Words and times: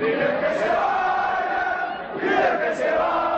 ¡Dile 0.00 0.16
que 0.16 0.58
se 0.58 0.66
vayan! 0.66 2.20
¡Dile 2.22 2.58
que 2.58 2.74
se 2.74 2.90
vayan! 2.90 3.29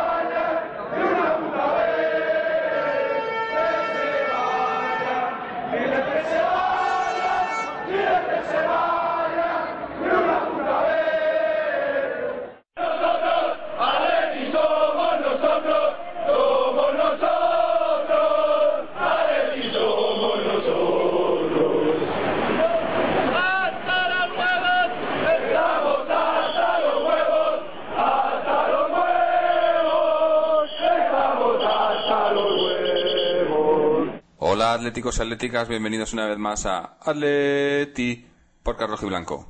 Atléticos 34.83 35.17
y 35.19 35.23
atléticas, 35.23 35.69
bienvenidos 35.69 36.13
una 36.13 36.27
vez 36.27 36.39
más 36.39 36.67
a 36.67 36.97
Atleti 37.01 38.27
por 38.65 38.77
Carlos 38.77 39.01
y 39.05 39.07
Blanco. 39.07 39.47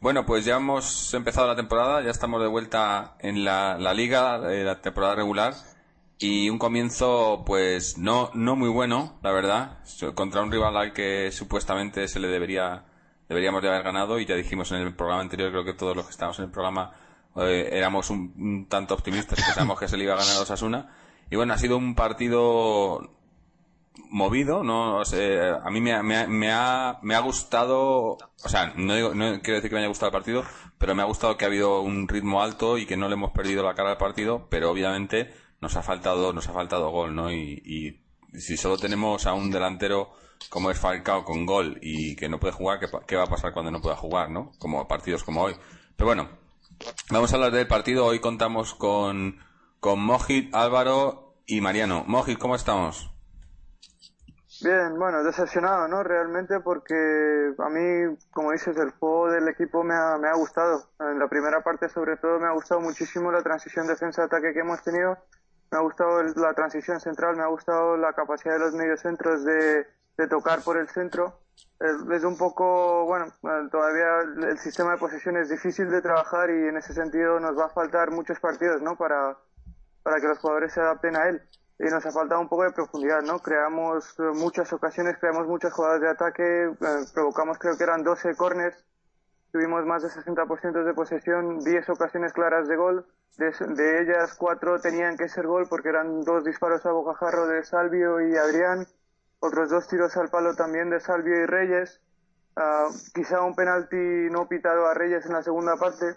Bueno, 0.00 0.26
pues 0.26 0.44
ya 0.44 0.56
hemos 0.56 1.14
empezado 1.14 1.46
la 1.46 1.54
temporada, 1.54 2.02
ya 2.02 2.10
estamos 2.10 2.42
de 2.42 2.48
vuelta 2.48 3.14
en 3.20 3.44
la, 3.44 3.76
liga, 3.94 4.40
de 4.40 4.64
la 4.64 4.80
temporada 4.82 5.14
regular, 5.14 5.54
y 6.18 6.50
un 6.50 6.58
comienzo 6.58 7.44
pues 7.46 7.96
no, 7.96 8.32
no 8.34 8.56
muy 8.56 8.68
bueno, 8.68 9.20
la 9.22 9.30
verdad, 9.30 9.78
contra 10.16 10.42
un 10.42 10.50
rival 10.50 10.76
al 10.76 10.92
que 10.92 11.30
supuestamente 11.30 12.08
se 12.08 12.18
le 12.18 12.26
debería, 12.26 12.86
deberíamos 13.28 13.62
de 13.62 13.68
haber 13.68 13.84
ganado, 13.84 14.18
y 14.18 14.26
ya 14.26 14.34
dijimos 14.34 14.72
en 14.72 14.78
el 14.78 14.96
programa 14.96 15.22
anterior, 15.22 15.52
creo 15.52 15.64
que 15.64 15.74
todos 15.74 15.94
los 15.94 16.06
que 16.06 16.10
estamos 16.10 16.40
en 16.40 16.46
el 16.46 16.50
programa 16.50 16.90
eh, 17.36 17.68
éramos 17.70 18.10
un, 18.10 18.66
tanto 18.68 18.94
optimistas, 18.94 19.40
pensamos 19.46 19.78
que 19.78 19.86
se 19.86 19.96
le 19.96 20.02
iba 20.02 20.14
a 20.14 20.18
ganar 20.18 20.38
a 20.38 20.40
Osasuna, 20.40 20.92
y 21.30 21.36
bueno, 21.36 21.54
ha 21.54 21.58
sido 21.58 21.76
un 21.76 21.94
partido 21.94 23.15
movido, 24.10 24.62
no 24.62 25.04
sé, 25.04 25.40
a 25.40 25.70
mí 25.70 25.80
me, 25.80 26.02
me, 26.02 26.26
me, 26.26 26.52
ha, 26.52 26.98
me 27.02 27.14
ha 27.14 27.20
gustado, 27.20 28.16
o 28.44 28.48
sea, 28.48 28.72
no, 28.76 29.14
no 29.14 29.40
quiero 29.40 29.56
decir 29.56 29.70
que 29.70 29.74
me 29.74 29.80
haya 29.80 29.88
gustado 29.88 30.08
el 30.08 30.12
partido, 30.12 30.44
pero 30.78 30.94
me 30.94 31.02
ha 31.02 31.06
gustado 31.06 31.36
que 31.36 31.44
ha 31.44 31.48
habido 31.48 31.80
un 31.80 32.08
ritmo 32.08 32.42
alto 32.42 32.78
y 32.78 32.86
que 32.86 32.96
no 32.96 33.08
le 33.08 33.14
hemos 33.14 33.32
perdido 33.32 33.62
la 33.62 33.74
cara 33.74 33.90
al 33.90 33.98
partido, 33.98 34.46
pero 34.50 34.70
obviamente 34.70 35.34
nos 35.60 35.76
ha 35.76 35.82
faltado, 35.82 36.32
nos 36.32 36.48
ha 36.48 36.52
faltado 36.52 36.90
gol, 36.90 37.14
¿no? 37.14 37.32
Y, 37.32 37.62
y 37.64 38.38
si 38.38 38.56
solo 38.56 38.76
tenemos 38.76 39.26
a 39.26 39.34
un 39.34 39.50
delantero 39.50 40.12
como 40.50 40.70
es 40.70 40.78
Falcao 40.78 41.24
con 41.24 41.46
gol 41.46 41.78
y 41.82 42.16
que 42.16 42.28
no 42.28 42.38
puede 42.38 42.52
jugar, 42.52 42.78
¿qué, 42.78 42.88
¿qué, 43.06 43.16
va 43.16 43.24
a 43.24 43.28
pasar 43.28 43.52
cuando 43.52 43.70
no 43.70 43.80
pueda 43.80 43.96
jugar, 43.96 44.30
no? 44.30 44.52
Como 44.58 44.86
partidos 44.86 45.24
como 45.24 45.42
hoy. 45.42 45.54
Pero 45.96 46.06
bueno, 46.06 46.28
vamos 47.10 47.32
a 47.32 47.36
hablar 47.36 47.52
del 47.52 47.66
partido. 47.66 48.06
Hoy 48.06 48.20
contamos 48.20 48.74
con, 48.74 49.38
con 49.80 50.00
Mojit, 50.00 50.54
Álvaro 50.54 51.36
y 51.46 51.60
Mariano. 51.60 52.04
Mojit, 52.06 52.38
¿cómo 52.38 52.54
estamos? 52.54 53.10
Bien, 54.62 54.98
bueno, 54.98 55.22
decepcionado, 55.22 55.86
¿no? 55.86 56.02
Realmente 56.02 56.60
porque 56.60 56.94
a 57.58 57.68
mí, 57.68 58.16
como 58.32 58.52
dices, 58.52 58.76
el 58.78 58.90
juego 58.92 59.30
del 59.30 59.48
equipo 59.48 59.84
me 59.84 59.94
ha, 59.94 60.16
me 60.16 60.28
ha 60.28 60.34
gustado. 60.34 60.88
En 60.98 61.18
la 61.18 61.28
primera 61.28 61.60
parte, 61.62 61.90
sobre 61.90 62.16
todo, 62.16 62.40
me 62.40 62.46
ha 62.46 62.52
gustado 62.52 62.80
muchísimo 62.80 63.30
la 63.30 63.42
transición 63.42 63.86
defensa-ataque 63.86 64.54
que 64.54 64.60
hemos 64.60 64.82
tenido. 64.82 65.18
Me 65.70 65.78
ha 65.78 65.82
gustado 65.82 66.22
la 66.22 66.54
transición 66.54 67.00
central, 67.00 67.36
me 67.36 67.42
ha 67.42 67.48
gustado 67.48 67.98
la 67.98 68.14
capacidad 68.14 68.54
de 68.54 68.60
los 68.60 68.72
mediocentros 68.72 69.44
de, 69.44 69.86
de 70.16 70.28
tocar 70.28 70.62
por 70.62 70.78
el 70.78 70.88
centro. 70.88 71.38
Es 72.10 72.24
un 72.24 72.38
poco, 72.38 73.04
bueno, 73.04 73.26
todavía 73.70 74.48
el 74.48 74.58
sistema 74.58 74.92
de 74.92 74.98
posesión 74.98 75.36
es 75.36 75.50
difícil 75.50 75.90
de 75.90 76.00
trabajar 76.00 76.48
y 76.48 76.68
en 76.68 76.78
ese 76.78 76.94
sentido 76.94 77.40
nos 77.40 77.58
va 77.58 77.66
a 77.66 77.70
faltar 77.70 78.10
muchos 78.10 78.40
partidos, 78.40 78.80
¿no? 78.80 78.96
Para, 78.96 79.36
para 80.02 80.18
que 80.18 80.28
los 80.28 80.38
jugadores 80.38 80.72
se 80.72 80.80
adapten 80.80 81.16
a 81.16 81.28
él 81.28 81.42
y 81.78 81.84
nos 81.84 82.04
ha 82.06 82.10
faltado 82.10 82.40
un 82.40 82.48
poco 82.48 82.64
de 82.64 82.72
profundidad, 82.72 83.22
¿no? 83.22 83.38
Creamos 83.38 84.14
eh, 84.18 84.22
muchas 84.34 84.72
ocasiones, 84.72 85.18
creamos 85.18 85.46
muchas 85.46 85.72
jugadas 85.72 86.00
de 86.00 86.08
ataque, 86.08 86.64
eh, 86.64 87.04
provocamos 87.12 87.58
creo 87.58 87.76
que 87.76 87.84
eran 87.84 88.02
12 88.02 88.34
corners, 88.34 88.76
tuvimos 89.52 89.84
más 89.84 90.02
de 90.02 90.08
60% 90.08 90.84
de 90.84 90.94
posesión, 90.94 91.58
10 91.60 91.88
ocasiones 91.90 92.32
claras 92.32 92.66
de 92.68 92.76
gol, 92.76 93.06
de, 93.36 94.00
ellas 94.00 94.34
4 94.38 94.80
tenían 94.80 95.18
que 95.18 95.28
ser 95.28 95.46
gol 95.46 95.66
porque 95.68 95.90
eran 95.90 96.22
dos 96.22 96.44
disparos 96.44 96.86
a 96.86 96.92
bocajarro 96.92 97.46
de 97.46 97.62
Salvio 97.64 98.20
y 98.22 98.34
Adrián, 98.36 98.86
otros 99.40 99.68
dos 99.68 99.86
tiros 99.88 100.16
al 100.16 100.30
palo 100.30 100.54
también 100.54 100.88
de 100.88 101.00
Salvio 101.00 101.42
y 101.42 101.44
Reyes, 101.44 102.00
uh, 102.56 102.90
quizá 103.14 103.42
un 103.42 103.54
penalti 103.54 103.96
no 104.30 104.48
pitado 104.48 104.86
a 104.86 104.94
Reyes 104.94 105.26
en 105.26 105.34
la 105.34 105.42
segunda 105.42 105.76
parte, 105.76 106.14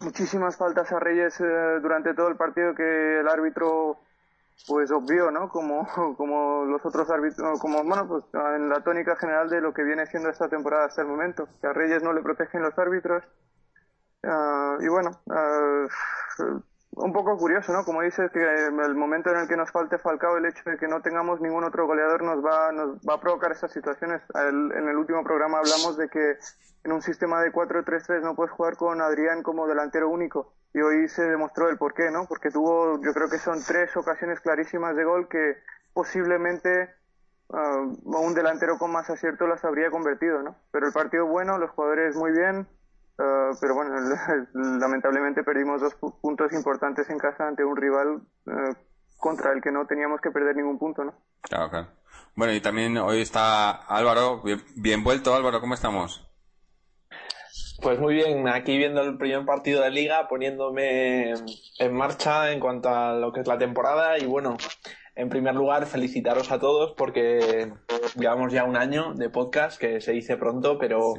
muchísimas 0.00 0.56
faltas 0.56 0.90
a 0.90 0.98
Reyes 0.98 1.40
eh, 1.40 1.78
durante 1.80 2.14
todo 2.14 2.28
el 2.28 2.36
partido 2.36 2.74
que 2.74 3.20
el 3.20 3.28
árbitro 3.28 4.00
pues 4.66 4.90
obvio, 4.90 5.30
¿no? 5.30 5.48
Como, 5.48 5.86
como 6.16 6.64
los 6.64 6.84
otros 6.84 7.08
árbitros, 7.10 7.60
como, 7.60 7.82
bueno, 7.84 8.06
pues 8.06 8.24
en 8.56 8.68
la 8.68 8.82
tónica 8.82 9.16
general 9.16 9.48
de 9.48 9.60
lo 9.60 9.72
que 9.72 9.82
viene 9.82 10.06
siendo 10.06 10.28
esta 10.28 10.48
temporada 10.48 10.86
hasta 10.86 11.02
el 11.02 11.08
momento, 11.08 11.48
que 11.60 11.66
a 11.66 11.72
Reyes 11.72 12.02
no 12.02 12.12
le 12.12 12.22
protegen 12.22 12.62
los 12.62 12.78
árbitros. 12.78 13.22
Uh, 14.22 14.82
y 14.82 14.88
bueno, 14.88 15.10
uh, 15.26 16.60
un 16.92 17.12
poco 17.12 17.36
curioso, 17.36 17.72
¿no? 17.72 17.84
Como 17.84 18.02
dices, 18.02 18.30
que 18.32 18.42
el 18.42 18.94
momento 18.94 19.30
en 19.30 19.38
el 19.38 19.48
que 19.48 19.56
nos 19.56 19.70
falte 19.70 19.98
Falcao, 19.98 20.36
el 20.36 20.46
hecho 20.46 20.68
de 20.68 20.76
que 20.76 20.88
no 20.88 21.00
tengamos 21.00 21.40
ningún 21.40 21.64
otro 21.64 21.86
goleador 21.86 22.22
nos 22.22 22.44
va, 22.44 22.72
nos 22.72 22.96
va 22.98 23.14
a 23.14 23.20
provocar 23.20 23.52
estas 23.52 23.72
situaciones. 23.72 24.22
en 24.34 24.88
el 24.88 24.96
último 24.96 25.22
programa 25.22 25.58
hablamos 25.58 25.96
de 25.96 26.08
que 26.08 26.36
en 26.84 26.92
un 26.92 27.02
sistema 27.02 27.42
de 27.42 27.52
4-3-3 27.52 28.22
no 28.22 28.34
puedes 28.34 28.52
jugar 28.52 28.76
con 28.76 29.00
Adrián 29.00 29.42
como 29.42 29.66
delantero 29.66 30.08
único. 30.08 30.52
Y 30.72 30.80
hoy 30.80 31.08
se 31.08 31.22
demostró 31.22 31.68
el 31.68 31.78
por 31.78 31.94
qué, 31.94 32.10
¿no? 32.10 32.26
Porque 32.26 32.50
tuvo, 32.50 33.00
yo 33.02 33.12
creo 33.12 33.28
que 33.28 33.38
son 33.38 33.62
tres 33.62 33.96
ocasiones 33.96 34.40
clarísimas 34.40 34.96
de 34.96 35.04
gol 35.04 35.28
que 35.28 35.56
posiblemente 35.92 36.90
uh, 37.48 38.18
un 38.18 38.34
delantero 38.34 38.78
con 38.78 38.92
más 38.92 39.10
acierto 39.10 39.46
las 39.46 39.64
habría 39.64 39.90
convertido, 39.90 40.42
¿no? 40.42 40.56
Pero 40.70 40.86
el 40.86 40.92
partido 40.92 41.26
bueno, 41.26 41.58
los 41.58 41.70
jugadores 41.70 42.16
muy 42.16 42.32
bien, 42.32 42.66
Uh, 43.20 43.54
pero 43.60 43.74
bueno, 43.74 43.94
lamentablemente 44.54 45.44
perdimos 45.44 45.82
dos 45.82 45.94
puntos 46.22 46.54
importantes 46.54 47.10
en 47.10 47.18
casa 47.18 47.46
ante 47.46 47.62
un 47.62 47.76
rival 47.76 48.22
uh, 48.46 48.74
contra 49.18 49.52
el 49.52 49.60
que 49.60 49.70
no 49.70 49.86
teníamos 49.86 50.22
que 50.22 50.30
perder 50.30 50.56
ningún 50.56 50.78
punto, 50.78 51.04
¿no? 51.04 51.12
Claro, 51.42 51.68
claro. 51.68 51.88
Bueno, 52.34 52.54
y 52.54 52.62
también 52.62 52.96
hoy 52.96 53.20
está 53.20 53.72
Álvaro. 53.72 54.40
Bien, 54.42 54.62
bien, 54.74 55.04
vuelto, 55.04 55.34
Álvaro, 55.34 55.60
¿cómo 55.60 55.74
estamos? 55.74 56.26
Pues 57.82 57.98
muy 57.98 58.14
bien, 58.14 58.48
aquí 58.48 58.78
viendo 58.78 59.02
el 59.02 59.18
primer 59.18 59.44
partido 59.44 59.82
de 59.82 59.90
liga, 59.90 60.26
poniéndome 60.26 61.34
en 61.78 61.92
marcha 61.92 62.52
en 62.52 62.60
cuanto 62.60 62.88
a 62.88 63.12
lo 63.12 63.32
que 63.32 63.40
es 63.40 63.46
la 63.46 63.58
temporada 63.58 64.18
y 64.18 64.24
bueno, 64.24 64.56
en 65.14 65.28
primer 65.28 65.54
lugar 65.54 65.84
felicitaros 65.84 66.50
a 66.50 66.58
todos 66.58 66.94
porque 66.96 67.70
llevamos 68.16 68.50
ya 68.50 68.64
un 68.64 68.76
año 68.76 69.12
de 69.12 69.28
podcast 69.28 69.78
que 69.78 70.00
se 70.00 70.12
dice 70.12 70.38
pronto, 70.38 70.78
pero 70.78 71.14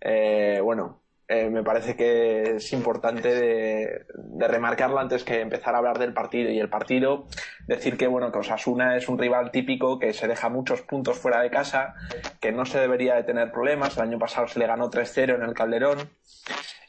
eh, 0.00 0.60
bueno, 0.62 1.03
eh, 1.26 1.48
me 1.48 1.62
parece 1.62 1.96
que 1.96 2.56
es 2.56 2.72
importante 2.72 3.34
de, 3.34 4.06
remarcarlo 4.46 4.98
antes 4.98 5.24
que 5.24 5.40
empezar 5.40 5.74
a 5.74 5.78
hablar 5.78 5.98
del 5.98 6.12
partido. 6.12 6.50
Y 6.50 6.58
el 6.58 6.68
partido, 6.68 7.26
decir 7.66 7.96
que 7.96 8.06
bueno, 8.06 8.30
que 8.30 8.38
Osasuna 8.38 8.96
es 8.96 9.08
un 9.08 9.18
rival 9.18 9.50
típico 9.50 9.98
que 9.98 10.12
se 10.12 10.28
deja 10.28 10.48
muchos 10.48 10.82
puntos 10.82 11.18
fuera 11.18 11.40
de 11.40 11.50
casa, 11.50 11.94
que 12.40 12.52
no 12.52 12.66
se 12.66 12.78
debería 12.78 13.14
de 13.14 13.22
tener 13.22 13.52
problemas. 13.52 13.96
El 13.96 14.02
año 14.02 14.18
pasado 14.18 14.48
se 14.48 14.58
le 14.58 14.66
ganó 14.66 14.90
3-0 14.90 15.36
en 15.36 15.42
el 15.42 15.54
Calderón. 15.54 16.10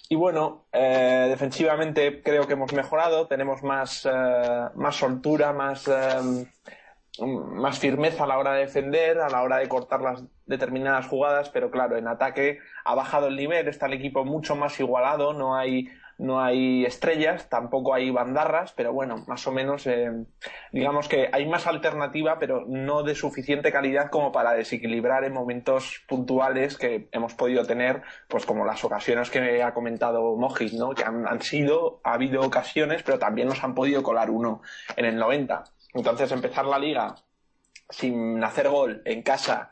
Y 0.10 0.16
bueno, 0.16 0.66
eh, 0.72 1.28
defensivamente 1.30 2.22
creo 2.22 2.46
que 2.46 2.54
hemos 2.54 2.74
mejorado, 2.74 3.28
tenemos 3.28 3.64
más, 3.64 4.06
eh, 4.06 4.70
más 4.76 4.96
soltura, 4.96 5.52
más 5.54 5.90
más 7.20 7.80
firmeza 7.80 8.24
a 8.24 8.28
la 8.28 8.38
hora 8.38 8.54
de 8.54 8.62
defender, 8.62 9.20
a 9.20 9.30
la 9.30 9.42
hora 9.42 9.58
de 9.58 9.70
cortar 9.70 10.02
las 10.02 10.24
determinadas 10.46 11.08
jugadas, 11.08 11.50
pero 11.50 11.72
claro, 11.72 11.98
en 11.98 12.08
ataque 12.08 12.60
ha 12.84 12.96
bajado 12.96 13.28
el 13.28 13.36
nivel, 13.36 13.68
está 13.68 13.86
el 13.88 13.94
equipo 13.94 14.26
mucho 14.26 14.56
más 14.56 14.80
igualado, 14.80 15.34
no 15.34 15.56
hay, 15.56 15.88
no 16.18 16.42
hay 16.42 16.86
estrellas, 16.86 17.50
tampoco 17.50 17.94
hay 17.94 18.12
bandarras, 18.12 18.74
pero 18.74 18.92
bueno, 18.92 19.24
más 19.28 19.48
o 19.48 19.52
menos 19.52 19.88
eh, 19.88 20.12
digamos 20.72 21.08
que 21.08 21.30
hay 21.32 21.48
más 21.48 21.68
alternativa, 21.68 22.38
pero 22.38 22.66
no 22.68 23.04
de 23.04 23.16
suficiente 23.16 23.72
calidad 23.72 24.10
como 24.10 24.32
para 24.32 24.54
desequilibrar 24.54 25.24
en 25.24 25.34
momentos 25.34 26.04
puntuales 26.08 26.78
que 26.78 27.08
hemos 27.12 27.34
podido 27.34 27.66
tener, 27.66 28.02
pues 28.28 28.46
como 28.46 28.66
las 28.66 28.84
ocasiones 28.84 29.30
que 29.30 29.64
ha 29.64 29.74
comentado 29.74 30.36
Mojit, 30.36 30.74
¿no? 30.74 30.92
que 30.92 31.04
han, 31.04 31.28
han 31.28 31.42
sido, 31.42 32.02
ha 32.04 32.14
habido 32.14 32.42
ocasiones, 32.42 33.04
pero 33.04 33.20
también 33.20 33.48
nos 33.48 33.64
han 33.64 33.74
podido 33.74 34.04
colar 34.04 34.30
uno 34.30 34.62
en 34.98 35.06
el 35.06 35.18
90 35.18 35.64
entonces 35.96 36.32
empezar 36.32 36.66
la 36.66 36.78
liga 36.78 37.16
sin 37.90 38.44
hacer 38.44 38.70
gol 38.70 39.02
en 39.06 39.24
casa 39.24 39.72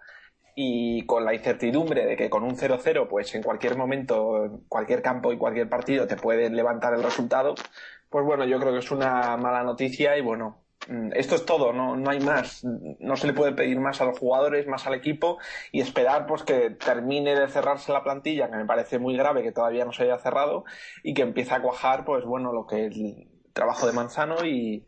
y 0.55 1.05
con 1.05 1.25
la 1.25 1.33
incertidumbre 1.33 2.05
de 2.05 2.15
que 2.15 2.29
con 2.29 2.43
un 2.43 2.55
0-0 2.55 3.07
pues 3.07 3.33
en 3.35 3.43
cualquier 3.43 3.75
momento, 3.75 4.61
cualquier 4.69 5.01
campo 5.01 5.33
y 5.33 5.37
cualquier 5.37 5.69
partido 5.69 6.07
te 6.07 6.15
pueden 6.15 6.55
levantar 6.55 6.93
el 6.93 7.03
resultado, 7.03 7.55
pues 8.09 8.25
bueno, 8.25 8.45
yo 8.45 8.59
creo 8.59 8.71
que 8.71 8.79
es 8.79 8.91
una 8.91 9.35
mala 9.37 9.63
noticia 9.63 10.15
y 10.17 10.21
bueno, 10.21 10.63
mm, 10.87 11.09
esto 11.13 11.35
es 11.35 11.45
todo, 11.45 11.73
no, 11.73 11.95
no 11.95 12.11
hay 12.11 12.19
más. 12.19 12.63
No 12.63 13.15
se 13.15 13.27
le 13.27 13.33
puede 13.33 13.53
pedir 13.53 13.79
más 13.79 13.99
a 14.01 14.05
los 14.05 14.19
jugadores, 14.19 14.67
más 14.67 14.85
al 14.85 14.93
equipo 14.93 15.39
y 15.71 15.81
esperar 15.81 16.27
pues 16.27 16.43
que 16.43 16.69
termine 16.69 17.37
de 17.37 17.47
cerrarse 17.49 17.91
la 17.91 18.03
plantilla, 18.03 18.49
que 18.49 18.57
me 18.57 18.65
parece 18.65 18.99
muy 18.99 19.17
grave 19.17 19.43
que 19.43 19.51
todavía 19.51 19.85
no 19.85 19.91
se 19.91 20.03
haya 20.03 20.19
cerrado 20.19 20.65
y 21.01 21.13
que 21.15 21.23
empiece 21.23 21.55
a 21.55 21.61
cuajar, 21.61 22.05
pues 22.05 22.23
bueno, 22.25 22.53
lo 22.53 22.67
que 22.67 22.85
es 22.85 22.95
el 22.95 23.27
trabajo 23.53 23.87
de 23.87 23.93
Manzano 23.93 24.45
y, 24.45 24.85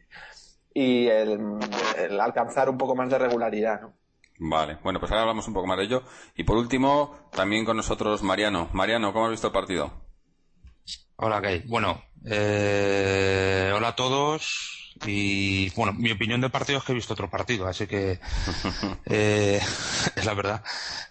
y 0.75 1.07
el, 1.07 2.19
alcanzar 2.19 2.69
un 2.69 2.77
poco 2.77 2.95
más 2.95 3.09
de 3.09 3.17
regularidad, 3.17 3.81
¿no? 3.81 3.93
Vale, 4.37 4.77
bueno, 4.83 4.99
pues 4.99 5.09
ahora 5.11 5.21
hablamos 5.21 5.47
un 5.47 5.53
poco 5.53 5.65
más 5.65 5.77
de 5.77 5.85
ello. 5.85 6.03
Y 6.35 6.43
por 6.43 6.57
último, 6.57 7.29
también 7.31 7.63
con 7.63 7.77
nosotros 7.77 8.21
Mariano. 8.21 8.67
Mariano, 8.73 9.13
¿cómo 9.13 9.25
has 9.25 9.31
visto 9.31 9.47
el 9.47 9.53
partido? 9.53 9.93
Hola, 11.15 11.41
Kay. 11.41 11.63
Bueno, 11.67 12.03
eh, 12.25 13.71
hola 13.73 13.87
a 13.89 13.95
todos. 13.95 14.93
Y 15.05 15.69
bueno, 15.71 15.93
mi 15.93 16.11
opinión 16.11 16.41
del 16.41 16.51
partido 16.51 16.79
es 16.79 16.83
que 16.83 16.91
he 16.91 16.95
visto 16.95 17.13
otro 17.13 17.29
partido, 17.29 17.67
así 17.67 17.87
que 17.87 18.19
eh, 19.05 19.61
es 20.15 20.25
la 20.25 20.33
verdad. 20.33 20.61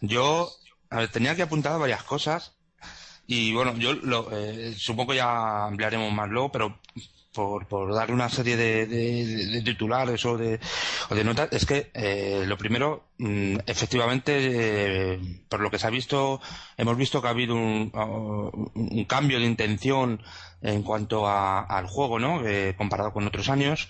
Yo 0.03 0.51
tenía 1.11 1.35
que 1.35 1.43
apuntar 1.43 1.81
varias 1.81 2.03
cosas 2.03 2.59
y 3.27 3.55
bueno, 3.55 3.75
yo 3.77 3.95
lo, 3.95 4.29
eh, 4.31 4.75
supongo 4.77 5.13
que 5.13 5.17
ya 5.17 5.65
ampliaremos 5.65 6.13
más 6.13 6.29
luego, 6.29 6.53
pero 6.53 6.79
por, 7.35 7.67
por 7.67 7.93
darle 7.95 8.15
una 8.15 8.29
serie 8.29 8.57
de, 8.57 8.87
de, 8.87 9.63
titulares 9.63 10.25
o 10.25 10.39
de, 10.39 10.61
o 11.11 11.15
de 11.15 11.25
notas, 11.25 11.49
es 11.53 11.67
que 11.67 11.91
eh, 11.93 12.45
lo 12.47 12.57
primero, 12.57 13.05
mm, 13.19 13.57
efectivamente, 13.67 14.33
eh, 14.39 15.21
por 15.49 15.61
lo 15.61 15.71
que 15.71 15.79
se 15.79 15.87
ha 15.87 15.91
visto, 15.91 16.41
hemos 16.77 16.97
visto 16.97 17.21
que 17.21 17.29
ha 17.29 17.31
habido 17.31 17.55
un, 17.55 17.91
un 18.75 19.05
cambio 19.05 19.39
de 19.39 19.47
intención 19.47 20.21
en 20.63 20.83
cuanto 20.83 21.27
a, 21.29 21.61
al 21.61 21.87
juego, 21.87 22.19
¿no? 22.19 22.47
Eh, 22.47 22.75
comparado 22.77 23.13
con 23.13 23.27
otros 23.27 23.49
años. 23.51 23.89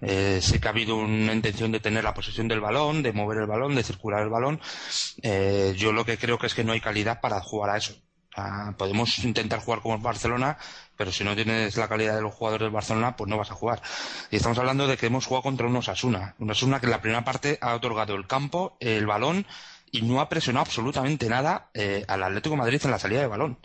Eh, 0.00 0.40
sí 0.42 0.58
que 0.58 0.68
ha 0.68 0.72
habido 0.72 0.96
una 0.96 1.32
intención 1.32 1.72
de 1.72 1.80
tener 1.80 2.04
la 2.04 2.14
posesión 2.14 2.48
del 2.48 2.60
balón, 2.60 3.02
de 3.02 3.12
mover 3.12 3.38
el 3.38 3.46
balón, 3.46 3.74
de 3.74 3.82
circular 3.82 4.22
el 4.22 4.28
balón. 4.28 4.60
Eh, 5.22 5.74
yo 5.76 5.92
lo 5.92 6.04
que 6.04 6.18
creo 6.18 6.38
que 6.38 6.46
es 6.46 6.54
que 6.54 6.64
no 6.64 6.72
hay 6.72 6.80
calidad 6.80 7.20
para 7.20 7.40
jugar 7.40 7.70
a 7.70 7.78
eso. 7.78 7.94
Podemos 8.76 9.18
intentar 9.20 9.60
jugar 9.60 9.80
como 9.80 9.94
el 9.94 10.00
Barcelona, 10.00 10.58
pero 10.96 11.12
si 11.12 11.24
no 11.24 11.34
tienes 11.34 11.76
la 11.76 11.88
calidad 11.88 12.14
de 12.14 12.22
los 12.22 12.34
jugadores 12.34 12.66
del 12.66 12.72
Barcelona, 12.72 13.16
pues 13.16 13.28
no 13.28 13.36
vas 13.36 13.50
a 13.50 13.54
jugar. 13.54 13.82
Y 14.30 14.36
estamos 14.36 14.58
hablando 14.58 14.86
de 14.86 14.96
que 14.96 15.06
hemos 15.06 15.26
jugado 15.26 15.42
contra 15.42 15.66
un 15.66 15.76
Osasuna. 15.76 16.34
Un 16.38 16.50
Osasuna 16.50 16.80
que 16.80 16.86
en 16.86 16.92
la 16.92 17.00
primera 17.00 17.24
parte 17.24 17.58
ha 17.60 17.74
otorgado 17.74 18.14
el 18.14 18.26
campo, 18.26 18.76
el 18.80 19.06
balón, 19.06 19.46
y 19.90 20.02
no 20.02 20.20
ha 20.20 20.28
presionado 20.28 20.64
absolutamente 20.64 21.28
nada 21.28 21.68
eh, 21.74 22.04
al 22.08 22.22
Atlético 22.22 22.56
Madrid 22.56 22.80
en 22.84 22.90
la 22.90 22.98
salida 22.98 23.20
de 23.20 23.26
balón. 23.26 23.58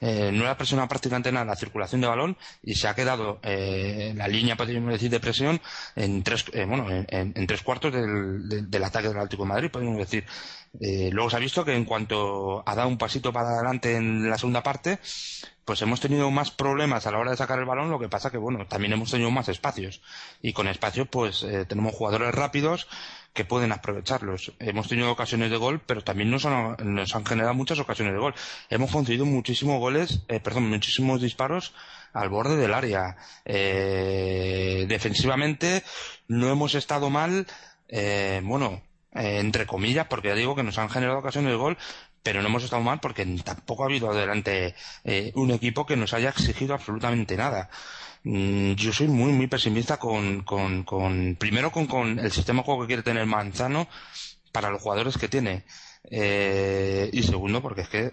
Eh, 0.00 0.30
no 0.32 0.48
ha 0.48 0.56
presionado 0.56 0.88
prácticamente 0.88 1.30
nada 1.30 1.44
la 1.44 1.56
circulación 1.56 2.00
de 2.00 2.06
balón 2.06 2.36
y 2.62 2.74
se 2.74 2.88
ha 2.88 2.94
quedado 2.94 3.38
eh, 3.42 4.14
la 4.16 4.28
línea, 4.28 4.56
podríamos 4.56 4.92
decir, 4.92 5.10
de 5.10 5.20
presión 5.20 5.60
en 5.94 6.22
tres, 6.22 6.46
eh, 6.52 6.64
bueno, 6.64 6.86
en, 6.88 7.46
tres 7.46 7.62
cuartos 7.62 7.92
del, 7.92 8.70
del, 8.70 8.84
ataque 8.84 9.08
del 9.08 9.18
Atlético 9.18 9.42
de 9.42 9.48
Madrid, 9.48 9.70
podríamos 9.70 9.98
decir. 9.98 10.24
Eh, 10.78 11.10
luego 11.12 11.30
se 11.30 11.36
ha 11.36 11.40
visto 11.40 11.64
que 11.64 11.74
en 11.74 11.84
cuanto 11.84 12.62
ha 12.66 12.74
dado 12.74 12.88
un 12.88 12.98
pasito 12.98 13.32
para 13.32 13.50
adelante 13.50 13.96
en 13.96 14.30
la 14.30 14.38
segunda 14.38 14.62
parte, 14.62 15.00
pues 15.64 15.82
hemos 15.82 16.00
tenido 16.00 16.30
más 16.30 16.50
problemas 16.50 17.06
a 17.06 17.10
la 17.10 17.18
hora 17.18 17.32
de 17.32 17.36
sacar 17.36 17.58
el 17.58 17.64
balón, 17.64 17.90
lo 17.90 17.98
que 17.98 18.08
pasa 18.08 18.30
que, 18.30 18.38
bueno, 18.38 18.66
también 18.66 18.92
hemos 18.92 19.10
tenido 19.10 19.30
más 19.30 19.48
espacios. 19.48 20.02
Y 20.42 20.52
con 20.52 20.68
espacios, 20.68 21.08
pues 21.08 21.42
eh, 21.42 21.64
tenemos 21.66 21.94
jugadores 21.94 22.34
rápidos 22.34 22.88
que 23.32 23.44
pueden 23.44 23.72
aprovecharlos. 23.72 24.52
Hemos 24.58 24.88
tenido 24.88 25.10
ocasiones 25.10 25.50
de 25.50 25.56
gol, 25.56 25.80
pero 25.84 26.02
también 26.02 26.30
nos 26.30 26.44
han, 26.46 26.76
nos 26.94 27.14
han 27.14 27.24
generado 27.24 27.54
muchas 27.54 27.78
ocasiones 27.78 28.14
de 28.14 28.20
gol. 28.20 28.34
Hemos 28.68 28.90
conseguido 28.90 29.24
muchísimos 29.24 29.78
goles, 29.78 30.22
eh, 30.28 30.40
perdón, 30.40 30.68
muchísimos 30.68 31.20
disparos 31.20 31.74
al 32.12 32.28
borde 32.28 32.56
del 32.56 32.74
área. 32.74 33.16
Eh, 33.44 34.86
defensivamente 34.88 35.82
no 36.28 36.50
hemos 36.50 36.74
estado 36.74 37.10
mal, 37.10 37.46
eh, 37.88 38.40
bueno, 38.42 38.82
eh, 39.14 39.38
entre 39.38 39.66
comillas, 39.66 40.06
porque 40.08 40.28
ya 40.28 40.34
digo 40.34 40.54
que 40.54 40.62
nos 40.62 40.78
han 40.78 40.90
generado 40.90 41.18
ocasiones 41.18 41.50
de 41.50 41.56
gol, 41.56 41.78
pero 42.22 42.42
no 42.42 42.48
hemos 42.48 42.64
estado 42.64 42.82
mal 42.82 43.00
porque 43.00 43.24
tampoco 43.44 43.82
ha 43.82 43.86
habido 43.86 44.10
adelante 44.10 44.74
eh, 45.04 45.32
un 45.34 45.50
equipo 45.50 45.86
que 45.86 45.96
nos 45.96 46.12
haya 46.12 46.30
exigido 46.30 46.74
absolutamente 46.74 47.36
nada. 47.36 47.70
Mm, 48.24 48.72
yo 48.74 48.92
soy 48.92 49.08
muy, 49.08 49.32
muy 49.32 49.46
pesimista 49.46 49.98
con, 49.98 50.42
con, 50.42 50.84
con 50.84 51.36
primero 51.36 51.70
con, 51.72 51.86
con 51.86 52.18
el 52.18 52.30
sistema 52.30 52.60
de 52.60 52.64
juego 52.64 52.82
que 52.82 52.86
quiere 52.88 53.02
tener 53.02 53.24
Manzano 53.26 53.88
para 54.52 54.70
los 54.70 54.82
jugadores 54.82 55.16
que 55.16 55.28
tiene. 55.28 55.64
Eh, 56.10 57.10
y 57.12 57.22
segundo, 57.22 57.60
porque 57.62 57.82
es 57.82 57.88
que, 57.88 58.12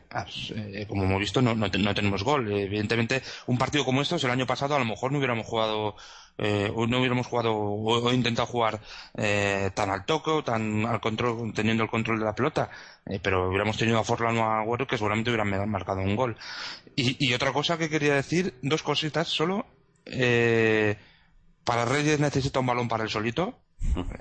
eh, 0.56 0.86
como 0.88 1.04
hemos 1.04 1.20
visto, 1.20 1.42
no, 1.42 1.56
no, 1.56 1.70
tenemos 1.70 2.24
gol. 2.24 2.52
Evidentemente, 2.52 3.22
un 3.48 3.58
partido 3.58 3.86
como 3.86 4.02
estos, 4.02 4.24
el 4.24 4.32
año 4.32 4.46
pasado, 4.46 4.76
a 4.76 4.80
lo 4.80 4.86
mejor 4.86 5.12
no 5.12 5.18
hubiéramos 5.18 5.46
jugado, 5.48 5.96
eh, 6.38 6.72
no 6.76 7.00
hubiéramos 7.00 7.28
jugado 7.28 7.56
o, 7.56 8.14
intentado 8.14 8.46
jugar 8.46 8.82
eh, 9.16 9.72
tan 9.74 9.90
al 9.90 10.06
toque 10.06 10.30
o 10.32 10.44
tan 10.44 10.86
al 10.86 11.00
control, 11.00 11.54
teniendo 11.54 11.84
el 11.84 11.90
control 11.90 12.20
de 12.20 12.26
la 12.26 12.36
pelota. 12.36 12.70
Eh, 13.06 13.20
pero 13.22 13.48
hubiéramos 13.50 13.78
tenido 13.78 14.00
a 14.00 14.04
Forlán 14.04 14.38
o 14.38 14.44
a 14.44 14.60
Agüero 14.60 14.88
que 14.88 14.98
seguramente 14.98 15.32
hubieran 15.32 15.70
marcado 15.70 16.02
un 16.02 16.16
gol. 16.16 16.38
Y 16.96 17.34
otra 17.34 17.54
cosa 17.54 17.78
que 17.78 17.90
quería 17.90 18.16
decir, 18.16 18.56
dos 18.62 18.84
cositas 18.84 19.28
solo. 19.28 19.66
Eh, 20.12 20.98
para 21.64 21.86
Reyes 21.86 22.20
necesita 22.20 22.60
un 22.60 22.66
balón 22.66 22.88
para 22.88 23.04
el 23.04 23.10
solito. 23.10 23.60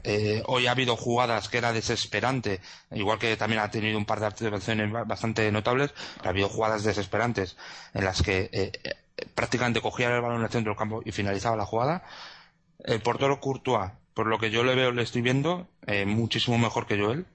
Eh, 0.04 0.42
hoy 0.46 0.66
ha 0.66 0.72
habido 0.72 0.96
jugadas 0.96 1.48
que 1.48 1.58
era 1.58 1.72
desesperante, 1.72 2.60
igual 2.90 3.18
que 3.18 3.36
también 3.36 3.62
ha 3.62 3.70
tenido 3.70 3.96
un 3.96 4.04
par 4.04 4.20
de 4.20 4.26
actuaciones 4.26 4.92
bastante 5.06 5.50
notables, 5.50 5.94
ha 6.22 6.28
habido 6.28 6.48
jugadas 6.48 6.84
desesperantes 6.84 7.56
en 7.94 8.04
las 8.04 8.22
que 8.22 8.50
eh, 8.52 8.72
prácticamente 9.34 9.80
cogía 9.80 10.14
el 10.14 10.20
balón 10.20 10.38
en 10.38 10.44
el 10.44 10.50
centro 10.50 10.72
del 10.72 10.78
campo 10.78 11.02
y 11.04 11.12
finalizaba 11.12 11.56
la 11.56 11.64
jugada. 11.64 12.04
El 12.84 13.00
portero 13.00 13.40
Courtois, 13.40 13.92
por 14.12 14.26
lo 14.26 14.38
que 14.38 14.50
yo 14.50 14.62
le 14.62 14.74
veo, 14.74 14.92
le 14.92 15.02
estoy 15.02 15.22
viendo, 15.22 15.68
muchísimo 16.06 16.58
mejor 16.58 16.86
que 16.86 16.98
Joel. 16.98 17.26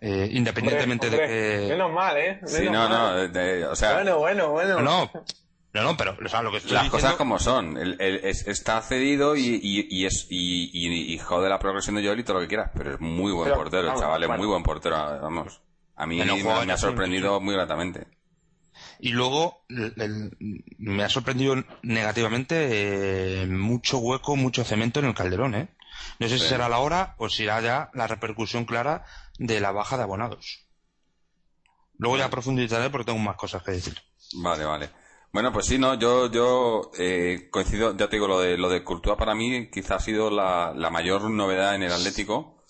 independientemente 0.00 1.10
de 1.10 1.18
que. 1.18 1.66
Menos 1.68 1.92
mal, 1.92 2.16
¿eh? 2.16 2.40
no, 2.70 2.88
no, 2.88 3.70
o 3.70 3.76
sea. 3.76 3.94
Bueno, 3.94 4.18
bueno, 4.18 4.50
bueno. 4.50 4.80
No, 4.80 5.10
no, 5.78 5.82
no, 5.84 5.96
pero 5.96 6.12
lo 6.42 6.52
que 6.52 6.60
Las 6.72 6.90
cosas 6.90 7.14
como 7.14 7.38
son. 7.38 7.78
está 8.00 8.80
cedido 8.82 9.36
y, 9.36 9.60
y, 9.62 10.06
es, 10.06 10.26
y, 10.28 11.14
y, 11.14 11.18
jode 11.18 11.48
la 11.48 11.58
progresión 11.58 11.96
de 11.96 12.04
Joel 12.04 12.20
y 12.20 12.24
todo 12.24 12.34
lo 12.34 12.40
que 12.40 12.48
quieras, 12.48 12.70
pero 12.74 12.94
es 12.94 13.00
muy 13.00 13.32
buen 13.32 13.52
portero, 13.52 13.92
el 13.92 13.98
chaval 13.98 14.22
es 14.22 14.28
muy 14.30 14.46
buen 14.46 14.62
portero, 14.62 14.96
vamos. 15.20 15.60
A 15.96 16.06
mí 16.06 16.22
me, 16.22 16.72
ha 16.72 16.76
sorprendido 16.76 17.40
muy 17.40 17.54
gratamente. 17.54 18.06
Y 19.00 19.10
luego 19.10 19.64
me 20.78 21.02
ha 21.02 21.08
sorprendido 21.08 21.56
negativamente 21.82 23.42
eh, 23.42 23.46
mucho 23.46 23.98
hueco, 23.98 24.36
mucho 24.36 24.64
cemento 24.64 25.00
en 25.00 25.06
el 25.06 25.14
Calderón, 25.14 25.54
¿eh? 25.56 25.68
No 26.20 26.28
sé 26.28 26.38
si 26.38 26.46
será 26.46 26.68
la 26.68 26.78
hora 26.78 27.14
o 27.18 27.28
si 27.28 27.38
será 27.38 27.60
ya 27.60 27.90
la 27.94 28.06
repercusión 28.06 28.64
clara 28.64 29.04
de 29.38 29.60
la 29.60 29.72
baja 29.72 29.96
de 29.96 30.04
abonados. 30.04 30.68
Luego 31.98 32.16
ya 32.16 32.30
profundizaré 32.30 32.90
porque 32.90 33.06
tengo 33.06 33.18
más 33.18 33.36
cosas 33.36 33.62
que 33.64 33.72
decir. 33.72 34.00
Vale, 34.34 34.64
vale. 34.64 34.90
Bueno, 35.32 35.52
pues 35.52 35.66
sí, 35.66 35.78
no, 35.78 35.94
yo, 35.94 36.30
yo 36.30 36.90
eh, 36.98 37.48
coincido, 37.50 37.94
ya 37.96 38.08
te 38.08 38.16
digo, 38.16 38.26
lo 38.28 38.40
de, 38.40 38.56
lo 38.56 38.70
de 38.70 38.82
Courtois 38.82 39.18
para 39.18 39.34
mí 39.34 39.68
quizá 39.70 39.96
ha 39.96 40.00
sido 40.00 40.30
la, 40.30 40.72
la 40.74 40.90
mayor 40.90 41.30
novedad 41.30 41.74
en 41.74 41.82
el 41.82 41.92
Atlético, 41.92 42.64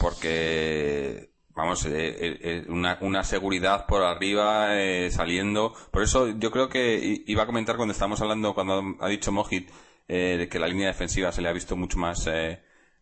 porque, 0.00 1.30
vamos, 1.50 1.86
eh, 1.86 1.90
eh, 1.92 2.38
eh 2.42 2.64
una, 2.68 2.98
una 3.02 3.22
seguridad 3.24 3.86
por 3.86 4.02
arriba, 4.02 4.70
saliendo. 5.10 5.74
Por 5.92 6.02
eso 6.02 6.28
yo 6.38 6.50
creo 6.50 6.68
que 6.68 7.22
iba 7.26 7.44
a 7.44 7.46
comentar 7.46 7.76
cuando 7.76 7.92
estábamos 7.92 8.20
hablando, 8.20 8.54
cuando 8.54 8.96
ha 9.00 9.08
dicho 9.08 9.32
Mojit, 9.32 9.70
de 10.08 10.48
que 10.50 10.58
la 10.58 10.68
línea 10.68 10.88
defensiva 10.88 11.32
se 11.32 11.40
le 11.40 11.48
ha 11.48 11.52
visto 11.52 11.76
mucho 11.76 11.98
más, 11.98 12.28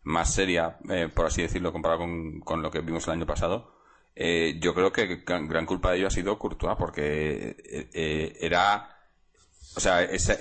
más 0.02 0.34
seria, 0.34 0.78
por 1.14 1.26
así 1.26 1.42
decirlo, 1.42 1.72
comparado 1.72 2.00
con, 2.00 2.40
con 2.40 2.62
lo 2.62 2.70
que 2.70 2.80
vimos 2.80 3.06
el 3.08 3.14
año 3.14 3.26
pasado 3.26 3.79
eh, 4.14 4.58
yo 4.60 4.74
creo 4.74 4.92
que 4.92 5.22
gran 5.24 5.66
culpa 5.66 5.90
de 5.90 5.98
ello 5.98 6.08
ha 6.08 6.10
sido 6.10 6.38
Courtois, 6.38 6.76
porque 6.78 7.56
eh, 7.64 7.90
eh, 7.92 8.38
era. 8.40 8.96
O 9.76 9.80
sea, 9.80 10.02
ese, 10.02 10.36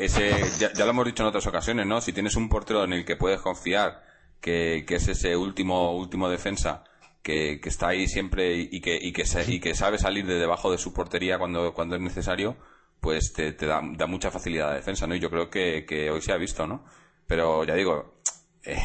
ya, 0.60 0.72
lo 0.86 0.90
hemos 0.90 1.06
dicho 1.06 1.24
en 1.24 1.30
otras 1.30 1.46
ocasiones, 1.48 1.86
¿no? 1.86 2.02
Si 2.02 2.12
tienes 2.14 2.36
un 2.36 2.50
portero 2.50 2.84
en 2.84 2.94
el 2.94 3.06
que 3.06 3.16
puedes 3.16 3.40
confiar, 3.42 4.04
que, 4.42 4.84
es 4.88 5.08
ese 5.08 5.38
último, 5.38 5.96
último 5.96 6.30
defensa, 6.30 6.84
que, 7.22 7.62
está 7.64 7.90
ahí 7.90 8.08
siempre 8.08 8.56
y 8.56 8.82
que, 8.82 8.98
y 8.98 9.14
que, 9.14 9.24
y 9.48 9.60
que 9.60 9.76
sabe 9.76 10.00
salir 10.00 10.26
de 10.26 10.40
debajo 10.40 10.72
de 10.72 10.80
su 10.80 10.94
portería 10.94 11.38
cuando, 11.38 11.74
cuando 11.74 11.96
es 11.96 12.02
necesario, 12.02 12.58
pues 13.00 13.34
te, 13.34 13.52
da, 13.54 13.82
da, 13.84 14.08
mucha 14.08 14.32
facilidad 14.32 14.72
de 14.72 14.78
defensa, 14.78 15.06
¿no? 15.06 15.16
Y 15.16 15.20
yo 15.20 15.30
creo 15.30 15.50
que, 15.50 15.86
que 15.88 16.10
hoy 16.10 16.22
se 16.22 16.32
ha 16.34 16.38
visto, 16.38 16.66
¿no? 16.66 16.84
Pero 17.28 17.64
ya 17.64 17.76
digo, 17.76 18.20
eh, 18.64 18.82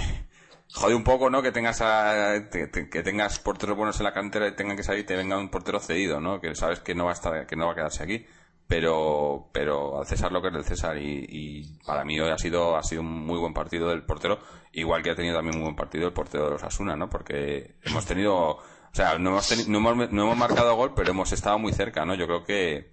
jode 0.74 0.94
un 0.94 1.04
poco, 1.04 1.30
¿no? 1.30 1.40
Que 1.40 1.52
tengas 1.52 1.80
a, 1.80 2.50
que, 2.50 3.02
tengas 3.02 3.38
porteros 3.38 3.76
buenos 3.76 3.98
en 4.00 4.04
la 4.04 4.12
cantera 4.12 4.48
y 4.48 4.56
tengan 4.56 4.76
que 4.76 4.82
salir 4.82 5.04
y 5.04 5.06
te 5.06 5.16
venga 5.16 5.38
un 5.38 5.48
portero 5.48 5.78
cedido, 5.78 6.20
¿no? 6.20 6.40
Que 6.40 6.54
sabes 6.54 6.80
que 6.80 6.94
no 6.94 7.04
va 7.04 7.12
a 7.12 7.14
estar, 7.14 7.46
que 7.46 7.56
no 7.56 7.66
va 7.66 7.72
a 7.72 7.74
quedarse 7.76 8.02
aquí. 8.02 8.26
Pero, 8.66 9.50
pero 9.52 10.00
al 10.00 10.06
César 10.06 10.32
lo 10.32 10.40
que 10.40 10.48
es 10.48 10.54
del 10.54 10.64
César 10.64 10.96
y, 10.98 11.78
para 11.86 12.04
mí 12.04 12.18
hoy 12.18 12.30
ha 12.30 12.38
sido, 12.38 12.76
ha 12.76 12.82
sido 12.82 13.02
un 13.02 13.26
muy 13.26 13.38
buen 13.38 13.52
partido 13.52 13.88
del 13.90 14.04
portero, 14.04 14.40
igual 14.72 15.02
que 15.02 15.10
ha 15.10 15.14
tenido 15.14 15.36
también 15.36 15.56
un 15.58 15.64
buen 15.64 15.76
partido 15.76 16.06
el 16.06 16.14
portero 16.14 16.46
de 16.46 16.50
los 16.52 16.62
Asuna, 16.64 16.96
¿no? 16.96 17.08
Porque 17.08 17.76
hemos 17.82 18.06
tenido, 18.06 18.34
o 18.34 18.62
sea, 18.92 19.18
no 19.18 19.30
hemos, 19.30 19.68
no 19.68 19.78
hemos, 19.78 20.12
no 20.12 20.22
hemos 20.22 20.36
marcado 20.36 20.74
gol, 20.76 20.92
pero 20.96 21.10
hemos 21.10 21.30
estado 21.32 21.58
muy 21.58 21.72
cerca, 21.72 22.04
¿no? 22.04 22.14
Yo 22.14 22.26
creo 22.26 22.44
que, 22.44 22.90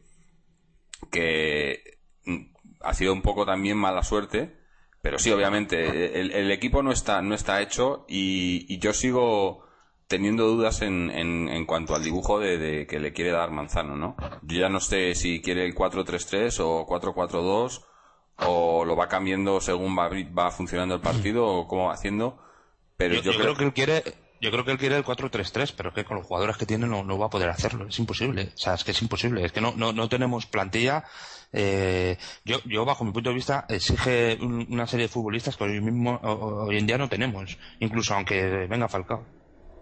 que 1.10 2.00
ha 2.82 2.94
sido 2.94 3.14
un 3.14 3.22
poco 3.22 3.46
también 3.46 3.78
mala 3.78 4.04
suerte, 4.04 4.61
Pero 5.01 5.17
sí, 5.17 5.31
obviamente, 5.31 6.20
el, 6.20 6.51
equipo 6.51 6.84
no 6.84 6.91
está, 6.91 7.22
no 7.22 7.34
está 7.34 7.62
hecho 7.62 8.05
y, 8.08 8.77
yo 8.77 8.93
sigo 8.93 9.65
teniendo 10.08 10.46
dudas 10.48 10.81
en, 10.81 11.10
en, 11.10 11.65
cuanto 11.65 11.96
al 11.96 12.03
dibujo 12.03 12.39
de, 12.39 12.86
que 12.88 13.00
le 13.00 13.13
quiere 13.13 13.31
dar 13.31 13.50
Manzano, 13.50 13.96
¿no? 13.96 14.15
Yo 14.43 14.60
ya 14.60 14.70
no 14.70 14.79
sé 14.79 15.15
si 15.15 15.41
quiere 15.41 15.65
el 15.65 15.74
4-3-3 15.74 16.60
o 16.60 16.86
4-4-2 16.86 17.84
o 18.48 18.86
lo 18.86 18.96
va 18.96 19.08
cambiando 19.08 19.60
según 19.62 19.98
va, 19.98 20.10
va 20.38 20.51
funcionando 20.51 20.96
el 20.96 21.01
partido 21.01 21.48
o 21.48 21.67
cómo 21.67 21.88
va 21.88 21.93
haciendo. 21.93 22.39
Pero 22.98 23.15
yo, 23.15 23.34
creo... 23.34 23.55
que 23.55 23.63
él 23.63 23.74
quiere 23.74 24.03
yo 24.41 24.50
creo 24.51 24.65
que 24.65 24.72
él 24.72 24.79
quiere 24.79 24.98
el 24.98 25.05
4-3-3, 25.05 25.74
pero 25.77 25.89
es 25.89 25.96
que 25.96 26.03
con 26.03 26.17
los 26.17 26.25
jugadores 26.25 26.58
que 26.58 26.65
tiene 26.65 26.88
no, 26.88 27.03
no, 27.03 27.17
va 27.20 27.27
a 27.27 27.29
poder 27.29 27.50
hacerlo. 27.50 27.88
Es 27.88 28.00
imposible. 28.00 28.51
O 28.55 28.58
sea, 28.58 28.74
es 28.74 28.84
que 28.84 28.91
es 28.91 29.01
imposible. 29.01 29.46
Es 29.46 29.51
que 29.51 29.62
no, 29.62 29.74
no, 29.77 29.93
no 29.93 30.10
tenemos 30.10 30.48
plantilla. 30.48 31.05
Eh, 31.53 32.17
yo, 32.46 32.58
yo, 32.65 32.86
bajo 32.86 33.03
mi 33.03 33.12
punto 33.12 33.29
de 33.29 33.36
vista, 33.36 33.65
exige 33.67 34.38
una 34.41 34.88
serie 34.88 35.05
de 35.08 35.13
futbolistas 35.13 35.58
que 35.58 35.63
hoy 35.65 35.81
mismo, 35.81 36.20
hoy 36.24 36.77
en 36.77 36.88
día 36.88 36.98
no 36.98 37.10
tenemos. 37.10 37.58
Incluso 37.79 38.13
aunque 38.13 38.67
venga 38.67 38.88
Falcao. 38.88 39.25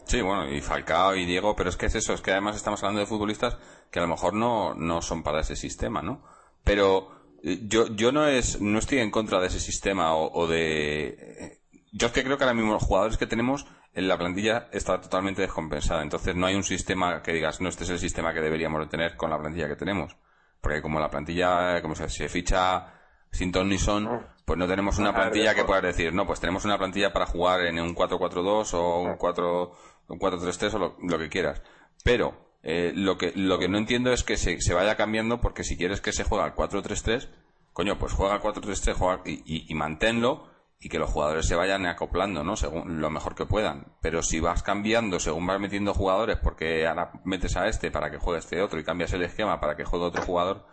Sí, 0.06 0.22
bueno, 0.22 0.52
y 0.52 0.60
Falcao 0.62 1.16
y 1.16 1.26
Diego, 1.26 1.56
pero 1.56 1.70
es 1.70 1.78
que 1.78 1.86
es 1.86 1.94
eso, 1.94 2.14
es 2.14 2.22
que 2.22 2.32
además 2.32 2.56
estamos 2.56 2.82
hablando 2.82 3.02
de 3.02 3.06
futbolistas 3.06 3.58
que 3.92 4.00
a 4.00 4.02
lo 4.02 4.08
mejor 4.08 4.34
no, 4.34 4.74
no 4.74 5.04
son 5.04 5.22
para 5.22 5.42
ese 5.42 5.56
sistema, 5.56 6.02
¿no? 6.02 6.24
Pero 6.64 7.38
eh, 7.44 7.60
yo, 7.64 7.88
yo 7.96 8.12
no 8.12 8.26
es, 8.26 8.60
no 8.60 8.80
estoy 8.80 9.00
en 9.00 9.12
contra 9.12 9.40
de 9.40 9.48
ese 9.48 9.60
sistema 9.60 10.16
o, 10.16 10.48
de, 10.48 11.08
eh, 11.10 11.62
yo 11.92 12.08
es 12.08 12.14
que 12.14 12.24
creo 12.24 12.38
que 12.38 12.44
ahora 12.44 12.56
mismo 12.56 12.74
los 12.74 12.84
jugadores 12.84 13.18
que 13.18 13.28
tenemos 13.28 13.68
en 13.94 14.08
la 14.08 14.18
plantilla 14.18 14.68
está 14.72 15.00
totalmente 15.00 15.44
descompensada. 15.44 16.02
Entonces 16.02 16.36
no 16.36 16.48
hay 16.48 16.56
un 16.56 16.64
sistema 16.64 17.22
que 17.22 17.34
digas, 17.34 17.62
no, 17.62 17.70
este 17.70 17.84
es 17.84 17.92
el 17.92 18.00
sistema 18.00 18.34
que 18.34 18.42
deberíamos 18.42 18.82
de 18.82 18.88
tener 18.88 19.16
con 19.16 19.30
la 19.30 19.40
plantilla 19.40 19.68
que 19.68 19.76
tenemos. 19.76 20.16
Porque 20.62 20.82
como 20.82 21.00
la 21.00 21.10
plantilla, 21.10 21.82
como 21.82 21.96
se, 21.96 22.10
se 22.10 22.30
ficha 22.30 22.94
sin 23.32 23.52
ton 23.52 23.70
ni 23.70 23.78
son, 23.78 24.28
pues 24.46 24.58
no 24.58 24.68
tenemos 24.68 24.98
una 24.98 25.14
plantilla 25.14 25.54
que 25.54 25.64
pueda 25.64 25.82
decir, 25.82 26.14
no, 26.14 26.26
pues 26.26 26.40
tenemos 26.40 26.66
una 26.66 26.78
plantilla 26.78 27.14
para 27.14 27.26
jugar 27.26 27.62
en 27.66 27.80
un 27.80 27.96
4-4-2 27.96 28.74
o 28.74 29.02
un 29.02 29.16
4 29.18 29.72
un 30.08 30.20
4-3-3 30.20 30.74
o 30.74 30.96
lo, 31.00 31.20
que 31.20 31.30
quieras. 31.30 31.62
Pero 32.04 32.36
eh, 32.64 32.92
lo 32.96 33.18
que 33.18 33.32
lo 33.36 33.60
que 33.60 33.70
no 33.70 33.78
entiendo 33.78 34.12
es 34.12 34.24
que 34.24 34.38
se, 34.38 34.60
se 34.60 34.74
vaya 34.74 34.98
cambiando 34.98 35.40
porque 35.40 35.64
si 35.64 35.78
quieres 35.78 36.02
que 36.02 36.12
se 36.12 36.24
juegue 36.24 36.44
al 36.44 36.56
4-3-3, 36.56 37.30
coño, 37.74 38.00
pues 38.00 38.14
juega 38.14 38.34
al 38.34 38.42
4-3-3 38.42 38.94
juega 38.96 39.22
y, 39.26 39.44
y, 39.46 39.66
y 39.70 39.76
manténlo 39.76 40.49
y 40.82 40.88
que 40.88 41.00
los 41.00 41.10
jugadores 41.10 41.46
se 41.46 41.56
vayan 41.56 41.86
acoplando, 41.86 42.44
¿no? 42.44 42.56
Según 42.56 43.02
lo 43.02 43.10
mejor 43.10 43.36
que 43.36 43.46
puedan. 43.46 43.94
Pero 44.02 44.24
si 44.24 44.40
vas 44.40 44.64
cambiando 44.64 45.20
según 45.20 45.46
vas 45.46 45.60
metiendo 45.60 45.94
jugadores, 45.94 46.38
porque 46.42 46.88
ahora 46.88 47.12
metes 47.26 47.58
a 47.58 47.68
este 47.68 47.92
para 47.92 48.10
que 48.10 48.18
juegue 48.18 48.40
este 48.40 48.62
otro 48.62 48.80
y 48.80 48.84
cambias 48.84 49.12
el 49.14 49.24
esquema 49.24 49.60
para 49.60 49.76
que 49.76 49.84
juegue 49.84 50.06
otro 50.06 50.22
jugador, 50.22 50.66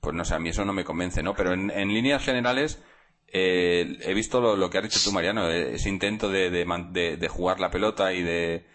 pues 0.00 0.14
no 0.14 0.24
sé, 0.24 0.34
a 0.34 0.38
mí 0.38 0.50
eso 0.50 0.64
no 0.66 0.74
me 0.74 0.84
convence, 0.84 1.22
¿no? 1.22 1.34
Pero 1.34 1.54
en, 1.54 1.88
líneas 1.88 2.22
generales, 2.22 2.82
eh, 3.28 3.98
he 4.02 4.12
visto 4.12 4.40
lo, 4.56 4.68
que 4.70 4.78
has 4.78 4.84
dicho 4.84 5.00
tú, 5.02 5.12
Mariano, 5.12 5.48
eh, 5.48 5.74
ese 5.74 5.88
intento 5.88 6.28
de, 6.28 6.50
de, 6.50 7.16
de, 7.16 7.28
jugar 7.28 7.58
la 7.58 7.70
pelota 7.70 8.12
y 8.12 8.22
de 8.22 8.66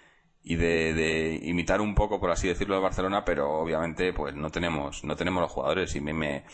y 0.41 0.55
de, 0.55 0.93
de, 0.93 1.39
imitar 1.43 1.81
un 1.81 1.93
poco, 1.93 2.19
por 2.19 2.31
así 2.31 2.48
decirlo, 2.48 2.75
de 2.75 2.81
Barcelona, 2.81 3.24
pero 3.25 3.60
obviamente, 3.60 4.13
pues 4.13 4.34
no 4.36 4.50
tenemos, 4.50 5.03
no 5.03 5.15
tenemos 5.15 5.41
los 5.41 5.51
jugadores 5.51 5.96
y 5.96 6.01
me, 6.01 6.13
me 6.13 6.46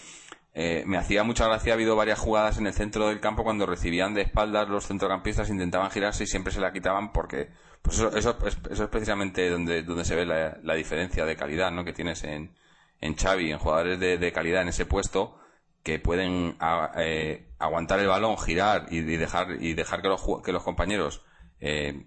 eh, 0.57 0.83
me 0.85 0.97
hacía 0.97 1.23
mucha 1.23 1.47
gracia, 1.47 1.73
ha 1.73 1.75
habido 1.75 1.97
varias 1.97 2.17
jugadas 2.17 2.57
en 2.57 2.65
el 2.65 2.73
centro 2.73 3.09
del 3.09 3.19
campo 3.19 3.43
cuando 3.43 3.65
recibían 3.65 4.13
de 4.13 4.21
espaldas 4.21 4.69
los 4.69 4.87
centrocampistas, 4.87 5.49
intentaban 5.49 5.91
girarse 5.91 6.23
y 6.23 6.27
siempre 6.27 6.53
se 6.53 6.61
la 6.61 6.71
quitaban 6.71 7.11
porque 7.11 7.49
pues 7.81 7.97
eso, 7.99 8.15
eso, 8.15 8.37
es, 8.47 8.57
eso 8.71 8.85
es 8.85 8.89
precisamente 8.89 9.49
donde, 9.49 9.83
donde 9.83 10.05
se 10.05 10.15
ve 10.15 10.25
la, 10.25 10.57
la, 10.63 10.75
diferencia 10.75 11.25
de 11.25 11.35
calidad 11.35 11.71
¿no? 11.71 11.83
que 11.83 11.91
tienes 11.91 12.23
en, 12.23 12.55
en 13.01 13.15
Xavi, 13.15 13.51
en 13.51 13.59
jugadores 13.59 13.99
de, 13.99 14.17
de 14.17 14.31
calidad 14.31 14.61
en 14.61 14.69
ese 14.69 14.85
puesto 14.85 15.37
que 15.83 15.99
pueden 15.99 16.57
eh, 16.97 17.49
aguantar 17.59 17.99
el 17.99 18.07
balón, 18.07 18.37
girar 18.37 18.85
y, 18.89 19.01
dejar, 19.01 19.57
y 19.59 19.73
dejar 19.73 20.01
que 20.01 20.07
los, 20.07 20.23
que 20.41 20.53
los 20.53 20.63
compañeros 20.63 21.21
eh, 21.59 22.05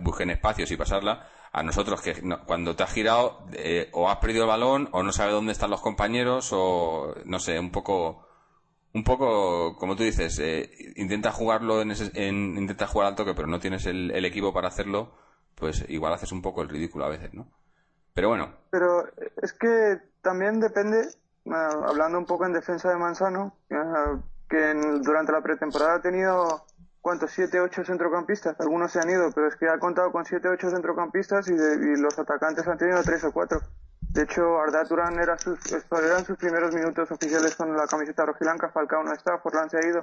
busquen 0.00 0.30
espacios 0.30 0.70
y 0.70 0.76
pasarla 0.78 1.28
a 1.52 1.62
nosotros 1.62 2.00
que 2.00 2.14
cuando 2.46 2.76
te 2.76 2.82
has 2.82 2.92
girado 2.92 3.44
eh, 3.52 3.88
o 3.92 4.08
has 4.08 4.18
perdido 4.18 4.44
el 4.44 4.48
balón 4.48 4.88
o 4.92 5.02
no 5.02 5.12
sabes 5.12 5.32
dónde 5.34 5.52
están 5.52 5.70
los 5.70 5.80
compañeros 5.80 6.50
o 6.52 7.14
no 7.24 7.40
sé, 7.40 7.58
un 7.58 7.72
poco 7.72 8.26
un 8.92 9.04
poco 9.04 9.76
como 9.76 9.96
tú 9.96 10.02
dices, 10.02 10.38
eh, 10.38 10.70
intenta 10.96 11.32
jugarlo 11.32 11.80
en, 11.82 11.90
ese, 11.92 12.10
en 12.14 12.56
intenta 12.56 12.86
jugar 12.86 13.08
al 13.08 13.16
toque 13.16 13.34
pero 13.34 13.48
no 13.48 13.58
tienes 13.58 13.86
el, 13.86 14.24
equipo 14.24 14.52
para 14.52 14.68
hacerlo, 14.68 15.12
pues 15.54 15.84
igual 15.88 16.12
haces 16.12 16.32
un 16.32 16.42
poco 16.42 16.62
el 16.62 16.68
ridículo 16.68 17.04
a 17.04 17.08
veces, 17.08 17.34
¿no? 17.34 17.48
Pero 18.14 18.28
bueno. 18.28 18.52
Pero 18.70 19.06
es 19.40 19.52
que 19.52 19.98
también 20.20 20.60
depende, 20.60 21.08
hablando 21.46 22.18
un 22.18 22.26
poco 22.26 22.44
en 22.44 22.52
defensa 22.52 22.90
de 22.90 22.96
Manzano, 22.96 23.56
que 24.48 24.74
durante 25.00 25.32
la 25.32 25.42
pretemporada 25.42 25.96
ha 25.96 26.02
tenido 26.02 26.64
¿cuántos? 27.00 27.30
¿Siete, 27.30 27.60
ocho 27.60 27.84
centrocampistas? 27.84 28.58
Algunos 28.60 28.92
se 28.92 29.00
han 29.00 29.10
ido, 29.10 29.30
pero 29.32 29.48
es 29.48 29.56
que 29.56 29.68
ha 29.68 29.78
contado 29.78 30.12
con 30.12 30.24
siete, 30.24 30.48
ocho 30.48 30.70
centrocampistas 30.70 31.48
y, 31.48 31.54
los 32.00 32.18
atacantes 32.18 32.66
han 32.66 32.78
tenido 32.78 33.02
tres 33.02 33.24
o 33.24 33.32
cuatro. 33.32 33.60
De 34.12 34.22
hecho, 34.22 34.58
Arda 34.60 34.84
Turán 34.84 35.18
era 35.20 35.38
sus, 35.38 35.58
eran 35.72 36.24
sus 36.24 36.36
primeros 36.36 36.74
minutos 36.74 37.10
oficiales 37.10 37.54
con 37.54 37.76
la 37.76 37.86
camiseta 37.86 38.26
rojilanca, 38.26 38.70
Falcao 38.70 39.04
no 39.04 39.12
está, 39.12 39.38
Forlán 39.38 39.70
se 39.70 39.78
ha 39.78 39.86
ido. 39.86 40.02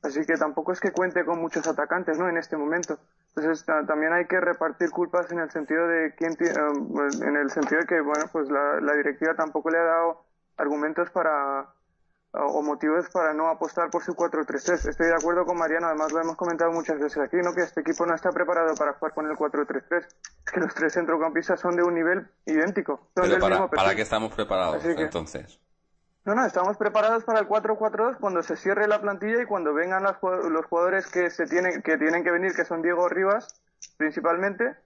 Así 0.00 0.24
que 0.24 0.34
tampoco 0.34 0.70
es 0.70 0.78
que 0.78 0.92
cuente 0.92 1.24
con 1.24 1.40
muchos 1.40 1.66
atacantes, 1.66 2.18
¿no? 2.18 2.28
En 2.28 2.36
este 2.36 2.56
momento. 2.56 2.98
Entonces 3.34 3.64
también 3.66 4.12
hay 4.12 4.26
que 4.26 4.40
repartir 4.40 4.90
culpas 4.90 5.32
en 5.32 5.40
el 5.40 5.50
sentido 5.50 5.88
de 5.88 6.14
quién, 6.14 6.32
eh, 6.34 7.26
en 7.26 7.36
el 7.36 7.50
sentido 7.50 7.80
de 7.80 7.86
que, 7.86 8.00
bueno, 8.00 8.26
pues 8.30 8.48
la, 8.48 8.80
la 8.80 8.94
directiva 8.94 9.34
tampoco 9.34 9.70
le 9.70 9.78
ha 9.78 9.84
dado 9.84 10.24
argumentos 10.56 11.10
para, 11.10 11.66
o 12.32 12.62
motivos 12.62 13.08
para 13.10 13.32
no 13.32 13.48
apostar 13.48 13.90
por 13.90 14.02
su 14.02 14.14
4-3-3. 14.14 14.88
Estoy 14.88 15.06
de 15.06 15.14
acuerdo 15.14 15.46
con 15.46 15.56
Mariano, 15.56 15.86
además 15.86 16.12
lo 16.12 16.20
hemos 16.20 16.36
comentado 16.36 16.70
muchas 16.72 16.98
veces 16.98 17.18
aquí, 17.18 17.36
¿no? 17.38 17.54
que 17.54 17.62
este 17.62 17.80
equipo 17.80 18.04
no 18.06 18.14
está 18.14 18.30
preparado 18.30 18.74
para 18.74 18.92
jugar 18.94 19.14
con 19.14 19.30
el 19.30 19.36
4-3-3. 19.36 20.06
Es 20.46 20.52
que 20.52 20.60
los 20.60 20.74
tres 20.74 20.92
centrocampistas 20.92 21.60
son 21.60 21.76
de 21.76 21.82
un 21.82 21.94
nivel 21.94 22.28
idéntico. 22.44 23.08
Pero 23.14 23.38
para, 23.38 23.68
¿para 23.68 23.94
qué 23.94 24.02
estamos 24.02 24.32
preparados 24.34 24.84
entonces? 24.84 25.60
No, 26.24 26.34
no, 26.34 26.44
estamos 26.44 26.76
preparados 26.76 27.24
para 27.24 27.40
el 27.40 27.48
4-4-2 27.48 28.18
cuando 28.18 28.42
se 28.42 28.56
cierre 28.56 28.86
la 28.86 29.00
plantilla 29.00 29.42
y 29.42 29.46
cuando 29.46 29.72
vengan 29.72 30.02
los, 30.02 30.16
los 30.50 30.66
jugadores 30.66 31.06
que, 31.06 31.30
se 31.30 31.46
tienen, 31.46 31.80
que 31.80 31.96
tienen 31.96 32.22
que 32.22 32.30
venir, 32.30 32.52
que 32.54 32.66
son 32.66 32.82
Diego 32.82 33.08
Rivas 33.08 33.62
principalmente, 33.96 34.76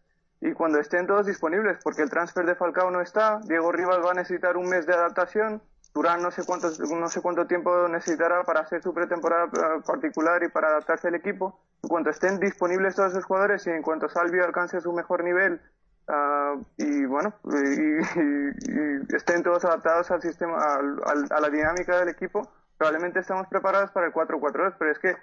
y 0.40 0.52
cuando 0.52 0.78
estén 0.78 1.06
todos 1.06 1.26
disponibles, 1.26 1.78
porque 1.82 2.02
el 2.02 2.10
transfer 2.10 2.44
de 2.44 2.54
Falcao 2.54 2.90
no 2.90 3.00
está, 3.00 3.40
Diego 3.44 3.72
Rivas 3.72 3.98
va 4.04 4.10
a 4.10 4.14
necesitar 4.14 4.56
un 4.56 4.68
mes 4.68 4.86
de 4.86 4.94
adaptación, 4.94 5.62
Durán 5.94 6.22
no 6.22 6.30
sé 6.30 6.44
cuánto, 6.44 6.70
no 6.70 7.08
sé 7.08 7.20
cuánto 7.20 7.46
tiempo 7.46 7.86
necesitará 7.88 8.44
para 8.44 8.60
hacer 8.60 8.82
su 8.82 8.94
pretemporada 8.94 9.44
eh, 9.46 9.82
particular 9.86 10.42
y 10.42 10.48
para 10.48 10.68
adaptarse 10.68 11.08
al 11.08 11.14
equipo. 11.14 11.60
En 11.82 11.88
cuanto 11.88 12.10
estén 12.10 12.40
disponibles 12.40 12.94
todos 12.94 13.12
esos 13.12 13.24
jugadores 13.24 13.66
y 13.66 13.70
en 13.70 13.82
cuanto 13.82 14.08
Salvio 14.08 14.44
alcance 14.44 14.80
su 14.80 14.92
mejor 14.92 15.22
nivel 15.22 15.60
uh, 16.08 16.64
y 16.76 17.04
bueno 17.04 17.34
y, 17.44 18.00
y, 18.20 19.16
estén 19.16 19.42
todos 19.42 19.64
adaptados 19.64 20.10
al 20.10 20.22
sistema, 20.22 20.56
a 20.58 21.40
la 21.40 21.50
dinámica 21.50 21.98
del 21.98 22.08
equipo, 22.08 22.48
probablemente 22.78 23.20
estamos 23.20 23.46
preparados 23.48 23.90
para 23.90 24.06
el 24.06 24.12
4-4-2, 24.12 24.74
pero 24.78 24.90
es 24.90 24.98
que 24.98 25.16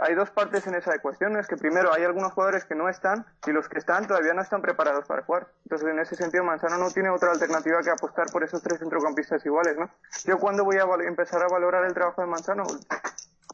hay 0.00 0.14
dos 0.14 0.30
partes 0.30 0.66
en 0.66 0.74
esa 0.74 0.94
ecuación. 0.94 1.36
Es 1.36 1.46
que 1.46 1.56
primero 1.56 1.92
hay 1.92 2.04
algunos 2.04 2.32
jugadores 2.32 2.64
que 2.64 2.74
no 2.74 2.88
están 2.88 3.24
y 3.46 3.52
los 3.52 3.68
que 3.68 3.78
están 3.78 4.06
todavía 4.06 4.34
no 4.34 4.42
están 4.42 4.62
preparados 4.62 5.06
para 5.06 5.22
jugar. 5.22 5.48
Entonces, 5.64 5.88
en 5.88 5.98
ese 5.98 6.16
sentido, 6.16 6.44
Manzano 6.44 6.78
no 6.78 6.90
tiene 6.90 7.10
otra 7.10 7.30
alternativa 7.32 7.80
que 7.82 7.90
apostar 7.90 8.26
por 8.32 8.44
esos 8.44 8.62
tres 8.62 8.78
centrocampistas 8.78 9.44
iguales, 9.46 9.76
¿no? 9.76 9.90
Yo 10.24 10.38
cuando 10.38 10.64
voy 10.64 10.76
a 10.76 10.84
empezar 11.06 11.42
a 11.42 11.48
valorar 11.48 11.84
el 11.84 11.94
trabajo 11.94 12.20
de 12.20 12.28
Manzano, 12.28 12.64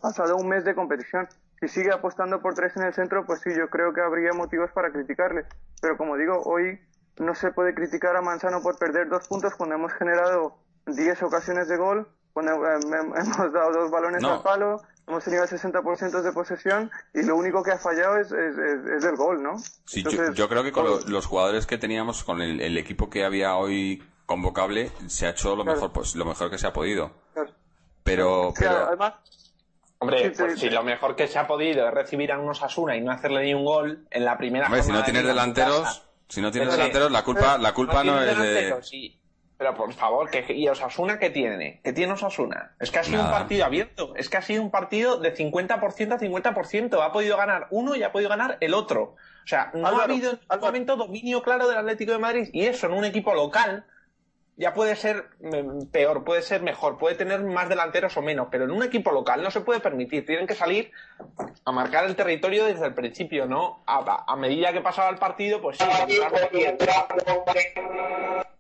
pasado 0.01 0.37
un 0.37 0.49
mes 0.49 0.65
de 0.65 0.75
competición. 0.75 1.29
Si 1.61 1.69
sigue 1.69 1.93
apostando 1.93 2.43
por 2.43 2.55
tres 2.55 2.77
en 2.77 2.83
el 2.83 2.93
centro, 2.93 3.25
pues 3.25 3.41
sí, 3.41 3.51
yo 3.57 3.71
creo 3.71 3.95
que 3.95 4.01
habría 4.01 4.33
motivos 4.33 4.71
para 4.73 4.91
criticarle. 4.91 5.47
Pero 5.81 5.97
como 5.97 6.17
digo, 6.17 6.43
hoy 6.45 6.81
no 7.19 7.35
se 7.35 7.53
puede 7.53 7.75
criticar 7.75 8.17
a 8.17 8.23
Manzano 8.23 8.61
por 8.63 8.79
perder 8.79 9.09
dos 9.09 9.29
puntos 9.29 9.55
cuando 9.55 9.77
hemos 9.77 9.93
generado 9.93 10.59
diez 10.87 11.23
ocasiones 11.23 11.69
de 11.69 11.77
gol, 11.77 12.09
cuando 12.33 12.53
eh, 12.67 12.79
hemos 12.83 13.53
dado 13.53 13.73
dos 13.73 13.91
balones 13.91 14.23
al 14.25 14.43
palo, 14.43 14.81
hemos 15.07 15.25
tenido 15.25 15.45
el 15.45 15.51
60% 15.51 16.23
de 16.23 16.33
posesión 16.33 16.91
y 17.15 17.23
lo 17.23 17.37
único 17.37 17.63
que 17.63 17.73
ha 17.73 17.79
fallado 17.79 18.19
es, 18.19 18.33
es, 18.33 19.05
el 19.05 19.17
gol, 19.17 19.43
¿no? 19.43 19.59
Sí, 19.85 20.05
yo, 20.35 20.49
creo 20.49 20.63
que 20.63 20.73
con 20.73 20.87
los 21.07 21.27
jugadores 21.27 21.67
que 21.67 21.79
teníamos, 21.79 22.25
con 22.25 22.41
el, 22.41 22.77
equipo 22.79 23.11
que 23.11 23.25
había 23.25 23.57
hoy 23.57 24.03
convocable, 24.27 24.91
se 25.07 25.27
ha 25.27 25.31
hecho 25.31 25.57
lo 25.57 25.65
mejor 25.65 25.93
pues 25.93 26.15
lo 26.15 26.25
mejor 26.25 26.51
que 26.51 26.59
se 26.59 26.67
ha 26.67 26.73
podido. 26.73 27.13
Pero, 28.05 28.53
pero... 28.59 28.87
además, 28.87 29.15
Hombre, 30.03 30.33
pues 30.37 30.59
si 30.59 30.69
lo 30.69 30.83
mejor 30.83 31.15
que 31.15 31.29
se 31.29 31.39
ha 31.39 31.47
podido 31.47 31.87
es 31.87 31.95
recibir 31.95 32.33
a 32.33 32.39
unos 32.39 32.61
Asuna 32.65 32.97
y 32.97 33.01
no 33.01 33.13
hacerle 33.13 33.45
ni 33.45 33.55
un 33.55 33.65
gol 33.65 34.05
en 34.11 34.25
la 34.25 34.37
primera 34.37 34.67
Hombre, 34.67 34.83
si 34.83 34.91
no 34.91 35.05
tienes 35.05 35.25
delanteros, 35.25 36.03
si 36.29 36.41
no 36.41 36.51
tienes 36.51 36.73
delanteros, 36.73 37.13
la 37.13 37.23
culpa, 37.23 37.57
la 37.57 37.73
culpa 37.73 38.03
no, 38.03 38.21
es 38.21 38.37
de... 38.37 39.22
Pero 39.63 39.77
por 39.77 39.93
favor, 39.93 40.29
que, 40.29 40.45
¿y 40.55 40.67
Osasuna 40.67 41.21
qué 41.21 41.31
tiene? 41.31 41.81
¿Qué 41.85 41.93
tiene 41.93 42.15
Osasuna? 42.15 42.73
Es 42.81 42.91
que 42.91 42.99
ha 42.99 43.05
sido 43.05 43.23
un 43.23 43.31
partido 43.31 43.65
abierto. 43.65 44.13
Es 44.17 44.29
que 44.29 44.37
ha 44.37 44.43
sido 44.43 44.61
un 44.61 44.73
partido 44.73 45.19
de 45.19 45.33
50% 45.33 46.13
a 46.13 46.19
50%. 46.19 47.01
Ha 47.01 47.13
podido 47.13 47.37
ganar 47.37 47.69
uno 47.71 47.95
y 47.95 48.03
ha 48.03 48.11
podido 48.11 48.29
ganar 48.29 48.59
el 48.59 48.75
otro. 48.75 49.15
O 49.45 49.47
sea, 49.47 49.71
no 49.73 49.87
ha 49.87 50.03
habido 50.03 50.33
en 50.33 50.41
algún 50.49 50.67
momento 50.67 50.97
dominio 50.97 51.45
claro 51.45 51.69
del 51.69 51.79
Atlético 51.79 52.11
de 52.11 52.19
Madrid. 52.19 52.49
Y 52.53 52.67
eso 52.67 52.89
en 52.89 52.95
un 52.95 53.05
equipo 53.05 53.35
local 53.35 53.85
ya 54.57 54.75
puede 54.75 54.97
ser 54.97 55.25
mm, 55.41 55.87
peor, 55.91 56.25
puede 56.25 56.43
ser 56.43 56.63
mejor, 56.63 56.99
puede 56.99 57.15
tener 57.15 57.43
más 57.43 57.69
delanteros 57.69 58.17
o 58.17 58.23
menos, 58.23 58.49
pero 58.51 58.65
en 58.65 58.71
un 58.71 58.83
equipo 58.83 59.11
local 59.11 59.43
no 59.43 59.51
se 59.51 59.63
puede 59.63 59.81
permitir. 59.81 60.27
Tienen 60.27 60.47
que 60.47 60.55
salir 60.55 60.91
a 61.65 61.73
marcar 61.73 62.05
el 62.05 62.17
territorio 62.17 62.67
desde 62.67 62.87
el 62.87 62.95
principio, 62.95 63.47
¿no? 63.47 63.83
A, 63.87 64.37
medida 64.37 64.73
que 64.73 64.81
pasaba 64.81 65.09
el 65.11 65.17
partido, 65.17 65.61
pues 65.63 65.79
sí. 65.79 65.85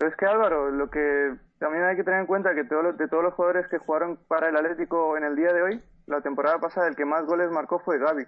Es 0.00 0.16
que 0.16 0.26
Álvaro, 0.26 0.70
lo 0.70 0.90
que 0.90 1.34
también 1.58 1.84
hay 1.84 1.96
que 1.96 2.04
tener 2.04 2.20
en 2.20 2.26
cuenta 2.26 2.54
que 2.54 2.64
todos 2.64 2.96
de 2.96 3.08
todos 3.08 3.22
los 3.22 3.34
jugadores 3.34 3.68
que 3.68 3.78
jugaron 3.78 4.18
para 4.28 4.48
el 4.48 4.56
Atlético 4.56 5.16
en 5.16 5.24
el 5.24 5.36
día 5.36 5.52
de 5.52 5.62
hoy, 5.62 5.82
la 6.06 6.20
temporada 6.20 6.58
pasada 6.58 6.88
el 6.88 6.96
que 6.96 7.04
más 7.04 7.24
goles 7.26 7.50
marcó 7.50 7.78
fue 7.78 7.98
Gaby. 7.98 8.24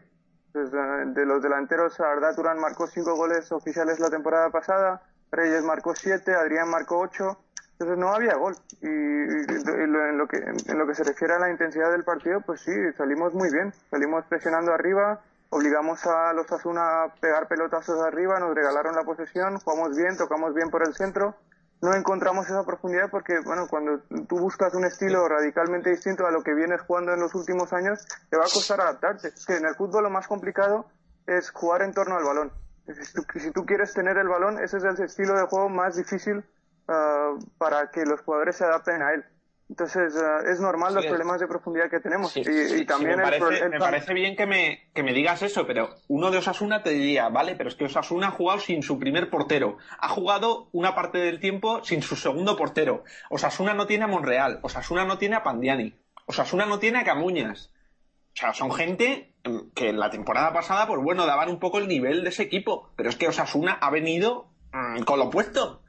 de 0.52 1.26
los 1.26 1.42
delanteros, 1.42 1.98
Arda 1.98 2.34
Turán 2.36 2.60
marcó 2.60 2.86
cinco 2.86 3.16
goles 3.16 3.50
oficiales 3.50 3.98
la 3.98 4.10
temporada 4.10 4.50
pasada, 4.50 5.02
Reyes 5.32 5.64
marcó 5.64 5.96
siete, 5.96 6.32
Adrián 6.32 6.70
marcó 6.70 7.00
ocho, 7.00 7.38
entonces 7.74 7.98
no 7.98 8.14
había 8.14 8.36
gol. 8.36 8.54
Y, 8.80 8.86
en, 8.86 10.18
lo 10.18 10.28
que, 10.28 10.36
en 10.36 10.78
lo 10.78 10.86
que 10.86 10.94
se 10.94 11.04
refiere 11.04 11.34
a 11.34 11.38
la 11.38 11.50
intensidad 11.50 11.90
del 11.90 12.04
partido, 12.04 12.40
pues 12.40 12.60
sí, 12.60 12.72
salimos 12.96 13.34
muy 13.34 13.50
bien. 13.50 13.72
Salimos 13.90 14.24
presionando 14.26 14.72
arriba, 14.72 15.20
obligamos 15.50 16.06
a 16.06 16.32
los 16.32 16.50
Asuna 16.52 17.04
a 17.04 17.14
pegar 17.20 17.48
pelotazos 17.48 18.00
arriba, 18.00 18.38
nos 18.38 18.54
regalaron 18.54 18.94
la 18.94 19.02
posesión, 19.02 19.58
jugamos 19.58 19.96
bien, 19.96 20.16
tocamos 20.16 20.54
bien 20.54 20.70
por 20.70 20.86
el 20.86 20.94
centro. 20.94 21.34
No 21.82 21.92
encontramos 21.94 22.46
esa 22.46 22.64
profundidad 22.64 23.10
porque, 23.10 23.40
bueno, 23.44 23.66
cuando 23.68 23.98
tú 24.28 24.38
buscas 24.38 24.72
un 24.74 24.84
estilo 24.84 25.28
radicalmente 25.28 25.90
distinto 25.90 26.26
a 26.26 26.30
lo 26.30 26.42
que 26.42 26.54
vienes 26.54 26.80
jugando 26.82 27.12
en 27.12 27.20
los 27.20 27.34
últimos 27.34 27.72
años, 27.72 28.06
te 28.30 28.36
va 28.36 28.44
a 28.44 28.52
costar 28.52 28.80
adaptarte. 28.80 29.28
Es 29.28 29.44
que 29.44 29.56
en 29.56 29.66
el 29.66 29.74
fútbol 29.74 30.04
lo 30.04 30.10
más 30.10 30.28
complicado 30.28 30.86
es 31.26 31.50
jugar 31.50 31.82
en 31.82 31.92
torno 31.92 32.16
al 32.16 32.24
balón. 32.24 32.52
Si 33.36 33.50
tú, 33.50 33.66
quieres 33.66 33.92
tener 33.94 34.16
el 34.18 34.28
balón, 34.28 34.62
ese 34.62 34.76
es 34.76 34.84
el 34.84 35.02
estilo 35.02 35.34
de 35.34 35.46
juego 35.46 35.68
más 35.68 35.96
difícil 35.96 36.44
uh, 36.88 37.38
para 37.58 37.90
que 37.90 38.04
los 38.04 38.20
jugadores 38.20 38.56
se 38.56 38.64
adapten 38.64 39.02
a 39.02 39.14
él. 39.14 39.24
Entonces, 39.68 40.14
uh, 40.14 40.46
es 40.46 40.60
normal 40.60 40.94
los 40.94 41.06
problemas 41.06 41.40
de 41.40 41.46
profundidad 41.46 41.90
que 41.90 42.00
tenemos. 42.00 42.36
y, 42.36 42.84
también 42.84 43.16
me, 43.16 43.22
parece, 43.22 43.68
me 43.68 43.78
parece 43.78 44.14
bien 44.14 44.36
que 44.36 44.46
me, 44.46 44.90
que 44.94 45.02
me 45.02 45.14
digas 45.14 45.42
eso, 45.42 45.66
pero 45.66 45.88
uno 46.08 46.30
de 46.30 46.38
Osasuna 46.38 46.82
te 46.82 46.90
diría, 46.90 47.28
vale, 47.30 47.56
pero 47.56 47.70
es 47.70 47.74
que 47.74 47.86
Osasuna 47.86 48.28
ha 48.28 48.30
jugado 48.32 48.60
sin 48.60 48.82
su 48.82 48.98
primer 48.98 49.30
portero. 49.30 49.78
Ha 49.98 50.08
jugado 50.08 50.68
una 50.72 50.94
parte 50.94 51.18
del 51.18 51.40
tiempo 51.40 51.82
sin 51.82 52.02
su 52.02 52.14
segundo 52.14 52.56
portero. 52.56 53.04
Osasuna 53.30 53.72
no 53.72 53.86
tiene 53.86 54.04
a 54.04 54.08
Monreal. 54.08 54.60
Osasuna 54.62 55.04
no 55.04 55.18
tiene 55.18 55.36
a 55.36 55.42
Pandiani. 55.42 55.94
Osasuna 56.26 56.66
no 56.66 56.78
tiene 56.78 56.98
a 56.98 57.04
Camuñas. 57.04 57.72
O 58.34 58.36
sea, 58.36 58.52
son 58.52 58.72
gente 58.72 59.32
que 59.74 59.90
en 59.90 59.98
la 59.98 60.10
temporada 60.10 60.52
pasada, 60.52 60.86
pues 60.86 61.00
bueno, 61.00 61.24
daban 61.24 61.48
un 61.48 61.60
poco 61.60 61.78
el 61.78 61.88
nivel 61.88 62.24
de 62.24 62.30
ese 62.30 62.42
equipo. 62.42 62.90
Pero 62.96 63.08
es 63.08 63.16
que 63.16 63.28
Osasuna 63.28 63.78
ha 63.80 63.90
venido 63.90 64.50
mm, 64.72 65.02
con 65.04 65.18
lo 65.18 65.26
opuesto. 65.26 65.83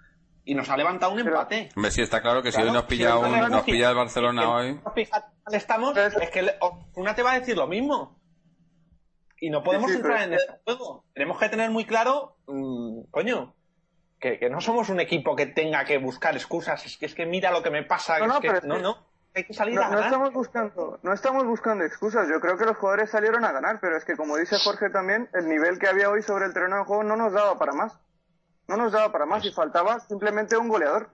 Y 0.45 0.53
nos 0.53 0.69
ha 0.69 0.77
levantado 0.77 1.11
un 1.11 1.19
empate. 1.19 1.69
Hombre, 1.75 1.91
sí, 1.91 2.01
está 2.01 2.21
claro 2.21 2.43
que 2.43 2.51
si 2.51 2.61
hoy 2.61 2.71
nos 2.71 2.83
pilla, 2.83 3.17
un, 3.17 3.31
nos 3.49 3.63
pilla 3.63 3.89
el 3.89 3.95
Barcelona 3.95 4.49
hoy. 4.49 4.79
estamos, 5.51 5.97
es 5.97 6.29
que 6.29 6.47
una 6.93 7.15
te 7.15 7.23
va 7.23 7.33
a 7.33 7.39
decir 7.39 7.57
lo 7.57 7.67
mismo. 7.67 8.19
Y 9.39 9.49
no 9.49 9.63
podemos 9.63 9.91
entrar 9.91 10.23
en 10.23 10.33
ese 10.33 10.47
juego. 10.63 11.05
Tenemos 11.13 11.39
que 11.39 11.49
tener 11.49 11.69
muy 11.71 11.85
claro, 11.85 12.37
mm, 12.47 13.09
coño, 13.11 13.55
que, 14.19 14.39
no 14.49 14.61
somos 14.61 14.89
un 14.89 14.99
equipo 14.99 15.35
que 15.35 15.47
tenga 15.47 15.83
que 15.83 15.97
buscar 15.97 16.35
excusas. 16.35 16.85
Es 16.85 16.97
que, 16.97 17.07
es 17.07 17.15
que 17.15 17.25
mira 17.25 17.51
lo 17.51 17.61
que 17.61 17.71
me 17.71 17.83
pasa. 17.83 18.19
No, 18.19 18.39
que, 18.39 18.49
no, 18.63 18.79
no 18.79 19.15
no, 19.35 19.99
estamos 19.99 20.33
buscando, 20.33 20.99
no 21.03 21.13
estamos 21.13 21.45
buscando 21.45 21.83
excusas. 21.83 22.27
Yo 22.29 22.39
creo 22.39 22.57
que 22.57 22.65
los 22.65 22.77
jugadores 22.77 23.09
salieron 23.09 23.43
a 23.43 23.51
ganar, 23.51 23.79
pero 23.81 23.97
es 23.97 24.05
que 24.05 24.15
como 24.15 24.37
dice 24.37 24.57
Jorge 24.57 24.89
también, 24.89 25.29
el 25.33 25.49
nivel 25.49 25.77
que 25.77 25.89
había 25.89 26.09
hoy 26.09 26.21
sobre 26.21 26.45
el 26.45 26.53
terreno 26.53 26.77
de 26.77 26.83
juego 26.85 27.03
no 27.03 27.17
nos 27.17 27.33
daba 27.33 27.59
para 27.59 27.73
más. 27.73 27.99
No 28.67 28.77
nos 28.77 28.91
daba 28.91 29.11
para 29.11 29.25
más 29.25 29.45
y 29.45 29.51
faltaba 29.51 29.99
simplemente 29.99 30.57
un 30.57 30.69
goleador. 30.69 31.09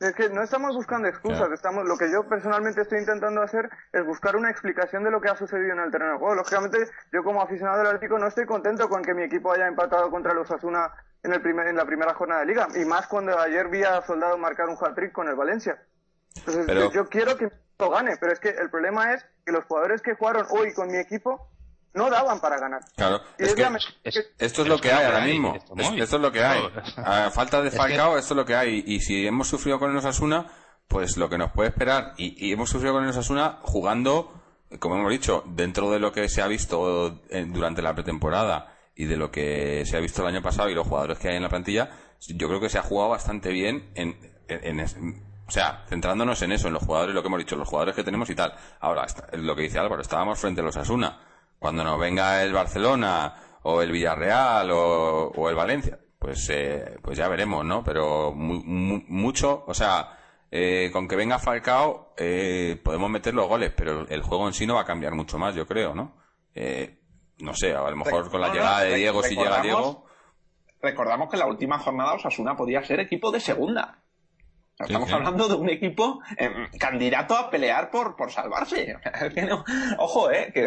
Es 0.00 0.14
que 0.14 0.28
no 0.28 0.42
estamos 0.42 0.76
buscando 0.76 1.08
excusas, 1.08 1.50
estamos, 1.50 1.84
lo 1.84 1.96
que 1.96 2.08
yo 2.10 2.28
personalmente 2.28 2.82
estoy 2.82 3.00
intentando 3.00 3.42
hacer 3.42 3.68
es 3.92 4.06
buscar 4.06 4.36
una 4.36 4.48
explicación 4.48 5.02
de 5.02 5.10
lo 5.10 5.20
que 5.20 5.28
ha 5.28 5.34
sucedido 5.34 5.72
en 5.72 5.80
el 5.80 5.90
terreno 5.90 6.12
de 6.12 6.18
juego. 6.18 6.34
Lógicamente, 6.36 6.78
yo 7.12 7.24
como 7.24 7.42
aficionado 7.42 7.78
del 7.78 7.88
Atlético 7.88 8.16
no 8.16 8.28
estoy 8.28 8.46
contento 8.46 8.88
con 8.88 9.02
que 9.02 9.12
mi 9.12 9.24
equipo 9.24 9.52
haya 9.52 9.66
empatado 9.66 10.08
contra 10.10 10.34
los 10.34 10.48
Asuna 10.52 10.92
en, 11.24 11.32
el 11.32 11.42
primer, 11.42 11.66
en 11.66 11.74
la 11.74 11.84
primera 11.84 12.14
jornada 12.14 12.42
de 12.42 12.46
liga, 12.46 12.68
y 12.76 12.84
más 12.84 13.08
cuando 13.08 13.36
ayer 13.40 13.68
vi 13.68 13.82
a 13.82 14.00
Soldado 14.02 14.38
marcar 14.38 14.68
un 14.68 14.76
hat-trick 14.80 15.10
con 15.10 15.28
el 15.28 15.34
Valencia. 15.34 15.82
Entonces, 16.36 16.92
yo, 16.92 17.08
quiero 17.08 17.36
que 17.36 17.50
lo 17.80 17.90
gane, 17.90 18.16
pero 18.20 18.32
es 18.32 18.38
que 18.38 18.50
el 18.50 18.70
problema 18.70 19.14
es 19.14 19.26
que 19.44 19.50
los 19.50 19.64
jugadores 19.64 20.00
que 20.00 20.14
jugaron 20.14 20.46
hoy 20.50 20.72
con 20.74 20.88
mi 20.88 20.98
equipo 20.98 21.50
no 21.94 22.10
daban 22.10 22.40
para 22.40 22.58
ganar. 22.58 22.80
Claro, 22.96 23.20
esto 23.38 24.62
es 24.62 24.68
lo 24.68 24.78
que 24.78 24.92
hay 24.92 25.04
ahora 25.04 25.20
mismo. 25.20 25.54
Esto, 25.54 26.16
es 26.16 26.22
lo 26.22 26.32
que 26.32 26.42
hay. 26.42 26.62
A 26.96 27.30
falta 27.30 27.62
de 27.62 27.70
Falcao, 27.70 28.18
esto 28.18 28.34
es 28.34 28.36
lo 28.36 28.44
que 28.44 28.54
hay. 28.54 28.84
Y 28.86 29.00
si 29.00 29.26
hemos 29.26 29.48
sufrido 29.48 29.78
con 29.78 29.90
el 29.90 29.96
Osasuna, 29.96 30.46
pues 30.86 31.16
lo 31.16 31.28
que 31.28 31.38
nos 31.38 31.52
puede 31.52 31.70
esperar, 31.70 32.14
y, 32.16 32.52
hemos 32.52 32.70
sufrido 32.70 32.94
con 32.94 33.04
el 33.04 33.10
Osasuna 33.10 33.58
jugando, 33.62 34.32
como 34.78 34.96
hemos 34.96 35.10
dicho, 35.10 35.44
dentro 35.46 35.90
de 35.90 35.98
lo 35.98 36.12
que 36.12 36.28
se 36.28 36.42
ha 36.42 36.46
visto 36.46 37.20
durante 37.30 37.82
la 37.82 37.94
pretemporada 37.94 38.74
y 38.94 39.04
de 39.04 39.16
lo 39.16 39.30
que 39.30 39.84
se 39.86 39.96
ha 39.96 40.00
visto 40.00 40.22
el 40.22 40.28
año 40.28 40.42
pasado 40.42 40.68
y 40.70 40.74
los 40.74 40.86
jugadores 40.86 41.18
que 41.18 41.28
hay 41.28 41.36
en 41.36 41.42
la 41.42 41.48
plantilla, 41.48 41.90
yo 42.20 42.48
creo 42.48 42.60
que 42.60 42.68
se 42.68 42.78
ha 42.78 42.82
jugado 42.82 43.10
bastante 43.10 43.50
bien 43.50 43.90
en, 43.94 44.18
en, 44.48 44.80
en 44.80 45.28
o 45.48 45.50
sea, 45.50 45.84
centrándonos 45.88 46.42
en 46.42 46.52
eso, 46.52 46.68
en 46.68 46.74
los 46.74 46.82
jugadores, 46.82 47.14
lo 47.14 47.22
que 47.22 47.28
hemos 47.28 47.38
dicho, 47.38 47.56
los 47.56 47.66
jugadores 47.66 47.94
que 47.94 48.04
tenemos 48.04 48.28
y 48.28 48.34
tal. 48.34 48.52
Ahora, 48.80 49.06
lo 49.32 49.56
que 49.56 49.62
dice 49.62 49.78
Álvaro, 49.78 50.02
estábamos 50.02 50.38
frente 50.38 50.60
a 50.60 50.64
los 50.64 50.76
Asuna. 50.76 51.18
Cuando 51.58 51.84
nos 51.84 51.98
venga 51.98 52.42
el 52.42 52.52
Barcelona, 52.52 53.34
o 53.62 53.82
el 53.82 53.92
Villarreal, 53.92 54.70
o, 54.70 55.48
el 55.48 55.54
Valencia, 55.54 55.98
pues, 56.18 56.48
eh, 56.50 56.98
pues 57.02 57.18
ya 57.18 57.28
veremos, 57.28 57.64
¿no? 57.64 57.82
Pero 57.84 58.32
mucho, 58.34 59.64
o 59.66 59.74
sea, 59.74 60.18
eh, 60.50 60.90
con 60.92 61.08
que 61.08 61.16
venga 61.16 61.38
Falcao, 61.38 62.14
eh, 62.16 62.80
podemos 62.82 63.10
meter 63.10 63.34
los 63.34 63.48
goles, 63.48 63.72
pero 63.76 64.06
el 64.08 64.22
juego 64.22 64.46
en 64.46 64.54
sí 64.54 64.66
no 64.66 64.76
va 64.76 64.82
a 64.82 64.86
cambiar 64.86 65.14
mucho 65.14 65.38
más, 65.38 65.54
yo 65.54 65.66
creo, 65.66 65.94
¿no? 65.94 66.16
no 67.40 67.54
sé, 67.54 67.72
a 67.72 67.88
lo 67.88 67.96
mejor 67.96 68.28
con 68.32 68.40
la 68.40 68.52
llegada 68.52 68.80
de 68.80 68.96
Diego, 68.96 69.22
si 69.22 69.36
llega 69.36 69.62
Diego. 69.62 70.04
Recordamos 70.82 71.30
que 71.30 71.36
la 71.36 71.46
última 71.46 71.78
jornada 71.78 72.14
Osasuna 72.14 72.56
podía 72.56 72.82
ser 72.82 72.98
equipo 72.98 73.30
de 73.30 73.38
segunda. 73.38 73.98
Estamos 74.78 75.12
hablando 75.12 75.48
de 75.48 75.54
un 75.54 75.68
equipo 75.68 76.20
em, 76.36 76.68
candidato 76.78 77.36
a 77.36 77.50
pelear 77.50 77.90
por, 77.90 78.16
por 78.16 78.30
salvarse. 78.30 78.96
ojo, 79.98 80.30
eh, 80.30 80.50
que, 80.52 80.66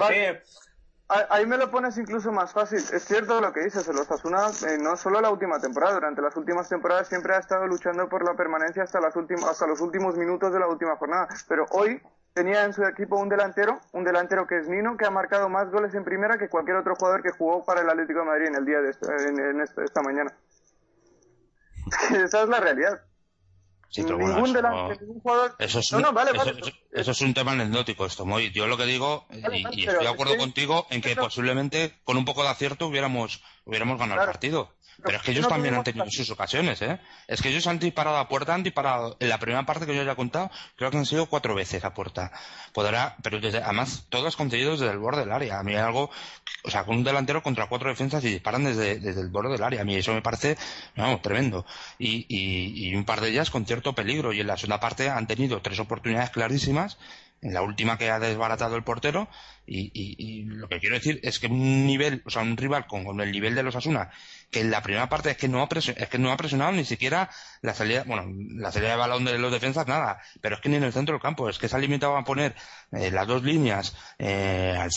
Ahí 1.29 1.45
me 1.45 1.57
lo 1.57 1.69
pones 1.69 1.97
incluso 1.97 2.31
más 2.31 2.53
fácil. 2.53 2.79
Es 2.79 3.03
cierto 3.03 3.41
lo 3.41 3.51
que 3.51 3.59
dices, 3.61 3.85
el 3.85 3.97
Osasuna, 3.97 4.47
eh, 4.65 4.77
no 4.79 4.95
solo 4.95 5.19
la 5.19 5.29
última 5.29 5.59
temporada, 5.59 5.95
durante 5.95 6.21
las 6.21 6.37
últimas 6.37 6.69
temporadas 6.69 7.09
siempre 7.09 7.33
ha 7.35 7.39
estado 7.39 7.67
luchando 7.67 8.07
por 8.07 8.23
la 8.23 8.33
permanencia 8.33 8.83
hasta, 8.83 9.01
las 9.01 9.13
hasta 9.17 9.67
los 9.67 9.81
últimos 9.81 10.15
minutos 10.15 10.53
de 10.53 10.59
la 10.59 10.67
última 10.67 10.95
jornada. 10.95 11.27
Pero 11.49 11.65
hoy 11.71 12.01
tenía 12.33 12.63
en 12.63 12.71
su 12.71 12.85
equipo 12.85 13.17
un 13.17 13.27
delantero, 13.27 13.81
un 13.91 14.05
delantero 14.05 14.47
que 14.47 14.59
es 14.59 14.69
Nino, 14.69 14.95
que 14.95 15.05
ha 15.05 15.11
marcado 15.11 15.49
más 15.49 15.69
goles 15.69 15.93
en 15.95 16.05
primera 16.05 16.37
que 16.37 16.47
cualquier 16.47 16.77
otro 16.77 16.95
jugador 16.95 17.21
que 17.21 17.31
jugó 17.31 17.65
para 17.65 17.81
el 17.81 17.89
Atlético 17.89 18.19
de 18.19 18.25
Madrid 18.25 18.47
en 18.47 18.55
el 18.55 18.65
día 18.65 18.79
de 18.79 18.91
en, 18.91 19.59
esta 19.59 20.01
mañana. 20.01 20.33
Esa 22.23 22.43
es 22.43 22.47
la 22.47 22.61
realidad 22.61 23.01
eso, 25.59 25.79
es 27.11 27.21
un, 27.21 27.33
tema 27.33 27.51
anecdótico 27.51 28.05
esto, 28.05 28.25
Yo 28.53 28.67
lo 28.67 28.77
que 28.77 28.85
digo, 28.85 29.25
y, 29.51 29.85
estoy 29.85 30.03
de 30.03 30.07
acuerdo 30.07 30.37
contigo, 30.37 30.87
en 30.89 31.01
que 31.01 31.15
posiblemente 31.15 31.99
con 32.05 32.15
un 32.15 32.23
poco 32.23 32.43
de 32.43 32.49
acierto 32.49 32.87
hubiéramos, 32.87 33.41
hubiéramos 33.65 33.97
ganado 33.97 34.21
el 34.21 34.27
partido. 34.27 34.73
Pero 35.03 35.17
es 35.17 35.23
que 35.23 35.31
ellos 35.31 35.47
también 35.47 35.73
han 35.73 35.83
tenido 35.83 36.05
sus 36.09 36.29
ocasiones, 36.29 36.81
¿eh? 36.81 36.99
Es 37.27 37.41
que 37.41 37.49
ellos 37.49 37.65
han 37.65 37.79
disparado 37.79 38.17
a 38.17 38.27
puerta, 38.27 38.53
han 38.53 38.61
disparado 38.61 39.17
en 39.19 39.29
la 39.29 39.39
primera 39.39 39.65
parte 39.65 39.85
que 39.85 39.95
yo 39.95 40.03
ya 40.03 40.11
he 40.11 40.15
contado, 40.15 40.51
creo 40.75 40.91
que 40.91 40.97
han 40.97 41.05
sido 41.05 41.25
cuatro 41.25 41.55
veces 41.55 41.83
a 41.83 41.93
puerta. 41.93 42.31
Podrá, 42.73 43.15
pero 43.23 43.39
desde, 43.39 43.63
además, 43.63 44.05
todos 44.09 44.35
conseguidos 44.35 44.79
desde 44.79 44.93
el 44.93 44.99
borde 44.99 45.21
del 45.21 45.31
área. 45.31 45.59
A 45.59 45.63
mí 45.63 45.73
hay 45.73 45.81
algo, 45.81 46.11
o 46.63 46.69
sea, 46.69 46.83
con 46.83 46.97
un 46.97 47.03
delantero 47.03 47.41
contra 47.41 47.67
cuatro 47.67 47.89
defensas 47.89 48.23
y 48.25 48.29
disparan 48.29 48.63
desde, 48.63 48.99
desde 48.99 49.21
el 49.21 49.29
borde 49.29 49.53
del 49.53 49.63
área. 49.63 49.81
A 49.81 49.85
mí 49.85 49.95
eso 49.95 50.13
me 50.13 50.21
parece, 50.21 50.57
vamos, 50.95 51.21
tremendo. 51.21 51.65
Y, 51.97 52.25
y, 52.27 52.89
y 52.89 52.95
un 52.95 53.05
par 53.05 53.21
de 53.21 53.29
ellas 53.29 53.49
con 53.49 53.65
cierto 53.65 53.93
peligro. 53.95 54.33
Y 54.33 54.41
en 54.41 54.47
la 54.47 54.57
segunda 54.57 54.79
parte 54.79 55.09
han 55.09 55.25
tenido 55.25 55.61
tres 55.61 55.79
oportunidades 55.79 56.29
clarísimas 56.29 56.97
en 57.41 57.53
la 57.53 57.61
última 57.61 57.97
que 57.97 58.09
ha 58.09 58.19
desbaratado 58.19 58.75
el 58.75 58.83
portero 58.83 59.27
y, 59.65 59.91
y, 59.93 60.43
lo 60.43 60.67
que 60.67 60.79
quiero 60.79 60.95
decir 60.95 61.19
es 61.23 61.39
que 61.39 61.47
un 61.47 61.85
nivel, 61.85 62.21
o 62.25 62.29
sea, 62.29 62.41
un 62.41 62.57
rival 62.57 62.87
con, 62.87 63.03
con 63.03 63.19
el 63.21 63.31
nivel 63.31 63.55
de 63.55 63.63
los 63.63 63.75
Asuna 63.75 64.11
que 64.51 64.59
en 64.59 64.69
la 64.69 64.83
primera 64.83 65.09
parte 65.09 65.31
es 65.31 65.37
que 65.37 65.47
no 65.47 65.61
ha 65.61 65.69
presionado, 65.69 66.03
es 66.03 66.09
que 66.09 66.17
no 66.19 66.31
ha 66.31 66.37
presionado 66.37 66.71
ni 66.73 66.85
siquiera 66.85 67.29
la 67.61 67.73
salida, 67.73 68.03
bueno, 68.05 68.25
la 68.55 68.71
salida 68.71 68.91
de 68.91 68.97
balón 68.97 69.23
de 69.23 69.37
los 69.37 69.51
defensas 69.51 69.87
nada, 69.87 70.21
pero 70.41 70.55
es 70.55 70.61
que 70.61 70.69
ni 70.69 70.75
en 70.75 70.83
el 70.83 70.93
centro 70.93 71.13
del 71.13 71.21
campo, 71.21 71.49
es 71.49 71.57
que 71.57 71.69
se 71.69 71.75
ha 71.75 71.79
limitado 71.79 72.17
a 72.17 72.23
poner 72.23 72.53
eh, 72.91 73.11
las 73.11 73.25
dos 73.27 73.43
líneas 73.43 73.95
eh, 74.19 74.75
al, 74.77 74.91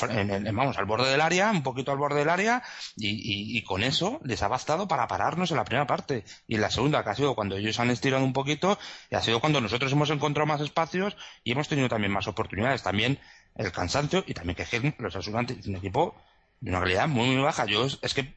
vamos, 0.52 0.76
al 0.76 0.86
borde 0.86 1.10
del 1.10 1.20
área, 1.20 1.50
un 1.50 1.62
poquito 1.62 1.92
al 1.92 1.98
borde 1.98 2.18
del 2.18 2.30
área, 2.30 2.62
y, 2.96 3.56
y, 3.56 3.62
con 3.62 3.82
eso 3.82 4.20
les 4.24 4.42
ha 4.42 4.48
bastado 4.48 4.88
para 4.88 5.06
pararnos 5.06 5.50
en 5.50 5.56
la 5.56 5.64
primera 5.64 5.86
parte. 5.86 6.24
Y 6.46 6.56
en 6.56 6.60
la 6.60 6.70
segunda, 6.70 7.04
que 7.04 7.10
ha 7.10 7.14
sido 7.14 7.34
cuando 7.34 7.56
ellos 7.56 7.78
han 7.78 7.90
estirado 7.90 8.24
un 8.24 8.32
poquito, 8.32 8.78
y 9.10 9.14
ha 9.14 9.20
sido 9.22 9.40
cuando 9.40 9.60
nosotros 9.60 9.92
hemos 9.92 10.10
encontrado 10.10 10.46
más 10.46 10.60
espacios 10.60 11.16
y 11.44 11.52
hemos 11.52 11.68
tenido 11.68 11.88
también 11.88 12.12
más 12.12 12.26
oportunidades. 12.26 12.82
También 12.82 13.18
el 13.54 13.72
cansancio 13.72 14.24
y 14.26 14.34
también 14.34 14.56
que 14.56 14.94
los 14.98 15.14
asurantes 15.14 15.66
un 15.66 15.76
equipo 15.76 16.16
de 16.60 16.70
una 16.70 16.80
calidad 16.80 17.08
muy, 17.08 17.28
muy 17.28 17.42
baja. 17.42 17.66
Yo 17.66 17.86
es 17.86 18.14
que 18.14 18.34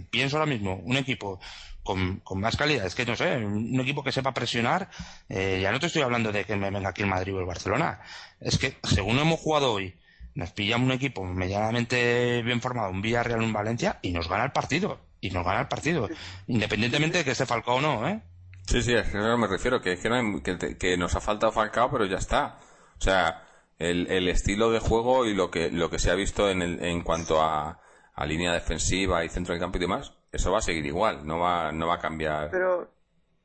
pienso 0.00 0.36
ahora 0.36 0.50
mismo, 0.50 0.76
un 0.76 0.96
equipo 0.96 1.40
con, 1.82 2.20
con, 2.20 2.40
más 2.40 2.56
calidad. 2.56 2.86
Es 2.86 2.94
que 2.94 3.04
no 3.04 3.16
sé, 3.16 3.36
un 3.36 3.78
equipo 3.80 4.02
que 4.02 4.12
sepa 4.12 4.34
presionar, 4.34 4.88
eh, 5.28 5.60
ya 5.62 5.72
no 5.72 5.80
te 5.80 5.86
estoy 5.86 6.02
hablando 6.02 6.32
de 6.32 6.44
que 6.44 6.56
me 6.56 6.70
venga 6.70 6.90
aquí 6.90 7.02
el 7.02 7.08
Madrid 7.08 7.34
o 7.34 7.40
el 7.40 7.46
Barcelona. 7.46 8.00
Es 8.40 8.58
que 8.58 8.76
según 8.82 9.18
hemos 9.18 9.40
jugado 9.40 9.72
hoy, 9.72 9.94
nos 10.34 10.50
pillamos 10.52 10.86
un 10.86 10.92
equipo 10.92 11.24
medianamente 11.24 12.42
bien 12.42 12.60
formado, 12.60 12.90
un 12.90 13.02
Villarreal, 13.02 13.42
un 13.42 13.52
Valencia, 13.52 13.98
y 14.02 14.12
nos 14.12 14.28
gana 14.28 14.44
el 14.44 14.52
partido. 14.52 15.00
Y 15.20 15.30
nos 15.30 15.44
gana 15.44 15.60
el 15.60 15.68
partido. 15.68 16.08
Independientemente 16.48 17.18
de 17.18 17.24
que 17.24 17.30
esté 17.32 17.46
Falcao 17.46 17.76
o 17.76 17.80
no, 17.80 18.08
¿eh? 18.08 18.20
Sí, 18.66 18.82
sí, 18.82 18.94
es 18.94 19.08
que 19.08 19.18
me 19.18 19.46
refiero, 19.46 19.80
que, 19.80 19.98
que, 19.98 20.76
que, 20.78 20.96
nos 20.96 21.14
ha 21.14 21.20
faltado 21.20 21.52
Falcao, 21.52 21.90
pero 21.90 22.06
ya 22.06 22.16
está. 22.16 22.58
O 22.98 23.00
sea, 23.00 23.44
el, 23.78 24.10
el 24.10 24.28
estilo 24.28 24.70
de 24.70 24.78
juego 24.78 25.26
y 25.26 25.34
lo 25.34 25.50
que, 25.50 25.70
lo 25.70 25.90
que 25.90 25.98
se 25.98 26.10
ha 26.10 26.14
visto 26.14 26.48
en, 26.48 26.62
el, 26.62 26.82
en 26.82 27.02
cuanto 27.02 27.42
a, 27.42 27.81
a 28.14 28.26
línea 28.26 28.52
defensiva 28.52 29.24
y 29.24 29.28
centro 29.28 29.54
del 29.54 29.60
campo 29.60 29.78
y 29.78 29.80
demás, 29.80 30.12
eso 30.30 30.52
va 30.52 30.58
a 30.58 30.62
seguir 30.62 30.86
igual, 30.86 31.26
no 31.26 31.38
va, 31.38 31.72
no 31.72 31.88
va 31.88 31.94
a 31.94 32.00
cambiar. 32.00 32.50
Pero 32.50 32.88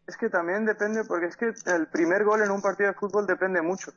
es 0.06 0.17
que 0.17 0.30
también 0.30 0.65
depende, 0.65 1.03
porque 1.06 1.27
es 1.27 1.38
que 1.38 1.51
el 1.71 1.88
primer 1.88 2.23
gol 2.23 2.41
en 2.43 2.51
un 2.51 2.62
partido 2.62 2.89
de 2.89 2.95
fútbol 2.95 3.25
depende 3.27 3.62
mucho 3.62 3.91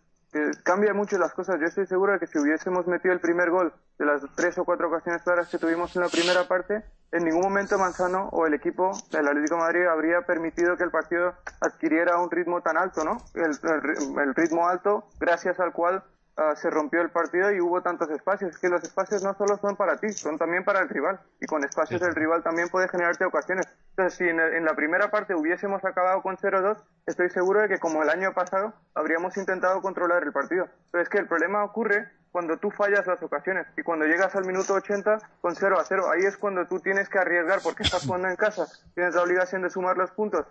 cambia 0.63 0.95
mucho 0.95 1.19
las 1.19 1.33
cosas. 1.35 1.59
Yo 1.61 1.67
estoy 1.67 1.87
seguro 1.87 2.13
de 2.13 2.21
que 2.21 2.27
si 2.27 2.39
hubiésemos 2.39 2.87
metido 2.87 3.13
el 3.13 3.21
primer 3.21 3.51
gol 3.51 3.73
de 3.99 4.05
las 4.05 4.23
tres 4.37 4.57
o 4.59 4.65
cuatro 4.65 4.89
ocasiones 4.89 5.23
claras 5.23 5.49
que 5.49 5.59
tuvimos 5.59 5.95
en 5.97 6.03
la 6.03 6.09
primera 6.09 6.47
parte, 6.47 6.85
en 7.13 7.25
ningún 7.25 7.43
momento 7.43 7.79
Manzano 7.79 8.29
o 8.29 8.47
el 8.47 8.55
equipo 8.55 8.93
del 9.11 9.27
Atlético 9.27 9.57
de 9.57 9.61
Madrid 9.63 9.87
habría 9.87 10.23
permitido 10.23 10.77
que 10.77 10.85
el 10.85 10.91
partido 10.91 11.35
adquiriera 11.61 12.21
un 12.21 12.31
ritmo 12.31 12.61
tan 12.63 12.77
alto, 12.77 13.05
¿no? 13.05 13.19
el 13.35 14.35
ritmo 14.35 14.69
alto 14.69 15.05
gracias 15.19 15.59
al 15.59 15.73
cual 15.73 16.05
Ah, 16.43 16.57
se 16.57 16.71
rompió 16.71 17.03
el 17.03 17.11
partido 17.11 17.53
y 17.53 17.61
hubo 17.61 17.83
tantos 17.83 18.09
espacios. 18.09 18.53
Es 18.53 18.59
que 18.59 18.71
los 18.71 18.83
espacios 18.83 19.23
no 19.23 19.35
solo 19.35 19.59
son 19.59 19.77
para 19.77 19.99
ti, 19.99 20.11
son 20.15 20.39
también 20.39 20.65
para 20.65 20.81
el 20.81 20.89
rival. 20.89 21.21
Y 21.39 21.45
con 21.45 21.63
espacios 21.65 22.01
el 22.01 22.15
rival 22.15 22.43
también 22.43 22.71
puede 22.71 22.89
generarte 22.89 23.27
ocasiones. 23.27 23.67
Entonces, 23.91 24.15
si 24.17 24.27
en, 24.27 24.65
la 24.65 24.75
primera 24.75 25.11
parte 25.11 25.35
hubiésemos 25.35 25.85
acabado 25.85 26.23
con 26.23 26.39
0-2, 26.39 26.83
estoy 27.05 27.29
seguro 27.29 27.61
de 27.61 27.69
que 27.69 27.79
como 27.79 28.03
el 28.03 28.09
año 28.09 28.33
pasado 28.33 28.73
habríamos 28.95 29.37
intentado 29.37 29.83
controlar 29.83 30.23
el 30.23 30.33
partido. 30.33 30.67
Pero 30.91 31.03
es 31.03 31.11
que 31.11 31.19
el 31.19 31.29
problema 31.29 31.63
ocurre 31.63 32.09
cuando 32.33 32.57
tú 32.57 32.71
fallas 32.71 33.07
las 33.07 33.23
ocasiones 33.23 33.67
y 33.77 33.83
cuando 33.83 34.07
llegas 34.07 34.35
al 34.35 34.47
minuto 34.47 34.73
80 34.73 35.19
con 35.43 35.55
0 35.55 35.79
a 35.79 35.85
0. 35.85 36.11
Ahí 36.11 36.25
es 36.25 36.39
cuando 36.39 36.67
tú 36.67 36.81
tienes 36.81 37.11
que 37.11 37.19
arriesgar 37.19 37.61
porque 37.63 37.83
estás 37.83 38.07
jugando 38.07 38.29
en 38.29 38.37
casa, 38.37 38.67
tienes 38.95 39.15
la 39.15 39.25
obligación 39.25 39.61
de 39.61 39.69
sumar 39.69 39.99
los 39.99 40.11
puntos. 40.13 40.47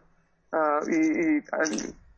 Ah, 0.51 0.81
y 0.87 1.41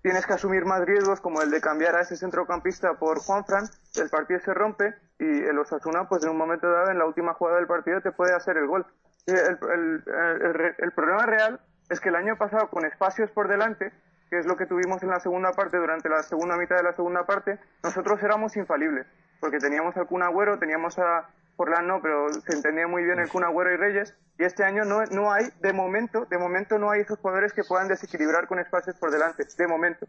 tienes 0.01 0.25
que 0.25 0.33
asumir 0.33 0.65
más 0.65 0.81
riesgos 0.85 1.21
como 1.21 1.41
el 1.41 1.51
de 1.51 1.61
cambiar 1.61 1.95
a 1.95 2.01
ese 2.01 2.15
centrocampista 2.15 2.93
por 2.95 3.19
Juanfran, 3.19 3.65
el 3.95 4.09
partido 4.09 4.39
se 4.39 4.53
rompe 4.53 4.95
y 5.19 5.43
el 5.43 5.57
Osasuna 5.59 6.07
pues 6.09 6.23
en 6.23 6.31
un 6.31 6.37
momento 6.37 6.69
dado 6.69 6.89
en 6.89 6.97
la 6.97 7.05
última 7.05 7.33
jugada 7.33 7.57
del 7.57 7.67
partido 7.67 8.01
te 8.01 8.11
puede 8.11 8.33
hacer 8.33 8.57
el 8.57 8.67
gol. 8.67 8.85
El, 9.27 9.37
el, 9.37 10.75
el, 10.77 10.91
problema 10.93 11.25
real 11.27 11.59
es 11.89 11.99
que 11.99 12.09
el 12.09 12.15
año 12.15 12.37
pasado 12.37 12.69
con 12.69 12.85
espacios 12.85 13.29
por 13.31 13.47
delante, 13.47 13.91
que 14.29 14.39
es 14.39 14.47
lo 14.47 14.57
que 14.57 14.65
tuvimos 14.65 15.03
en 15.03 15.09
la 15.09 15.19
segunda 15.19 15.51
parte, 15.51 15.77
durante 15.77 16.09
la 16.09 16.23
segunda 16.23 16.57
mitad 16.57 16.77
de 16.77 16.83
la 16.83 16.93
segunda 16.93 17.25
parte, 17.25 17.59
nosotros 17.83 18.21
éramos 18.23 18.57
infalibles, 18.57 19.05
porque 19.39 19.59
teníamos 19.59 19.95
al 19.97 20.07
Kun 20.07 20.23
Agüero, 20.23 20.57
teníamos 20.57 20.97
a 20.97 21.29
Forlán 21.61 21.85
no, 21.85 22.01
pero 22.01 22.33
se 22.33 22.55
entendía 22.55 22.87
muy 22.87 23.03
bien 23.03 23.19
el 23.19 23.29
Kun 23.29 23.43
Agüero 23.43 23.71
y 23.71 23.77
Reyes, 23.77 24.15
y 24.39 24.45
este 24.45 24.63
año 24.63 24.83
no, 24.83 25.05
no 25.11 25.31
hay, 25.31 25.45
de 25.59 25.73
momento, 25.73 26.25
de 26.25 26.39
momento 26.39 26.79
no 26.79 26.89
hay 26.89 27.01
esos 27.01 27.19
jugadores 27.19 27.53
que 27.53 27.63
puedan 27.63 27.87
desequilibrar 27.87 28.47
con 28.47 28.57
espacios 28.57 28.95
por 28.95 29.11
delante, 29.11 29.45
de 29.55 29.67
momento. 29.67 30.07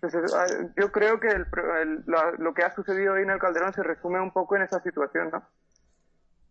Entonces, 0.00 0.34
ah, 0.34 0.46
yo 0.78 0.90
creo 0.90 1.20
que 1.20 1.28
lo 2.06 2.54
que 2.54 2.62
ha 2.62 2.74
sucedido 2.74 3.12
hoy 3.12 3.24
en 3.24 3.30
el 3.30 3.38
Calderón 3.38 3.74
se 3.74 3.82
resume 3.82 4.22
un 4.22 4.30
poco 4.30 4.56
en 4.56 4.62
esa 4.62 4.80
situación, 4.80 5.28
¿no? 5.30 5.46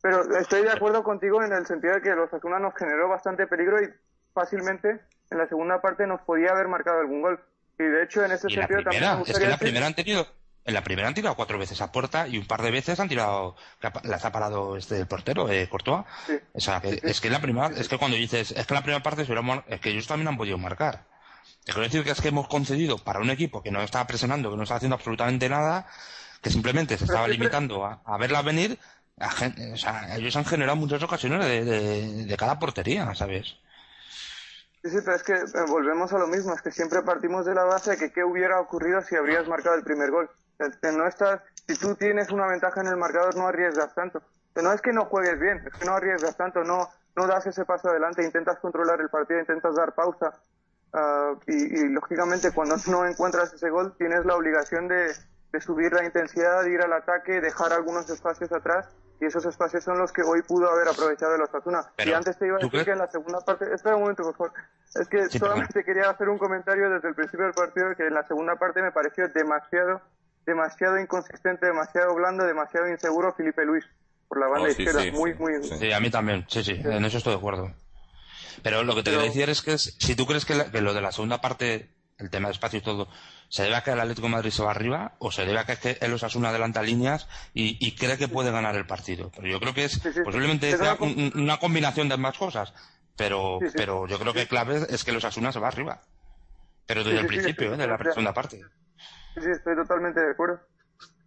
Pero 0.03 0.21
estoy 0.37 0.61
de 0.61 0.73
acuerdo 0.73 1.03
contigo 1.03 1.41
en 1.41 1.51
el 1.51 1.65
sentido 1.65 1.95
de 1.95 2.01
que 2.03 2.13
los 2.13 2.31
Asuna 2.31 2.59
nos 2.59 2.75
generó 2.75 3.09
bastante 3.09 3.47
peligro 3.47 3.81
y 3.81 3.89
fácilmente 4.35 5.01
en 5.31 5.37
la 5.39 5.47
segunda 5.47 5.81
parte 5.81 6.05
nos 6.05 6.21
podía 6.21 6.51
haber 6.51 6.67
marcado 6.67 6.99
algún 6.99 7.23
gol. 7.23 7.43
Y 7.79 7.83
de 7.83 8.03
hecho, 8.03 8.23
en 8.23 8.31
ese 8.31 8.47
sentido 8.47 8.83
también. 8.83 9.03
es 9.25 9.39
que 9.39 9.47
la 9.47 9.57
primera 9.57 9.87
han 9.87 9.95
tenido 9.95 10.27
en 10.65 10.73
la 10.73 10.83
primera 10.83 11.07
han 11.07 11.13
tirado 11.13 11.35
cuatro 11.35 11.57
veces 11.57 11.81
a 11.81 11.91
puerta 11.91 12.27
y 12.27 12.37
un 12.37 12.45
par 12.45 12.61
de 12.61 12.71
veces 12.71 12.99
han 12.99 13.09
tirado, 13.09 13.55
las 14.03 14.25
ha 14.25 14.31
parado 14.31 14.77
este 14.77 14.97
el 14.97 15.07
portero, 15.07 15.49
eh, 15.49 15.67
Courtois. 15.67 16.05
O 16.53 16.59
sea, 16.59 16.79
que, 16.81 16.99
es 17.01 17.21
que 17.21 17.29
la 17.29 17.41
primera, 17.41 17.67
es 17.75 17.87
que 17.87 17.97
cuando 17.97 18.17
dices, 18.17 18.51
es 18.51 18.65
que 18.65 18.73
la 18.73 18.81
primera 18.81 19.01
parte 19.01 19.23
es 19.23 19.79
que 19.79 19.89
ellos 19.89 20.07
también 20.07 20.27
han 20.27 20.37
podido 20.37 20.57
marcar. 20.57 21.05
Te 21.65 21.71
quiero 21.73 21.81
decir 21.81 22.03
que 22.03 22.11
es 22.11 22.21
que 22.21 22.29
hemos 22.29 22.47
concedido 22.47 22.97
para 22.97 23.19
un 23.19 23.29
equipo 23.29 23.63
que 23.63 23.71
no 23.71 23.81
estaba 23.81 24.05
presionando, 24.05 24.51
que 24.51 24.57
no 24.57 24.63
estaba 24.63 24.77
haciendo 24.77 24.95
absolutamente 24.95 25.49
nada, 25.49 25.87
que 26.41 26.49
simplemente 26.49 26.97
se 26.97 27.05
estaba 27.05 27.27
limitando 27.27 27.85
a, 27.85 28.01
a 28.05 28.17
verla 28.17 28.41
venir, 28.41 28.77
o 29.19 29.77
sea, 29.77 30.15
ellos 30.15 30.35
han 30.35 30.45
generado 30.45 30.77
muchas 30.77 31.03
ocasiones 31.03 31.45
de, 31.45 32.25
de, 32.25 32.37
cada 32.37 32.57
portería, 32.57 33.13
¿sabes? 33.15 33.57
Sí, 34.81 34.89
sí, 34.89 34.97
pero 35.03 35.15
es 35.17 35.23
que 35.23 35.33
eh, 35.33 35.65
volvemos 35.67 36.13
a 36.13 36.19
lo 36.19 36.27
mismo, 36.27 36.53
es 36.53 36.61
que 36.61 36.71
siempre 36.71 37.01
partimos 37.01 37.45
de 37.45 37.53
la 37.53 37.65
base 37.65 37.91
de 37.91 37.97
que 37.97 38.11
qué 38.13 38.23
hubiera 38.23 38.61
ocurrido 38.61 39.01
si 39.01 39.17
habrías 39.17 39.47
marcado 39.47 39.75
el 39.75 39.83
primer 39.83 40.09
gol 40.09 40.29
no 40.93 41.07
estás, 41.07 41.41
si 41.67 41.77
tú 41.77 41.95
tienes 41.95 42.31
una 42.31 42.47
ventaja 42.47 42.81
en 42.81 42.87
el 42.87 42.97
marcador, 42.97 43.35
no 43.35 43.47
arriesgas 43.47 43.93
tanto. 43.95 44.21
no 44.55 44.73
es 44.73 44.81
que 44.81 44.93
no 44.93 45.05
juegues 45.05 45.39
bien, 45.39 45.61
es 45.65 45.73
que 45.73 45.85
no 45.85 45.93
arriesgas 45.93 46.35
tanto, 46.35 46.63
no, 46.63 46.89
no 47.15 47.27
das 47.27 47.47
ese 47.47 47.65
paso 47.65 47.89
adelante, 47.89 48.23
intentas 48.23 48.59
controlar 48.59 48.99
el 49.01 49.09
partido, 49.09 49.39
intentas 49.39 49.75
dar 49.75 49.93
pausa. 49.93 50.33
Ah, 50.91 51.33
y, 51.45 51.87
lógicamente 51.89 52.51
cuando 52.51 52.75
no 52.87 53.05
encuentras 53.05 53.53
ese 53.53 53.69
gol 53.69 53.95
tienes 53.97 54.25
la 54.25 54.35
obligación 54.35 54.87
de, 54.87 55.13
de 55.51 55.61
subir 55.61 55.93
la 55.93 56.03
intensidad, 56.03 56.63
de 56.63 56.71
ir 56.71 56.81
al 56.81 56.93
ataque, 56.93 57.39
dejar 57.41 57.73
algunos 57.73 58.09
espacios 58.09 58.51
atrás 58.51 58.87
y 59.21 59.25
esos 59.25 59.45
espacios 59.45 59.83
son 59.83 59.99
los 59.99 60.11
que 60.11 60.23
hoy 60.23 60.41
pudo 60.41 60.69
haber 60.69 60.87
aprovechado 60.87 61.35
el 61.35 61.41
Osasuna. 61.41 61.81
y 61.97 62.11
antes 62.11 62.37
te 62.37 62.47
iba 62.47 62.57
a 62.57 62.59
decir 62.59 62.85
que 62.85 62.91
en 62.91 62.97
la 62.97 63.11
segunda 63.11 63.39
parte, 63.41 63.71
espera 63.73 63.95
un 63.95 64.01
momento 64.01 64.23
por 64.23 64.35
favor, 64.35 64.53
es 64.95 65.07
que 65.07 65.29
solamente 65.29 65.83
quería 65.83 66.09
hacer 66.09 66.29
un 66.29 66.37
comentario 66.37 66.89
desde 66.89 67.09
el 67.09 67.15
principio 67.15 67.45
del 67.45 67.53
partido 67.53 67.93
que 67.95 68.07
en 68.07 68.13
la 68.13 68.23
segunda 68.23 68.55
parte 68.55 68.81
me 68.81 68.91
pareció 68.91 69.27
demasiado 69.27 70.01
demasiado 70.45 70.99
inconsistente, 70.99 71.65
demasiado 71.65 72.15
blando, 72.15 72.45
demasiado 72.45 72.89
inseguro 72.89 73.33
Felipe 73.33 73.65
Luis 73.65 73.85
por 74.27 74.39
la 74.39 74.47
banda 74.47 74.67
oh, 74.67 74.71
izquierda. 74.71 75.03
Muy, 75.11 75.33
muy. 75.33 75.63
Sí, 75.63 75.91
a 75.91 75.99
mí 75.99 76.09
también, 76.09 76.45
sí, 76.47 76.63
sí, 76.63 76.79
en 76.83 77.05
eso 77.05 77.17
estoy 77.17 77.33
de 77.33 77.39
acuerdo. 77.39 77.73
Pero 78.61 78.83
lo 78.83 78.95
que 78.95 79.03
te 79.03 79.11
quiero 79.11 79.25
decir 79.25 79.49
es 79.49 79.61
que 79.61 79.77
si 79.77 80.15
tú 80.15 80.25
crees 80.25 80.45
que, 80.45 80.55
lo 80.55 80.93
de 80.93 81.01
la 81.01 81.11
segunda 81.11 81.41
parte, 81.41 81.89
el 82.17 82.29
tema 82.29 82.49
de 82.49 82.53
espacio 82.53 82.79
y 82.79 82.81
todo, 82.81 83.07
se 83.47 83.63
debe 83.63 83.75
a 83.75 83.83
que 83.83 83.91
el 83.91 83.99
Atlético 83.99 84.27
de 84.27 84.33
Madrid 84.33 84.51
se 84.51 84.63
va 84.63 84.71
arriba 84.71 85.15
o 85.19 85.31
se 85.31 85.45
debe 85.45 85.59
a 85.59 85.65
que 85.65 85.97
el 86.01 86.13
Osasuna 86.13 86.49
adelanta 86.49 86.83
líneas 86.83 87.27
y, 87.53 87.95
cree 87.95 88.17
que 88.17 88.27
puede 88.27 88.51
ganar 88.51 88.75
el 88.75 88.85
partido. 88.85 89.31
Pero 89.35 89.47
yo 89.47 89.59
creo 89.59 89.73
que 89.73 89.85
es 89.85 89.99
posiblemente 90.23 90.75
sea 90.77 90.97
una, 90.99 91.57
combinación 91.57 92.07
de 92.09 92.15
ambas 92.15 92.37
cosas. 92.37 92.73
Pero, 93.15 93.59
pero 93.75 94.07
yo 94.07 94.17
creo 94.17 94.33
que 94.33 94.47
clave 94.47 94.85
es 94.89 95.03
que 95.03 95.11
el 95.11 95.17
Osasuna 95.17 95.51
se 95.51 95.59
va 95.59 95.67
arriba. 95.67 96.01
Pero 96.85 97.03
desde 97.03 97.19
el 97.19 97.27
principio, 97.27 97.73
¿eh? 97.73 97.77
de 97.77 97.87
la 97.87 97.97
segunda 97.97 98.33
parte. 98.33 98.61
Sí, 99.35 99.49
estoy 99.51 99.75
totalmente 99.75 100.19
de 100.19 100.31
acuerdo. 100.31 100.59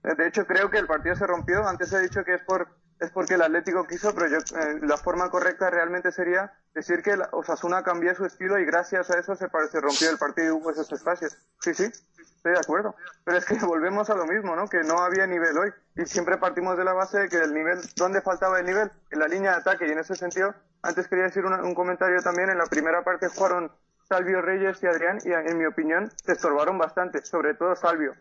Eh, 0.05 0.15
de 0.17 0.29
hecho, 0.29 0.47
creo 0.47 0.71
que 0.71 0.79
el 0.79 0.87
partido 0.87 1.15
se 1.15 1.27
rompió. 1.27 1.67
Antes 1.67 1.93
he 1.93 2.01
dicho 2.01 2.25
que 2.25 2.35
es 2.35 2.43
por 2.43 2.69
es 3.03 3.11
porque 3.11 3.35
el 3.35 3.43
Atlético 3.43 3.85
quiso, 3.85 4.15
pero 4.15 4.29
yo, 4.29 4.38
eh, 4.38 4.79
la 4.83 4.97
forma 4.97 5.29
correcta 5.29 5.69
realmente 5.71 6.12
sería 6.12 6.53
decir 6.73 7.03
que 7.03 7.19
Osasuna 7.33 7.83
cambió 7.83 8.15
su 8.15 8.25
estilo 8.25 8.61
y 8.61 8.65
gracias 8.65 9.11
a 9.11 9.19
eso 9.19 9.35
se, 9.35 9.49
se 9.49 9.81
rompió 9.81 10.09
el 10.09 10.19
partido 10.19 10.47
y 10.47 10.51
hubo 10.61 10.71
esos 10.71 10.91
espacios. 10.93 11.37
Sí, 11.61 11.75
sí, 11.75 11.85
estoy 11.85 12.53
de 12.53 12.61
acuerdo. 12.61 12.95
Pero 13.25 13.38
es 13.38 13.45
que 13.45 13.55
volvemos 13.67 14.09
a 14.09 14.15
lo 14.15 14.25
mismo, 14.27 14.55
¿no? 14.55 14.69
Que 14.69 14.83
no 14.85 15.01
había 15.01 15.27
nivel 15.27 15.59
hoy. 15.59 15.73
Y 15.97 16.07
siempre 16.07 16.38
partimos 16.38 16.79
de 16.79 16.85
la 16.85 16.93
base 16.93 17.19
de 17.19 17.29
que 17.29 17.38
el 17.38 17.53
nivel, 17.53 17.81
¿dónde 17.97 18.23
faltaba 18.23 18.61
el 18.61 18.67
nivel? 18.67 18.93
En 19.11 19.19
la 19.19 19.27
línea 19.27 19.51
de 19.51 19.57
ataque. 19.57 19.88
Y 19.88 19.91
en 19.91 19.99
ese 19.99 20.15
sentido, 20.15 20.55
antes 20.83 21.09
quería 21.09 21.25
decir 21.25 21.45
un 21.45 21.75
comentario 21.75 22.23
también. 22.23 22.51
En 22.51 22.59
la 22.59 22.67
primera 22.67 23.03
parte 23.03 23.27
jugaron 23.27 23.73
Salvio 24.12 24.42
Reyes 24.42 24.79
y 24.83 24.87
Adrián, 24.87 25.18
y 25.25 25.33
en 25.33 25.57
mi 25.57 25.64
opinión 25.64 26.11
se 26.22 26.33
estorbaron 26.33 26.77
bastante, 26.77 27.25
sobre 27.25 27.55
todo 27.55 27.75
Salvio, 27.75 28.12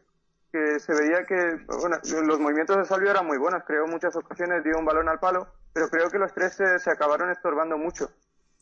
que 0.49 0.79
se 0.79 0.93
veía 0.93 1.25
que 1.25 1.35
bueno, 1.81 1.97
los 2.25 2.39
movimientos 2.39 2.77
de 2.77 2.85
Salvio 2.85 3.11
eran 3.11 3.27
muy 3.27 3.37
buenos, 3.37 3.63
creo 3.67 3.85
muchas 3.87 4.15
ocasiones 4.15 4.63
dio 4.63 4.77
un 4.79 4.85
balón 4.85 5.09
al 5.09 5.19
palo, 5.19 5.47
pero 5.73 5.89
creo 5.89 6.09
que 6.09 6.17
los 6.17 6.33
tres 6.33 6.55
se, 6.55 6.89
acabaron 6.89 7.29
estorbando 7.29 7.77
mucho. 7.77 8.09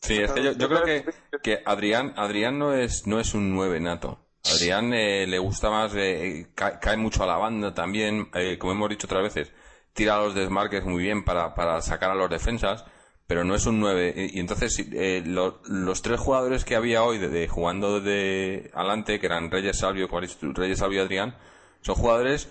Sí, 0.00 0.20
es 0.20 0.32
que 0.32 0.42
yo, 0.56 0.68
creo 0.68 1.04
que, 1.40 1.62
Adrián, 1.64 2.14
Adrián 2.16 2.58
no 2.58 2.74
es, 2.74 3.06
no 3.06 3.20
es 3.20 3.32
un 3.34 3.54
nueve 3.54 3.78
nato. 3.78 4.26
Adrián 4.52 4.92
eh, 4.92 5.24
le 5.28 5.38
gusta 5.38 5.70
más, 5.70 5.92
eh, 5.94 6.48
cae, 6.56 6.96
mucho 6.96 7.22
a 7.22 7.26
la 7.28 7.36
banda 7.36 7.72
también, 7.74 8.28
eh, 8.34 8.58
como 8.58 8.72
hemos 8.72 8.88
dicho 8.88 9.06
otras 9.06 9.22
veces, 9.22 9.52
tira 9.92 10.16
los 10.16 10.34
desmarques 10.34 10.84
muy 10.84 11.04
bien 11.04 11.24
para, 11.24 11.54
para 11.54 11.80
sacar 11.80 12.10
a 12.10 12.16
los 12.16 12.28
defensas 12.28 12.84
pero 13.30 13.44
no 13.44 13.54
es 13.54 13.64
un 13.64 13.78
9. 13.78 14.32
Y, 14.32 14.40
entonces 14.40 14.84
eh, 14.92 15.22
los 15.24 16.02
tres 16.02 16.18
jugadores 16.18 16.64
que 16.64 16.74
había 16.74 17.04
hoy 17.04 17.18
de, 17.18 17.46
jugando 17.46 18.00
de 18.00 18.72
adelante, 18.74 19.20
que 19.20 19.26
eran 19.26 19.52
Reyes 19.52 19.78
Salvio, 19.78 20.08
Reyes 20.08 20.78
Salvio 20.80 21.00
Adrián, 21.00 21.36
son 21.80 21.94
jugadores 21.94 22.48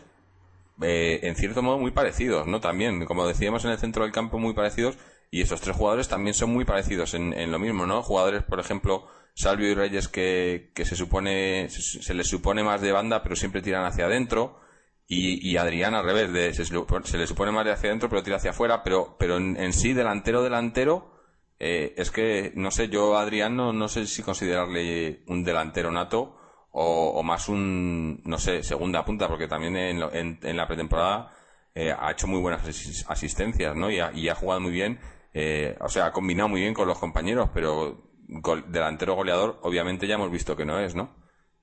eh, 0.81 1.19
en 1.23 1.35
cierto 1.35 1.61
modo 1.61 1.79
muy 1.79 1.91
parecidos, 1.91 2.47
¿no? 2.47 2.61
También, 2.61 3.03
como 3.03 3.27
decíamos 3.27 3.65
en 3.65 3.71
el 3.71 3.77
centro 3.77 4.03
del 4.03 4.13
campo, 4.13 4.39
muy 4.39 4.53
parecidos. 4.53 4.97
Y 5.29 5.41
esos 5.41 5.59
tres 5.59 5.75
jugadores 5.75 6.07
también 6.07 6.33
son 6.33 6.51
muy 6.51 6.63
parecidos 6.63 7.13
en, 7.13 7.33
en 7.33 7.51
lo 7.51 7.59
mismo, 7.59 7.85
¿no? 7.85 8.01
Jugadores, 8.01 8.43
por 8.43 8.61
ejemplo, 8.61 9.05
Salvio 9.33 9.69
y 9.69 9.73
Reyes 9.73 10.07
que, 10.07 10.71
que 10.73 10.85
se 10.85 10.95
supone, 10.95 11.67
se, 11.69 12.01
se 12.01 12.13
les 12.13 12.27
supone 12.27 12.63
más 12.63 12.79
de 12.79 12.93
banda, 12.93 13.21
pero 13.21 13.35
siempre 13.35 13.61
tiran 13.61 13.83
hacia 13.83 14.05
adentro 14.05 14.61
y, 15.11 15.49
y 15.49 15.57
Adrián 15.57 15.95
al 15.95 16.05
revés, 16.05 16.31
de, 16.31 16.53
se, 16.53 17.17
le 17.17 17.27
supone 17.27 17.51
más 17.51 17.65
de 17.65 17.71
hacia 17.71 17.89
adentro, 17.89 18.09
pero 18.09 18.21
tira 18.21 18.37
hacia 18.37 18.51
afuera, 18.51 18.83
pero, 18.83 19.15
pero 19.17 19.37
en, 19.37 19.73
sí, 19.73 19.93
delantero, 19.93 20.43
delantero, 20.43 21.11
eh, 21.57 21.95
es 21.97 22.11
que, 22.11 22.53
no 22.55 22.69
sé, 22.69 22.89
yo 22.89 23.17
Adrián 23.17 23.55
no, 23.55 23.73
no 23.73 23.87
sé 23.87 24.05
si 24.05 24.21
considerarle 24.21 25.23
un 25.25 25.43
delantero 25.43 25.91
nato 25.91 26.37
o, 26.71 27.23
más 27.23 27.49
un, 27.49 28.21
no 28.23 28.37
sé, 28.37 28.61
segunda 28.61 29.03
punta, 29.03 29.27
porque 29.27 29.47
también 29.47 29.75
en, 29.77 30.39
en, 30.43 30.57
la 30.57 30.67
pretemporada 30.67 31.33
eh, 31.73 31.91
ha 31.91 32.11
hecho 32.11 32.27
muy 32.27 32.39
buenas 32.39 32.61
asistencias, 33.07 33.75
¿no? 33.75 33.89
Y 33.89 33.99
ha, 33.99 34.11
y 34.13 34.29
ha 34.29 34.35
jugado 34.35 34.61
muy 34.61 34.71
bien, 34.71 34.99
eh, 35.33 35.75
o 35.81 35.89
sea, 35.89 36.05
ha 36.05 36.11
combinado 36.13 36.49
muy 36.49 36.61
bien 36.61 36.75
con 36.75 36.87
los 36.87 36.99
compañeros, 36.99 37.49
pero 37.51 38.11
delantero 38.67 39.15
goleador, 39.15 39.59
obviamente 39.63 40.05
ya 40.05 40.15
hemos 40.15 40.31
visto 40.31 40.55
que 40.55 40.65
no 40.65 40.79
es, 40.79 40.93
¿no? 40.93 41.18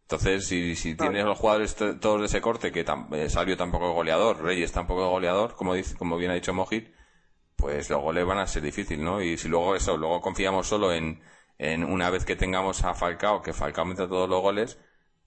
Entonces, 0.07 0.47
si, 0.47 0.77
si 0.77 0.95
tienes 0.95 1.25
los 1.25 1.37
jugadores 1.39 1.75
todos 1.75 2.21
de 2.21 2.27
ese 2.27 2.41
corte, 2.41 2.71
que 2.71 2.85
eh, 3.13 3.29
Salvio 3.29 3.57
tampoco 3.57 3.93
goleador, 3.93 4.41
Reyes 4.41 4.71
tampoco 4.71 5.11
goleador, 5.11 5.57
como, 5.57 5.75
dice, 5.75 5.97
como 5.97 6.17
bien 6.17 6.31
ha 6.31 6.35
dicho 6.35 6.55
Mojit, 6.55 6.95
pues 7.57 7.91
los 7.91 8.03
goles 8.03 8.27
van 8.27 8.39
a 8.39 8.47
ser 8.47 8.63
difíciles, 8.63 9.05
¿no? 9.05 9.23
Y 9.23 9.39
si 9.39 9.49
luego 9.49 9.77
eso, 9.77 9.97
luego 9.97 10.21
confiamos 10.21 10.69
solo 10.69 10.93
en, 10.93 11.23
en 11.59 11.85
una 11.85 12.11
vez 12.11 12.25
que 12.25 12.37
tengamos 12.37 12.85
a 12.85 12.95
Falcao, 12.95 13.43
que 13.43 13.53
Falcao 13.53 13.85
meta 13.87 14.09
todos 14.09 14.29
los 14.29 14.43
goles, 14.43 14.79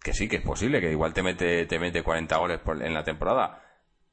que 0.01 0.13
sí, 0.13 0.29
que 0.29 0.37
es 0.37 0.43
posible, 0.43 0.81
que 0.81 0.91
igual 0.91 1.13
te 1.13 1.23
mete, 1.23 1.65
te 1.65 1.79
mete 1.79 2.03
40 2.03 2.37
goles 2.37 2.59
por, 2.59 2.81
en 2.83 2.93
la 2.93 3.03
temporada, 3.03 3.63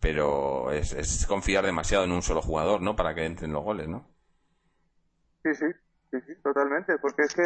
pero 0.01 0.73
es, 0.73 0.93
es 0.93 1.27
confiar 1.27 1.65
demasiado 1.67 2.05
en 2.05 2.13
un 2.13 2.23
solo 2.23 2.43
jugador, 2.43 2.83
¿no? 2.83 2.97
Para 2.97 3.15
que 3.15 3.25
entren 3.27 3.53
los 3.53 3.65
goles, 3.65 3.89
¿no? 3.89 4.09
Sí, 5.45 5.55
sí, 5.55 5.67
Sí, 6.25 6.35
totalmente, 6.43 6.99
porque 6.99 7.23
es 7.23 7.35
que 7.35 7.43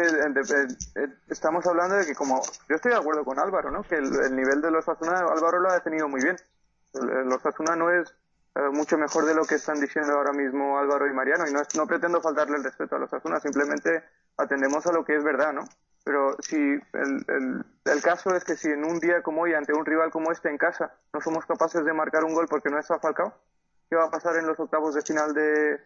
estamos 1.27 1.65
hablando 1.65 1.95
de 1.95 2.05
que 2.05 2.15
como 2.15 2.41
yo 2.69 2.75
estoy 2.75 2.91
de 2.91 2.97
acuerdo 2.97 3.25
con 3.25 3.39
Álvaro, 3.39 3.71
¿no? 3.71 3.83
Que 3.83 3.95
el, 3.95 4.35
nivel 4.35 4.61
de 4.61 4.71
los 4.71 4.87
Asuna 4.87 5.19
Álvaro 5.19 5.59
lo 5.59 5.69
ha 5.69 5.75
definido 5.75 6.07
muy 6.07 6.21
bien. 6.21 6.35
Los 6.93 7.45
Asuna 7.45 7.75
no 7.75 7.89
es 7.89 8.13
eh, 8.55 8.69
mucho 8.71 8.97
mejor 8.97 9.25
de 9.25 9.33
lo 9.33 9.43
que 9.45 9.55
están 9.55 9.79
diciendo 9.79 10.13
ahora 10.13 10.33
mismo 10.33 10.77
Álvaro 10.77 11.07
y 11.07 11.13
Mariano 11.13 11.45
y 11.47 11.53
no, 11.53 11.61
no 11.75 11.87
pretendo 11.87 12.21
faltarle 12.21 12.57
el 12.57 12.63
respeto 12.63 12.95
a 12.95 12.99
los 12.99 13.13
Asuna, 13.13 13.39
simplemente 13.39 14.03
atendemos 14.37 14.85
a 14.87 14.91
lo 14.91 15.03
que 15.03 15.15
es 15.15 15.23
verdad, 15.23 15.53
¿no? 15.53 15.63
Pero 16.03 16.35
si 16.39 16.57
el, 16.57 17.25
el, 17.27 17.65
el, 17.85 18.01
caso 18.01 18.35
es 18.35 18.43
que 18.43 18.55
si 18.55 18.69
en 18.69 18.83
un 18.83 18.99
día 18.99 19.21
como 19.21 19.41
hoy 19.41 19.53
ante 19.53 19.73
un 19.73 19.85
rival 19.85 20.11
como 20.11 20.31
este 20.31 20.49
en 20.49 20.57
casa 20.57 20.93
no 21.13 21.21
somos 21.21 21.45
capaces 21.45 21.85
de 21.85 21.93
marcar 21.93 22.23
un 22.23 22.33
gol 22.33 22.47
porque 22.49 22.69
no 22.69 22.79
está 22.79 22.99
Falcao, 22.99 23.33
¿qué 23.89 23.95
va 23.95 24.05
a 24.05 24.11
pasar 24.11 24.35
en 24.37 24.47
los 24.47 24.59
octavos 24.59 24.95
de 24.95 25.01
final 25.03 25.33
de, 25.33 25.79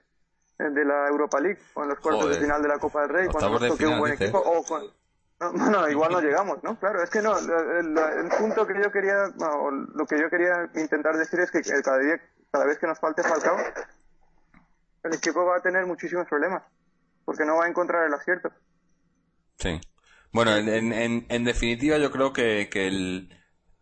de 0.58 0.86
la 0.86 1.08
Europa 1.08 1.40
League 1.40 1.60
o 1.74 1.84
en 1.84 1.90
los 1.90 2.00
cuartos 2.00 2.30
de 2.30 2.38
final 2.38 2.62
de 2.62 2.68
la 2.70 2.80
Copa 2.80 3.02
del 3.02 3.10
Rey 3.10 3.28
cuando 3.28 3.60
nos 3.60 3.68
toque 3.68 3.88
un 3.88 4.00
buen 4.00 4.14
equipo 4.14 4.38
o 4.40 4.64
no, 5.40 5.90
igual 5.90 6.12
no 6.14 6.22
llegamos, 6.22 6.64
¿no? 6.64 6.80
Claro, 6.80 7.04
es 7.04 7.10
que 7.10 7.22
no, 7.22 7.38
el, 7.38 8.30
punto 8.40 8.66
que 8.66 8.74
yo 8.82 8.90
quería, 8.90 9.26
o 9.38 9.70
lo 9.70 10.06
que 10.06 10.18
yo 10.20 10.30
quería 10.30 10.70
intentar 10.76 11.18
decir 11.18 11.42
es 11.42 11.52
que 11.52 11.62
cada 11.62 12.00
día, 12.00 12.22
cada 12.52 12.66
vez 12.66 12.80
que 12.80 12.88
nos 12.88 13.00
falte 13.00 13.22
Falcao, 13.22 13.58
el 15.04 15.14
equipo 15.14 15.46
va 15.46 15.58
a 15.58 15.62
tener 15.62 15.86
muchísimos 15.86 16.26
problemas, 16.28 16.64
porque 17.26 17.44
no 17.44 17.58
va 17.58 17.66
a 17.66 17.68
encontrar 17.68 18.08
el 18.08 18.14
acierto. 18.14 18.50
Sí. 19.58 19.80
Bueno, 20.32 20.56
en, 20.56 20.94
en, 20.94 21.26
en 21.28 21.44
definitiva 21.44 21.98
yo 21.98 22.12
creo 22.12 22.32
que, 22.32 22.70
que 22.70 22.88
el, 22.88 23.30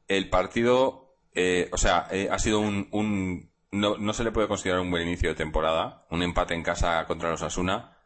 el 0.07 0.29
partido, 0.31 1.15
eh, 1.33 1.69
o 1.71 1.77
sea, 1.77 2.07
eh, 2.09 2.29
ha 2.31 2.39
sido 2.39 2.59
un, 2.59 2.89
un 2.91 3.52
no, 3.73 3.97
no 3.97 4.13
se 4.13 4.23
le 4.23 4.31
puede 4.31 4.47
considerar 4.47 4.81
un 4.81 4.91
buen 4.91 5.03
inicio 5.03 5.29
de 5.29 5.35
temporada. 5.35 6.05
Un 6.11 6.21
empate 6.23 6.53
en 6.53 6.63
casa 6.63 7.03
contra 7.05 7.31
los 7.31 7.41
Asuna, 7.41 7.97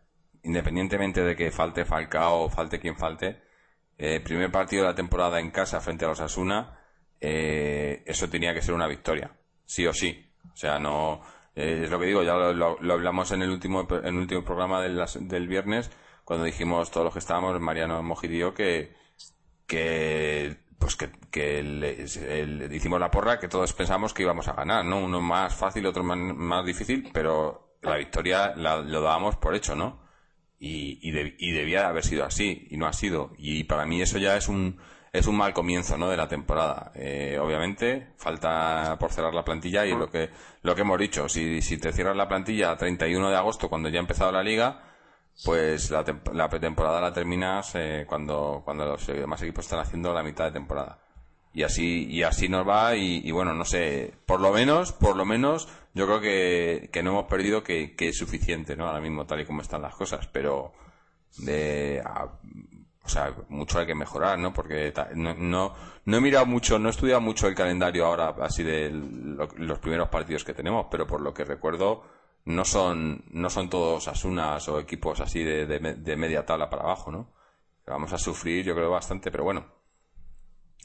independientemente 0.44 1.24
de 1.24 1.36
que 1.36 1.52
falte 1.52 1.86
Falcao 1.86 2.46
o 2.46 2.50
falte 2.50 2.80
quien 2.80 2.96
falte. 2.96 3.44
Eh, 3.98 4.22
primer 4.22 4.52
partido 4.52 4.84
de 4.84 4.90
la 4.90 4.96
temporada 4.96 5.40
en 5.40 5.52
casa 5.52 5.82
frente 5.82 6.06
a 6.06 6.08
los 6.08 6.22
Asuna, 6.22 6.80
eh, 7.20 8.04
eso 8.06 8.30
tenía 8.30 8.54
que 8.54 8.62
ser 8.62 8.74
una 8.74 8.88
victoria, 8.88 9.36
sí 9.66 9.86
o 9.86 9.94
sí. 9.94 10.32
O 10.54 10.56
sea, 10.56 10.80
no. 10.80 11.22
Eh, 11.56 11.82
es 11.84 11.90
lo 11.90 12.00
que 12.00 12.06
digo, 12.06 12.24
ya 12.24 12.36
lo, 12.36 12.94
hablamos 12.94 13.32
en 13.32 13.42
el 13.42 13.50
último, 13.50 13.88
en 13.90 14.06
el 14.06 14.16
último 14.16 14.44
programa 14.46 14.82
del, 14.82 15.04
del 15.22 15.48
viernes, 15.48 15.92
cuando 16.24 16.46
dijimos 16.46 16.92
todos 16.92 17.06
los 17.06 17.14
que 17.14 17.20
estábamos, 17.20 17.60
Mariano 17.60 18.02
Mojidío, 18.04 18.54
que, 18.54 18.94
que 19.66 20.58
pues 20.80 20.96
que, 20.96 21.10
que 21.32 21.64
le, 21.64 22.76
hicimos 22.76 23.00
la 23.00 23.12
porra 23.12 23.40
que 23.40 23.48
todos 23.48 23.74
pensamos 23.74 24.14
que 24.14 24.24
íbamos 24.24 24.48
a 24.48 24.54
ganar, 24.54 24.86
¿no? 24.86 25.00
Uno 25.00 25.22
más 25.22 25.56
fácil, 25.56 25.86
otro 25.86 26.04
más, 26.04 26.66
difícil, 26.66 27.10
pero 27.14 27.78
la 27.82 27.98
victoria 27.98 28.54
la, 28.56 28.78
lo 28.78 29.02
dábamos 29.02 29.36
por 29.38 29.56
hecho, 29.56 29.76
¿no? 29.76 30.06
Y, 30.60 31.00
y, 31.02 31.36
y, 31.38 31.52
debía 31.52 31.88
haber 31.88 32.04
sido 32.04 32.26
así, 32.26 32.68
y 32.72 32.78
no 32.78 32.88
ha 32.88 32.94
sido. 32.94 33.34
Y 33.38 33.66
para 33.66 33.86
mí 33.86 34.02
eso 34.02 34.18
ya 34.18 34.36
es 34.38 34.48
un, 34.48 34.80
es 35.14 35.28
un 35.28 35.38
mal 35.38 35.54
comienzo, 35.54 35.98
¿no? 35.98 36.10
De 36.10 36.18
la 36.18 36.28
temporada. 36.28 36.92
Eh, 36.96 37.38
obviamente, 37.40 38.14
falta 38.18 38.98
por 39.00 39.12
cerrar 39.12 39.34
la 39.34 39.46
plantilla 39.46 39.86
y 39.86 39.92
lo 39.92 40.10
que, 40.10 40.30
lo 40.62 40.76
que 40.76 40.82
hemos 40.82 41.00
dicho. 41.00 41.30
Si, 41.30 41.62
si 41.62 41.78
te 41.78 41.92
cierras 41.92 42.16
la 42.16 42.28
plantilla 42.28 42.72
a 42.72 42.78
31 42.78 43.30
de 43.30 43.36
agosto, 43.36 43.70
cuando 43.70 43.90
ya 43.90 44.00
ha 44.00 44.02
empezado 44.02 44.32
la 44.32 44.44
liga, 44.44 44.84
pues 45.44 45.92
la, 45.92 46.04
la 46.34 46.50
pretemporada 46.50 47.02
la 47.02 47.14
terminas 47.14 47.72
eh, 47.76 48.06
cuando, 48.08 48.62
cuando 48.64 48.86
los 48.86 49.06
demás 49.08 49.42
equipos 49.42 49.66
están 49.66 49.80
haciendo 49.80 50.14
la 50.14 50.24
mitad 50.24 50.46
de 50.46 50.52
temporada. 50.52 51.00
Y 51.54 51.64
así, 51.64 52.06
y 52.06 52.22
así 52.22 52.50
nos 52.50 52.68
va 52.68 52.96
y, 52.96 53.32
bueno, 53.32 53.54
no 53.56 53.66
sé, 53.66 54.14
por 54.28 54.40
lo 54.40 54.52
menos, 54.52 54.92
por 54.92 55.16
lo 55.16 55.26
menos, 55.26 55.68
yo 55.96 56.06
creo 56.06 56.22
que, 56.22 56.90
que 56.94 57.02
no 57.02 57.12
hemos 57.12 57.26
perdido 57.26 57.64
que, 57.64 57.96
es 57.98 58.18
suficiente, 58.18 58.76
¿no? 58.76 58.86
Ahora 58.86 59.02
mismo 59.02 59.26
tal 59.26 59.42
y 59.42 59.46
como 59.46 59.62
están 59.62 59.82
las 59.82 59.96
cosas, 59.96 60.28
pero 60.28 60.74
de, 61.40 62.04
o 63.04 63.10
sea, 63.10 63.34
mucho 63.50 63.80
hay 63.80 63.88
que 63.88 63.96
mejorar, 63.96 64.38
¿no? 64.38 64.54
Porque 64.54 64.94
no, 65.16 65.34
no, 65.34 65.74
no 66.06 66.18
he 66.18 66.22
mirado 66.22 66.46
mucho, 66.46 66.78
no 66.78 66.90
he 66.90 66.92
estudiado 66.92 67.22
mucho 67.22 67.48
el 67.48 67.56
calendario 67.56 68.06
ahora 68.06 68.36
así 68.42 68.62
de 68.62 68.92
los 68.92 69.80
primeros 69.80 70.10
partidos 70.10 70.44
que 70.44 70.54
tenemos, 70.54 70.86
pero 70.92 71.08
por 71.08 71.22
lo 71.22 71.34
que 71.34 71.44
recuerdo, 71.44 72.04
no 72.48 72.64
son, 72.64 73.26
no 73.32 73.50
son 73.50 73.70
todos 73.70 74.08
Asunas 74.08 74.68
o 74.70 74.80
equipos 74.80 75.20
así 75.20 75.44
de, 75.44 75.66
de, 75.66 76.16
media 76.16 76.46
tabla 76.46 76.70
para 76.70 76.84
abajo, 76.84 77.12
¿no? 77.12 77.34
Vamos 77.86 78.14
a 78.14 78.18
sufrir, 78.18 78.64
yo 78.66 78.74
creo, 78.74 78.90
bastante, 78.90 79.32
pero 79.32 79.44
bueno. 79.44 79.66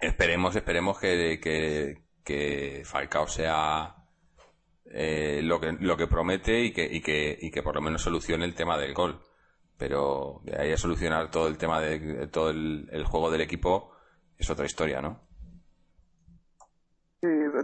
Esperemos, 0.01 0.57
esperemos 0.57 0.98
que, 0.98 1.38
que, 1.40 2.03
que 2.25 2.83
Falcao 2.85 3.29
sea 3.29 3.94
eh, 4.87 5.40
lo, 5.44 5.61
que, 5.61 5.72
lo 5.72 5.96
que 5.96 6.09
promete 6.09 6.61
y 6.64 6.72
que, 6.72 6.85
y, 6.85 7.01
que, 7.01 7.38
y 7.40 7.51
que 7.53 7.62
por 7.62 7.77
lo 7.77 7.81
menos 7.81 8.03
solucione 8.03 8.44
el 8.44 8.57
tema 8.57 8.77
del 8.77 8.92
gol. 8.92 9.22
Pero 9.79 10.40
de 10.44 10.61
ahí 10.61 10.72
a 10.72 10.77
solucionar 10.77 11.31
todo 11.31 11.46
el 11.46 11.59
tema 11.59 11.81
de 11.81 12.27
todo 12.27 12.51
el 12.51 13.05
juego 13.05 13.31
del 13.31 13.40
equipo 13.40 13.92
es 14.37 14.51
otra 14.51 14.66
historia, 14.66 15.01
¿no? 15.01 15.32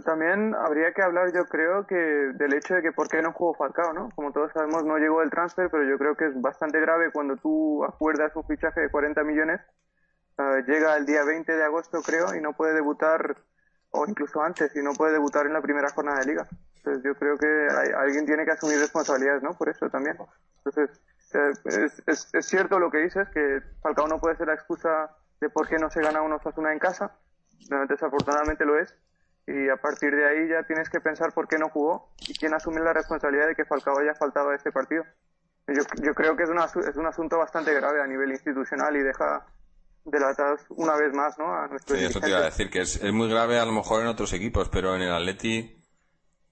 También 0.03 0.55
habría 0.55 0.93
que 0.93 1.01
hablar, 1.01 1.31
yo 1.33 1.45
creo, 1.45 1.85
que 1.87 1.95
del 1.95 2.53
hecho 2.53 2.75
de 2.75 2.81
que 2.81 2.91
por 2.91 3.07
qué 3.07 3.21
no 3.21 3.33
jugó 3.33 3.53
Falcao, 3.55 3.93
¿no? 3.93 4.09
Como 4.15 4.31
todos 4.31 4.51
sabemos, 4.51 4.83
no 4.83 4.97
llegó 4.97 5.21
el 5.21 5.29
transfer, 5.29 5.69
pero 5.69 5.83
yo 5.83 5.97
creo 5.97 6.15
que 6.15 6.27
es 6.27 6.41
bastante 6.41 6.79
grave 6.79 7.11
cuando 7.11 7.37
tú 7.37 7.83
acuerdas 7.83 8.35
un 8.35 8.45
fichaje 8.45 8.81
de 8.81 8.89
40 8.89 9.23
millones, 9.23 9.61
eh, 10.37 10.63
llega 10.67 10.95
el 10.97 11.05
día 11.05 11.23
20 11.23 11.51
de 11.51 11.63
agosto, 11.63 12.01
creo, 12.01 12.35
y 12.35 12.41
no 12.41 12.53
puede 12.53 12.73
debutar, 12.73 13.37
o 13.91 14.05
incluso 14.07 14.41
antes, 14.41 14.75
y 14.75 14.81
no 14.81 14.93
puede 14.93 15.13
debutar 15.13 15.45
en 15.45 15.53
la 15.53 15.61
primera 15.61 15.89
jornada 15.89 16.19
de 16.19 16.25
liga. 16.25 16.47
Entonces 16.77 17.03
yo 17.03 17.15
creo 17.15 17.37
que 17.37 17.67
alguien 17.97 18.25
tiene 18.25 18.45
que 18.45 18.51
asumir 18.51 18.79
responsabilidades, 18.79 19.43
¿no? 19.43 19.53
Por 19.53 19.69
eso 19.69 19.89
también. 19.89 20.17
Entonces, 20.63 21.01
eh, 21.33 21.51
es, 22.07 22.29
es, 22.33 22.45
cierto 22.45 22.79
lo 22.79 22.89
que 22.89 22.99
dices, 22.99 23.27
que 23.29 23.61
Falcao 23.81 24.07
no 24.07 24.19
puede 24.19 24.37
ser 24.37 24.47
la 24.47 24.53
excusa 24.53 25.11
de 25.41 25.49
por 25.49 25.67
qué 25.67 25.77
no 25.77 25.89
se 25.89 26.01
gana 26.01 26.21
uno 26.21 26.39
una 26.57 26.73
en 26.73 26.79
casa. 26.79 27.11
Desafortunadamente 27.87 28.65
lo 28.65 28.79
es 28.79 28.95
y 29.49 29.69
a 29.69 29.77
partir 29.77 30.15
de 30.15 30.27
ahí 30.29 30.47
ya 30.47 30.63
tienes 30.63 30.89
que 30.89 30.99
pensar 30.99 31.33
por 31.33 31.47
qué 31.47 31.57
no 31.57 31.69
jugó 31.69 32.11
y 32.27 32.33
quién 32.37 32.53
asume 32.53 32.81
la 32.81 32.93
responsabilidad 32.93 33.47
de 33.47 33.55
que 33.55 33.65
Falcao 33.65 33.97
haya 33.97 34.13
faltado 34.13 34.49
a 34.49 34.55
este 34.55 34.71
partido. 34.71 35.03
Yo, 35.67 35.81
yo 36.03 36.13
creo 36.13 36.35
que 36.35 36.43
es, 36.43 36.49
una, 36.49 36.65
es 36.65 36.95
un 36.95 37.07
asunto 37.07 37.37
bastante 37.37 37.73
grave 37.73 38.01
a 38.01 38.07
nivel 38.07 38.31
institucional 38.31 38.95
y 38.95 39.01
deja 39.01 39.45
delatados 40.05 40.61
una 40.69 40.95
vez 40.95 41.13
más 41.13 41.37
¿no? 41.37 41.53
a 41.53 41.67
nuestro 41.67 41.95
Sí, 41.95 42.05
eso 42.05 42.19
te 42.19 42.29
iba 42.29 42.39
a 42.39 42.45
decir, 42.45 42.69
que 42.69 42.81
es, 42.81 43.03
es, 43.03 43.11
muy 43.11 43.29
grave 43.29 43.59
a 43.59 43.65
lo 43.65 43.71
mejor 43.71 44.01
en 44.01 44.07
otros 44.07 44.33
equipos, 44.33 44.69
pero 44.69 44.95
en 44.95 45.01
el 45.01 45.13
Atleti 45.13 45.83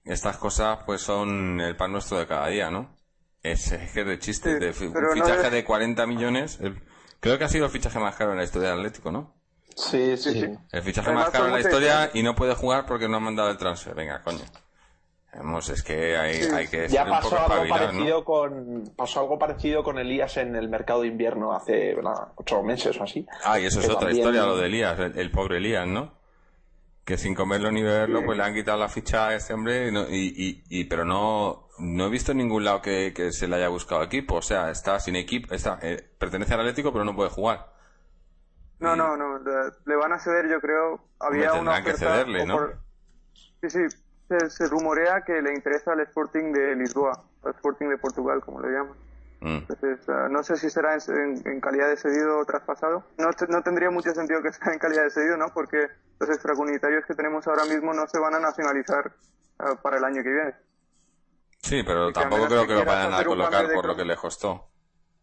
estas 0.04 0.36
cosas 0.36 0.80
pues 0.84 1.00
son 1.00 1.60
el 1.60 1.76
pan 1.76 1.92
nuestro 1.92 2.18
de 2.18 2.26
cada 2.26 2.48
día, 2.48 2.70
¿no? 2.70 2.96
Es, 3.42 3.70
es 3.70 3.92
que 3.92 4.04
de 4.04 4.18
chiste, 4.18 4.58
de, 4.58 4.68
un 4.68 5.12
fichaje 5.12 5.50
de 5.50 5.64
40 5.64 6.06
millones, 6.06 6.58
creo 7.20 7.38
que 7.38 7.44
ha 7.44 7.48
sido 7.48 7.66
el 7.66 7.70
fichaje 7.70 7.98
más 8.00 8.16
caro 8.16 8.32
en 8.32 8.38
la 8.38 8.44
historia 8.44 8.70
del 8.70 8.78
Atlético, 8.78 9.12
¿no? 9.12 9.37
Sí, 9.78 10.16
sí, 10.16 10.32
sí. 10.32 10.46
El 10.72 10.82
fichaje 10.82 11.12
más 11.12 11.30
caro 11.30 11.46
en 11.46 11.52
la 11.52 11.60
historia 11.60 12.10
y 12.12 12.22
no 12.22 12.34
puede 12.34 12.54
jugar 12.54 12.84
porque 12.84 13.08
no 13.08 13.18
han 13.18 13.22
mandado 13.22 13.50
el 13.50 13.56
transfer. 13.56 13.94
Venga, 13.94 14.22
coño. 14.22 14.44
Vamos, 15.34 15.68
es 15.68 15.82
que 15.82 16.16
hay, 16.16 16.40
hay 16.42 16.66
que 16.68 16.88
ya 16.88 17.04
pasó 17.04 17.38
algo 17.38 17.68
parecido 17.68 18.24
con 18.24 18.92
pasó 18.96 19.20
algo 19.20 19.38
parecido 19.38 19.84
con 19.84 19.98
Elías 19.98 20.36
en 20.38 20.56
el 20.56 20.68
mercado 20.68 21.02
de 21.02 21.08
invierno 21.08 21.52
hace 21.52 21.94
ocho 22.36 22.62
meses 22.62 22.98
o 22.98 23.04
así. 23.04 23.26
Ah 23.44 23.60
y 23.60 23.66
eso 23.66 23.80
es 23.80 23.88
otra 23.88 24.10
historia 24.10 24.44
lo 24.44 24.56
de 24.56 24.66
Elías 24.66 24.98
el, 24.98 25.30
pobre 25.30 25.58
Elías 25.58 25.86
no 25.86 26.14
que 27.04 27.18
sin 27.18 27.34
comerlo 27.34 27.70
ni 27.70 27.82
beberlo 27.82 28.24
pues 28.24 28.38
le 28.38 28.44
han 28.44 28.54
quitado 28.54 28.78
la 28.78 28.88
ficha 28.88 29.28
a 29.28 29.34
este 29.34 29.52
hombre 29.52 29.90
y, 30.10 30.62
y, 30.68 30.84
pero 30.84 31.04
no 31.04 31.68
no 31.78 32.06
he 32.06 32.10
visto 32.10 32.32
en 32.32 32.38
ningún 32.38 32.64
lado 32.64 32.82
que, 32.82 33.12
que, 33.14 33.30
se 33.30 33.46
le 33.46 33.56
haya 33.56 33.68
buscado 33.68 34.02
equipo. 34.02 34.36
O 34.36 34.42
sea 34.42 34.70
está 34.70 34.98
sin 34.98 35.14
equipo 35.14 35.54
está 35.54 35.78
eh, 35.82 36.02
pertenece 36.18 36.54
al 36.54 36.60
Atlético 36.60 36.90
pero 36.90 37.04
no 37.04 37.14
puede 37.14 37.30
jugar 37.30 37.77
no, 38.80 38.96
no, 38.96 39.16
no. 39.16 39.38
Le, 39.38 39.96
van 39.96 40.12
a 40.12 40.18
ceder, 40.18 40.48
yo 40.48 40.60
creo. 40.60 41.00
Había 41.18 41.54
una 41.54 41.72
oferta. 41.72 41.90
que 41.90 41.96
cederle, 41.96 42.46
¿no? 42.46 42.68
Sí, 43.62 43.70
sí. 43.70 43.80
Se, 44.48 44.66
rumorea 44.68 45.22
que 45.22 45.40
le 45.40 45.54
interesa 45.54 45.92
al 45.92 46.00
Sporting 46.00 46.52
de 46.52 46.76
Lisboa, 46.76 47.24
al 47.44 47.54
Sporting 47.54 47.88
de 47.88 47.98
Portugal, 47.98 48.40
como 48.44 48.60
le 48.60 48.68
llaman. 48.68 48.94
Mm. 49.40 49.56
Entonces, 49.56 50.00
eh, 50.08 50.28
no 50.30 50.42
sé 50.42 50.56
si 50.56 50.68
será 50.68 50.94
en, 50.94 51.60
calidad 51.60 51.88
de 51.88 51.96
cedido 51.96 52.38
o 52.38 52.44
traspasado. 52.44 53.04
No, 53.16 53.30
no 53.48 53.62
tendría 53.62 53.90
mucho 53.90 54.12
sentido 54.12 54.42
que 54.42 54.52
sea 54.52 54.72
en 54.72 54.78
calidad 54.78 55.04
de 55.04 55.10
cedido, 55.10 55.36
¿no? 55.36 55.46
Porque 55.54 55.78
los 56.20 56.28
extracomunitarios 56.28 57.06
que 57.06 57.14
tenemos 57.14 57.46
ahora 57.48 57.64
mismo 57.64 57.94
no 57.94 58.06
se 58.06 58.18
van 58.18 58.34
a 58.34 58.40
nacionalizar 58.40 59.12
eh, 59.60 59.76
para 59.82 59.96
el 59.96 60.04
año 60.04 60.22
que 60.22 60.30
viene. 60.30 60.54
Sí, 61.62 61.82
pero 61.82 62.12
tampoco 62.12 62.46
creo 62.46 62.66
que 62.66 62.74
lo 62.74 62.84
vayan 62.84 63.14
a 63.14 63.24
colocar 63.24 63.66
por 63.72 63.86
lo 63.86 63.96
que 63.96 64.04
les 64.04 64.18
costó. 64.18 64.68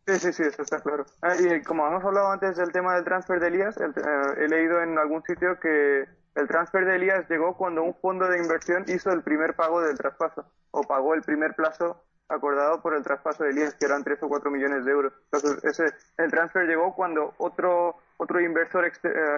Sí, 0.08 0.20
sí, 0.20 0.34
sí, 0.34 0.44
eso 0.44 0.62
está 0.62 0.82
claro. 0.82 1.06
Ah, 1.22 1.36
y 1.36 1.64
como 1.64 1.88
hemos 1.88 2.04
hablado 2.04 2.32
antes 2.32 2.56
del 2.58 2.72
tema 2.72 2.94
del 2.94 3.04
transfer 3.04 3.40
de 3.40 3.48
Elías, 3.48 3.76
eh, 3.78 3.92
he 4.38 4.48
leído 4.48 4.80
en 4.82 5.00
algún 5.00 5.24
sitio 5.24 5.60
que 5.60 6.08
el 6.36 6.48
transfer 6.48 6.86
de 6.86 6.96
Elías 6.96 7.28
llegó 7.28 7.58
cuando 7.58 7.82
un 7.82 7.96
fondo 7.96 8.28
de 8.28 8.38
inversión 8.38 8.86
hizo 8.88 9.12
el 9.12 9.24
primer 9.24 9.56
pago 9.56 9.82
del 9.82 9.98
traspaso, 9.98 10.46
o 10.70 10.84
pagó 10.84 11.16
el 11.16 11.24
primer 11.24 11.56
plazo 11.56 12.04
acordado 12.28 12.82
por 12.82 12.94
el 12.94 13.04
traspaso 13.04 13.44
de 13.44 13.52
Elías, 13.52 13.74
que 13.76 13.86
eran 13.86 14.04
3 14.04 14.22
o 14.22 14.30
4 14.30 14.52
millones 14.52 14.86
de 14.86 14.92
euros. 14.92 15.14
Entonces, 15.32 15.64
ese, 15.64 15.94
el 16.18 16.30
transfer 16.30 16.68
llegó 16.68 16.94
cuando 16.94 17.34
otro, 17.38 17.96
otro 18.18 18.40
inversor 18.40 18.86
eh, 18.86 18.90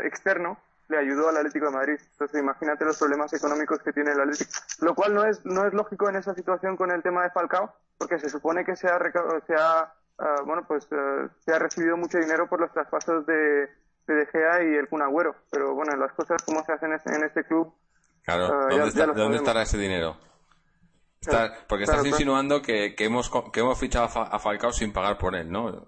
externo 0.04 0.58
le 0.90 0.98
ayudó 0.98 1.30
al 1.30 1.38
Atlético 1.38 1.68
de 1.68 1.72
Madrid. 1.72 2.00
Entonces, 2.12 2.42
imagínate 2.42 2.84
los 2.84 2.98
problemas 2.98 3.32
económicos 3.34 3.82
que 3.84 3.94
tiene 3.94 4.12
el 4.12 4.22
Atlético. 4.22 4.52
Lo 4.82 4.96
cual 4.96 5.14
no 5.14 5.26
es, 5.26 5.46
no 5.46 5.66
es 5.66 5.74
lógico 5.74 6.10
en 6.10 6.18
esa 6.18 6.34
situación 6.34 6.76
con 6.76 6.92
el 6.92 7.04
tema 7.04 7.24
de 7.24 7.30
Falcao, 7.30 7.74
porque 7.98 8.20
se 8.20 8.30
supone 8.30 8.66
que 8.66 8.76
se 8.76 8.88
ha, 8.88 9.00
se 9.46 9.56
ha 9.56 9.94
ah, 10.20 10.42
bueno, 10.46 10.66
pues, 10.68 10.88
eh, 10.92 11.28
se 11.40 11.54
ha 11.54 11.60
recibido 11.60 11.98
mucho 11.98 12.18
dinero 12.18 12.48
por 12.48 12.62
los 12.62 12.72
traspasos 12.72 13.26
de, 13.26 13.34
de, 14.08 14.14
de 14.14 14.26
Gea 14.28 14.64
y 14.64 14.76
el 14.76 14.88
Kun 14.88 15.02
Pero 15.52 15.74
bueno, 15.74 15.96
las 15.96 16.14
cosas 16.14 16.44
como 16.44 16.64
se 16.64 16.74
hacen 16.74 16.92
en 16.92 17.24
este 17.24 17.44
club. 17.44 17.74
Claro, 18.24 18.46
ah, 18.46 18.68
¿dónde, 18.70 19.06
¿dónde 19.14 19.38
estará 19.38 19.62
ese 19.62 19.78
dinero? 19.78 20.18
porque 21.68 21.84
estás 21.84 22.06
insinuando 22.06 22.62
que, 22.62 22.96
que, 22.96 23.06
hemos, 23.06 23.30
que 23.52 23.60
hemos 23.60 23.78
fichado 23.78 24.06
a 24.06 24.40
Falcao 24.40 24.72
sin 24.72 24.94
pagar 24.94 25.18
por 25.18 25.36
él, 25.36 25.52
¿no? 25.52 25.86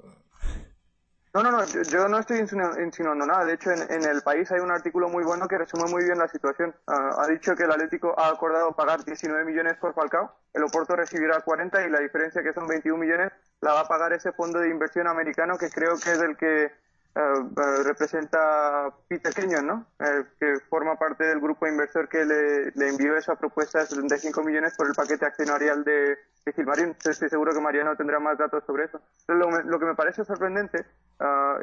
No, 1.32 1.44
no, 1.44 1.52
no, 1.52 1.64
yo, 1.64 2.08
no 2.08 2.18
estoy 2.18 2.40
insinuando 2.40 3.26
nada. 3.26 3.46
De 3.46 3.54
hecho, 3.54 3.70
en, 3.72 4.04
el 4.04 4.22
país 4.24 4.52
hay 4.52 4.60
un 4.62 4.72
artículo 4.72 5.10
muy 5.10 5.24
bueno 5.24 5.48
que 5.48 5.60
resume 5.60 5.84
muy 5.88 6.04
bien 6.04 6.18
la 6.18 6.28
situación. 6.28 6.74
ha 6.88 7.28
dicho 7.28 7.56
que 7.56 7.64
el 7.64 7.72
Atlético 7.72 8.16
ha 8.18 8.30
acordado 8.30 8.76
pagar 8.76 9.04
19 9.04 9.46
millones 9.46 9.78
por 9.78 9.94
Falcao, 9.94 10.34
el 10.54 10.64
Oporto 10.64 10.96
recibirá 10.96 11.40
40 11.42 11.86
y 11.86 11.90
la 11.92 12.00
diferencia, 12.00 12.42
que 12.42 12.54
son 12.54 12.68
21 12.68 12.98
millones, 12.98 13.32
la 13.62 13.74
va 13.74 13.82
a 13.82 13.88
pagar 13.88 14.12
ese 14.14 14.32
fondo 14.32 14.60
de 14.60 14.70
inversión 14.70 15.08
americano 15.08 15.58
que 15.58 15.70
creo 15.70 15.94
que 16.04 16.12
es 16.12 16.20
el 16.20 16.36
que 16.36 16.72
eh, 17.16 17.22
eh, 17.22 17.84
representa 17.84 18.94
Peter 19.08 19.34
Kenyon, 19.34 19.66
¿no? 19.66 19.88
Eh, 20.00 20.26
que 20.40 20.54
forma 20.70 20.96
parte 20.96 21.26
del 21.26 21.40
grupo 21.40 21.68
inversor 21.68 22.08
que 22.08 22.24
le, 22.24 22.88
envió 22.88 23.18
esa 23.18 23.36
propuesta 23.36 23.80
de 23.80 23.88
75 23.88 24.44
millones 24.44 24.76
por 24.78 24.88
el 24.88 24.94
paquete 24.94 25.26
accionarial 25.26 25.84
de, 25.84 26.18
de 26.46 26.54
Gilmarín. 26.54 26.96
Estoy 27.04 27.30
seguro 27.30 27.52
que 27.54 27.62
Mariano 27.62 27.96
tendrá 27.96 28.20
más 28.20 28.38
datos 28.38 28.64
sobre 28.66 28.86
eso. 28.86 29.02
Lo, 29.28 29.80
que 29.80 29.86
me 29.86 29.96
parece 29.96 30.24
sorprendente 30.24 30.86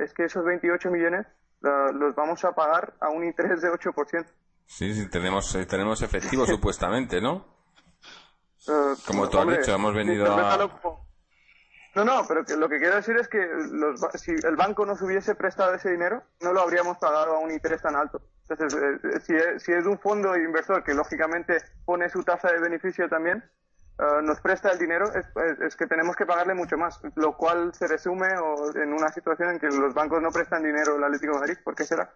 es 0.00 0.12
que 0.12 0.24
esos 0.24 0.44
28 0.44 0.90
millones 0.90 1.26
los 1.62 2.14
vamos 2.14 2.44
a 2.44 2.52
pagar 2.52 2.94
a 3.00 3.08
un 3.08 3.24
interés 3.24 3.62
de 3.62 3.70
8%. 3.70 4.26
Sí, 4.66 4.94
sí, 4.94 5.08
tenemos, 5.08 5.56
tenemos 5.68 6.02
efectivo 6.02 6.44
supuestamente, 6.46 7.20
¿no? 7.20 7.46
Como 9.06 9.28
tú 9.28 9.38
has 9.38 9.58
dicho, 9.58 9.72
hemos 9.72 9.94
venido 9.94 10.26
a... 10.26 10.58
No, 11.96 12.04
no, 12.04 12.26
pero 12.28 12.44
lo 12.58 12.68
que 12.68 12.78
quiero 12.78 12.96
decir 12.96 13.16
es 13.16 13.26
que 13.26 13.48
si 14.18 14.32
el 14.32 14.54
banco 14.54 14.84
nos 14.84 15.00
hubiese 15.00 15.34
prestado 15.34 15.72
ese 15.72 15.90
dinero, 15.90 16.22
no 16.42 16.52
lo 16.52 16.60
habríamos 16.60 16.98
pagado 16.98 17.36
a 17.36 17.38
un 17.38 17.50
interés 17.50 17.80
tan 17.80 17.96
alto. 17.96 18.20
Entonces, 18.46 18.78
eh, 18.78 19.00
eh, 19.14 19.58
si, 19.58 19.72
es, 19.72 19.86
un 19.86 19.98
fondo 19.98 20.36
inversor 20.36 20.84
que 20.84 20.92
lógicamente 20.92 21.56
pone 21.86 22.10
su 22.10 22.22
tasa 22.22 22.52
de 22.52 22.60
beneficio 22.60 23.08
también, 23.08 23.42
eh, 23.98 24.22
nos 24.22 24.42
presta 24.42 24.72
el 24.72 24.78
dinero, 24.78 25.10
es, 25.14 25.74
que 25.74 25.86
tenemos 25.86 26.14
que 26.16 26.26
pagarle 26.26 26.52
mucho 26.52 26.76
más, 26.76 27.00
lo 27.14 27.34
cual 27.34 27.72
se 27.72 27.88
resume 27.88 28.28
en 28.74 28.92
una 28.92 29.08
situación 29.08 29.52
en 29.52 29.58
que 29.58 29.68
los 29.68 29.94
bancos 29.94 30.20
no 30.20 30.30
prestan 30.30 30.64
dinero 30.64 30.96
al 30.96 31.04
Atlético 31.04 31.32
de 31.32 31.40
Madrid. 31.40 31.56
¿Por 31.64 31.74
qué 31.74 31.84
será? 31.84 32.12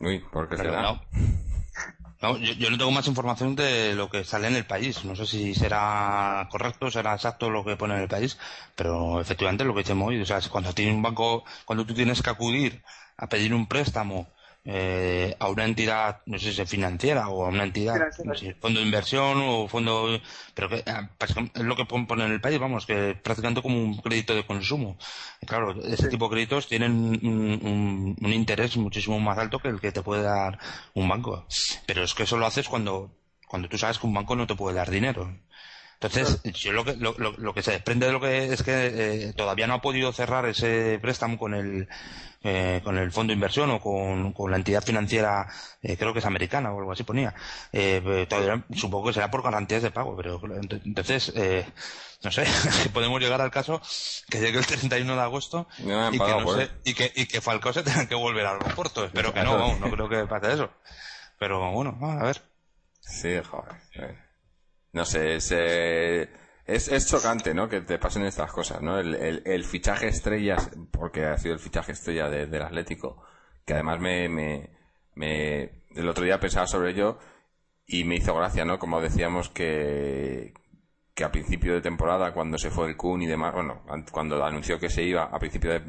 Uy, 0.00 0.20
¿por 0.32 0.48
qué 0.48 0.56
será? 0.56 0.80
No, 0.80 1.00
yo, 2.40 2.70
no 2.70 2.78
tengo 2.78 2.90
más 2.90 3.08
información 3.08 3.56
de 3.56 3.94
lo 3.94 4.08
que 4.08 4.24
sale 4.24 4.46
en 4.48 4.56
el 4.56 4.64
país. 4.64 5.04
No 5.04 5.16
sé 5.16 5.26
si 5.26 5.54
será 5.54 6.48
correcto, 6.50 6.90
será 6.90 7.14
exacto 7.14 7.50
lo 7.50 7.64
que 7.64 7.76
pone 7.76 7.94
en 7.94 8.02
el 8.02 8.08
país, 8.08 8.38
pero 8.76 9.20
efectivamente 9.20 9.64
lo 9.64 9.74
que 9.74 9.82
hemos 9.90 10.08
hoy, 10.08 10.20
o 10.20 10.26
sea, 10.26 10.40
cuando 10.50 10.72
tiene 10.72 10.94
un 10.94 11.02
banco, 11.02 11.44
cuando 11.64 11.84
tú 11.84 11.94
tienes 11.94 12.22
que 12.22 12.30
acudir 12.30 12.82
a 13.16 13.28
pedir 13.28 13.54
un 13.54 13.66
préstamo 13.66 14.28
eh, 14.64 15.34
a 15.40 15.48
una 15.48 15.64
entidad, 15.64 16.20
no 16.26 16.38
sé 16.38 16.52
si 16.52 16.64
financiera 16.66 17.28
o 17.28 17.44
a 17.44 17.48
una 17.48 17.64
entidad, 17.64 17.98
no 18.24 18.34
sé, 18.34 18.54
fondo 18.54 18.78
de 18.78 18.86
inversión 18.86 19.42
o 19.42 19.66
fondo, 19.66 20.20
pero 20.54 20.68
que 20.68 20.84
ah, 20.86 21.10
es 21.54 21.62
lo 21.62 21.74
que 21.74 21.84
pone 21.84 22.24
en 22.24 22.32
el 22.32 22.40
país, 22.40 22.60
vamos, 22.60 22.86
que 22.86 23.16
prácticamente 23.20 23.60
como 23.60 23.82
un 23.82 23.96
crédito 24.00 24.34
de 24.34 24.46
consumo. 24.46 24.96
claro, 25.46 25.74
ese 25.82 26.08
tipo 26.08 26.26
de 26.26 26.34
créditos 26.34 26.68
tienen 26.68 26.92
un, 26.92 28.16
un, 28.20 28.32
interés 28.32 28.76
muchísimo 28.76 29.18
más 29.18 29.38
alto 29.38 29.58
que 29.58 29.68
el 29.68 29.80
que 29.80 29.90
te 29.90 30.02
puede 30.02 30.22
dar 30.22 30.58
un 30.94 31.08
banco. 31.08 31.44
Pero 31.86 32.04
es 32.04 32.14
que 32.14 32.22
eso 32.22 32.36
lo 32.36 32.46
haces 32.46 32.68
cuando, 32.68 33.10
cuando 33.48 33.68
tú 33.68 33.78
sabes 33.78 33.98
que 33.98 34.06
un 34.06 34.14
banco 34.14 34.36
no 34.36 34.46
te 34.46 34.54
puede 34.54 34.76
dar 34.76 34.90
dinero. 34.90 35.28
Entonces, 36.02 36.42
yo 36.54 36.72
lo 36.72 36.84
que, 36.84 36.96
lo, 36.96 37.14
lo, 37.16 37.54
que 37.54 37.62
se 37.62 37.70
desprende 37.70 38.06
de 38.06 38.12
lo 38.12 38.20
que 38.20 38.52
es 38.52 38.64
que 38.64 38.72
eh, 39.28 39.32
todavía 39.34 39.68
no 39.68 39.74
ha 39.74 39.80
podido 39.80 40.12
cerrar 40.12 40.46
ese 40.46 40.98
préstamo 41.00 41.38
con 41.38 41.54
el, 41.54 41.88
eh, 42.42 42.80
con 42.82 42.98
el 42.98 43.12
fondo 43.12 43.30
de 43.30 43.34
inversión 43.34 43.70
o 43.70 43.80
con, 43.80 44.32
con 44.32 44.50
la 44.50 44.56
entidad 44.56 44.82
financiera, 44.82 45.46
eh, 45.80 45.96
creo 45.96 46.12
que 46.12 46.18
es 46.18 46.24
americana 46.24 46.72
o 46.72 46.78
algo 46.80 46.90
así 46.90 47.04
ponía. 47.04 47.36
Eh, 47.72 48.26
todavía, 48.28 48.64
supongo 48.74 49.06
que 49.06 49.12
será 49.12 49.30
por 49.30 49.44
garantías 49.44 49.84
de 49.84 49.92
pago, 49.92 50.16
pero 50.16 50.40
entonces, 50.84 51.32
eh, 51.36 51.64
no 52.24 52.32
sé, 52.32 52.46
podemos 52.92 53.20
llegar 53.20 53.40
al 53.40 53.52
caso 53.52 53.80
que 54.28 54.40
llegue 54.40 54.58
el 54.58 54.66
31 54.66 55.14
de 55.14 55.22
agosto 55.22 55.68
y, 55.78 55.84
que 55.84 56.18
no 56.18 56.56
sé, 56.56 56.68
y, 56.84 56.94
que, 56.94 57.12
y 57.14 57.26
que 57.26 57.40
Falcao 57.40 57.72
se 57.72 57.84
tenga 57.84 58.08
que 58.08 58.16
volver 58.16 58.44
al 58.44 58.60
aeropuerto. 58.60 59.04
Espero 59.04 59.32
que 59.32 59.44
no, 59.44 59.78
no 59.78 59.88
creo 59.88 60.08
que 60.08 60.26
pase 60.26 60.54
eso. 60.54 60.68
Pero 61.38 61.70
bueno, 61.70 61.96
a 62.02 62.24
ver. 62.24 62.42
Sí, 63.00 63.36
joder 63.48 64.31
no 64.92 65.04
sé, 65.04 65.36
es, 65.36 65.52
eh, 65.52 66.28
es, 66.66 66.88
es, 66.88 67.08
chocante, 67.08 67.54
¿no? 67.54 67.68
Que 67.68 67.80
te 67.80 67.98
pasen 67.98 68.24
estas 68.24 68.52
cosas, 68.52 68.82
¿no? 68.82 68.98
El, 68.98 69.14
el, 69.14 69.42
el 69.46 69.64
fichaje 69.64 70.08
estrella, 70.08 70.56
porque 70.90 71.24
ha 71.24 71.38
sido 71.38 71.54
el 71.54 71.60
fichaje 71.60 71.92
estrella 71.92 72.28
del 72.28 72.62
Atlético, 72.62 73.24
que 73.64 73.74
además 73.74 74.00
me, 74.00 74.28
me, 74.28 74.70
me, 75.14 75.84
el 75.94 76.08
otro 76.08 76.24
día 76.24 76.40
pensaba 76.40 76.66
sobre 76.66 76.90
ello 76.90 77.18
y 77.86 78.04
me 78.04 78.16
hizo 78.16 78.34
gracia, 78.34 78.64
¿no? 78.64 78.78
Como 78.78 79.00
decíamos 79.00 79.48
que, 79.48 80.52
que 81.14 81.24
a 81.24 81.32
principio 81.32 81.74
de 81.74 81.80
temporada, 81.80 82.32
cuando 82.32 82.58
se 82.58 82.70
fue 82.70 82.88
el 82.88 82.96
Kun 82.96 83.22
y 83.22 83.26
demás, 83.26 83.54
bueno, 83.54 83.82
cuando 84.12 84.44
anunció 84.44 84.78
que 84.78 84.88
se 84.90 85.02
iba, 85.02 85.24
a 85.24 85.38
principio 85.38 85.72
de, 85.72 85.80